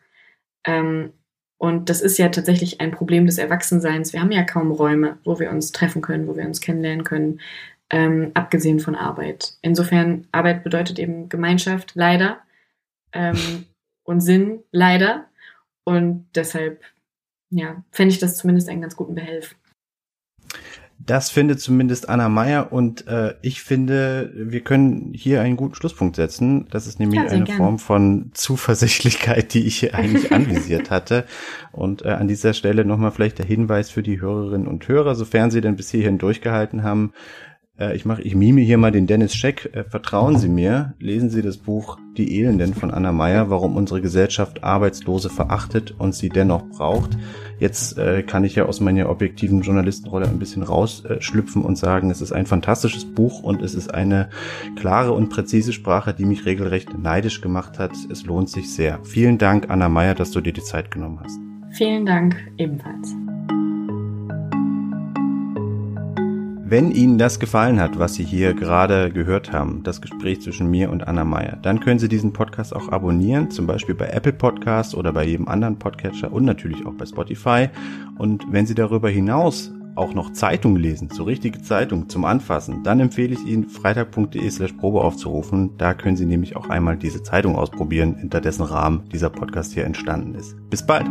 Ähm, 0.66 1.14
und 1.58 1.90
das 1.90 2.02
ist 2.02 2.18
ja 2.18 2.30
tatsächlich 2.30 2.82
ein 2.82 2.92
Problem 2.92 3.26
des 3.26 3.38
Erwachsenseins. 3.38 4.14
Wir 4.14 4.22
haben 4.22 4.32
ja 4.32 4.44
kaum 4.44 4.72
Räume, 4.72 5.18
wo 5.24 5.40
wir 5.40 5.50
uns 5.50 5.72
treffen 5.72 6.02
können, 6.02 6.28
wo 6.28 6.36
wir 6.36 6.46
uns 6.46 6.62
kennenlernen 6.62 7.04
können, 7.04 7.42
ähm, 7.90 8.32
abgesehen 8.36 8.80
von 8.80 8.96
Arbeit. 8.96 9.58
Insofern, 9.62 10.28
Arbeit 10.32 10.64
bedeutet 10.64 11.00
eben 11.00 11.30
Gemeinschaft, 11.30 11.94
leider, 11.96 12.40
ähm, 13.12 13.66
und 14.04 14.22
Sinn, 14.22 14.64
leider. 14.72 15.26
Und 15.84 16.28
deshalb, 16.36 16.84
ja, 17.50 17.84
fände 17.92 18.14
ich 18.14 18.20
das 18.20 18.38
zumindest 18.38 18.70
einen 18.70 18.82
ganz 18.82 18.96
guten 18.96 19.16
Behelf. 19.16 19.56
Das 21.00 21.30
findet 21.30 21.62
zumindest 21.62 22.10
Anna 22.10 22.28
Meyer 22.28 22.72
und 22.72 23.08
äh, 23.08 23.36
ich 23.42 23.62
finde, 23.62 24.32
wir 24.36 24.62
können 24.62 25.14
hier 25.14 25.42
einen 25.42 25.56
guten 25.56 25.76
Schlusspunkt 25.76 26.16
setzen. 26.16 26.68
Das 26.72 26.88
ist 26.88 27.00
nämlich 27.00 27.20
eine 27.20 27.44
gerne. 27.44 27.58
Form 27.58 27.80
von 27.80 28.32
Zuversichtlichkeit, 28.34 29.54
die 29.54 29.68
ich 29.68 29.78
hier 29.78 29.94
eigentlich 29.96 30.32
anvisiert 30.32 30.90
hatte. 30.90 31.26
Und 31.72 32.04
äh, 32.04 32.10
an 32.10 32.28
dieser 32.28 32.54
Stelle 32.54 32.84
nochmal 32.84 33.12
vielleicht 33.12 33.38
der 33.38 33.46
Hinweis 33.46 33.92
für 33.92 34.02
die 34.02 34.20
Hörerinnen 34.20 34.68
und 34.68 34.88
Hörer, 34.88 35.14
sofern 35.14 35.52
sie 35.52 35.62
denn 35.62 35.76
bis 35.76 35.92
hierhin 35.92 36.18
durchgehalten 36.18 36.82
haben, 36.82 37.14
äh, 37.80 37.96
ich 37.96 38.06
mache, 38.06 38.22
ich 38.22 38.36
mime 38.36 38.62
hier 38.62 38.78
mal 38.78 38.92
den 38.92 39.08
Dennis 39.08 39.36
Scheck. 39.36 39.70
Äh, 39.74 39.84
vertrauen 39.84 40.38
Sie 40.38 40.50
mir, 40.50 40.94
lesen 41.00 41.30
Sie 41.30 41.42
das 41.42 41.58
Buch 41.58 41.98
Die 42.18 42.40
Elenden 42.40 42.74
von 42.74 42.92
Anna 42.92 43.12
Meyer, 43.12 43.50
warum 43.50 43.76
unsere 43.76 44.02
Gesellschaft 44.02 44.64
Arbeitslose 44.64 45.30
verachtet 45.30 45.94
und 45.98 46.16
sie 46.16 46.30
dennoch 46.30 46.64
braucht. 46.70 47.18
Jetzt 47.60 47.98
äh, 47.98 48.24
kann 48.24 48.44
ich 48.44 48.56
ja 48.56 48.66
aus 48.66 48.80
meiner 48.80 49.10
objektiven 49.10 49.62
Journalistenrolle 49.62 50.28
ein 50.28 50.40
bisschen 50.40 50.64
rausschlüpfen 50.64 51.64
und 51.64 51.78
sagen, 51.78 52.12
es 52.12 52.22
ist 52.22 52.32
ein 52.32 52.46
fantastisches 52.46 53.06
Buch 53.06 53.44
und 53.44 53.62
es 53.62 53.76
ist 53.76 53.94
eine 53.94 54.30
klare 54.76 55.14
und 55.14 55.30
präzise 55.30 55.74
Sprache, 55.74 56.14
die 56.14 56.26
mich 56.26 56.46
regelrecht 56.46 56.98
neidisch 56.98 57.42
gemacht 57.42 57.80
hat. 57.80 57.92
Es 58.12 58.26
lohnt 58.26 58.50
sich 58.50 58.72
sehr. 58.72 59.00
Vielen 59.04 59.38
Dank, 59.38 59.70
Anna 59.70 59.90
Meyer, 59.90 60.16
dass 60.16 60.32
du 60.32 60.42
dir 60.42 60.54
die 60.54 60.64
Zeit 60.64 60.92
genommen 60.92 61.20
hast. 61.24 61.40
Vielen 61.72 62.06
Dank 62.06 62.36
ebenfalls. 62.58 63.27
Wenn 66.70 66.92
Ihnen 66.92 67.18
das 67.18 67.40
gefallen 67.40 67.80
hat, 67.80 67.98
was 67.98 68.16
Sie 68.16 68.26
hier 68.26 68.54
gerade 68.54 69.10
gehört 69.10 69.54
haben, 69.54 69.84
das 69.84 70.02
Gespräch 70.02 70.42
zwischen 70.42 70.70
mir 70.70 70.92
und 70.92 71.08
Anna 71.08 71.24
Meyer, 71.24 71.58
dann 71.62 71.80
können 71.80 71.98
Sie 71.98 72.10
diesen 72.10 72.34
Podcast 72.34 72.76
auch 72.76 72.90
abonnieren, 72.90 73.50
zum 73.52 73.68
Beispiel 73.68 73.96
bei 73.96 74.08
Apple 74.08 74.34
Podcasts 74.34 74.94
oder 74.94 75.14
bei 75.14 75.24
jedem 75.24 75.48
anderen 75.48 75.80
Podcatcher 75.80 76.30
und 76.30 76.44
natürlich 76.44 76.86
auch 76.86 76.94
bei 76.96 77.06
Spotify. 77.06 77.70
Und 78.18 78.44
wenn 78.52 78.66
Sie 78.66 78.76
darüber 78.76 79.10
hinaus 79.10 79.72
auch 79.96 80.14
noch 80.14 80.34
Zeitung 80.34 80.76
lesen, 80.76 81.10
so 81.10 81.24
richtige 81.24 81.62
Zeitung 81.62 82.10
zum 82.10 82.26
Anfassen, 82.26 82.84
dann 82.84 83.00
empfehle 83.00 83.34
ich 83.34 83.46
Ihnen 83.46 83.70
freitag.de 83.70 84.50
slash 84.50 84.74
Probe 84.74 85.00
aufzurufen. 85.00 85.78
Da 85.78 85.94
können 85.94 86.18
Sie 86.18 86.26
nämlich 86.26 86.58
auch 86.58 86.68
einmal 86.68 86.98
diese 86.98 87.24
Zeitung 87.24 87.56
ausprobieren, 87.56 88.16
hinter 88.16 88.42
dessen 88.42 88.64
Rahmen 88.64 89.08
dieser 89.14 89.30
Podcast 89.30 89.72
hier 89.72 89.86
entstanden 89.86 90.36
ist. 90.36 90.58
Bis 90.70 90.86
bald! 90.86 91.08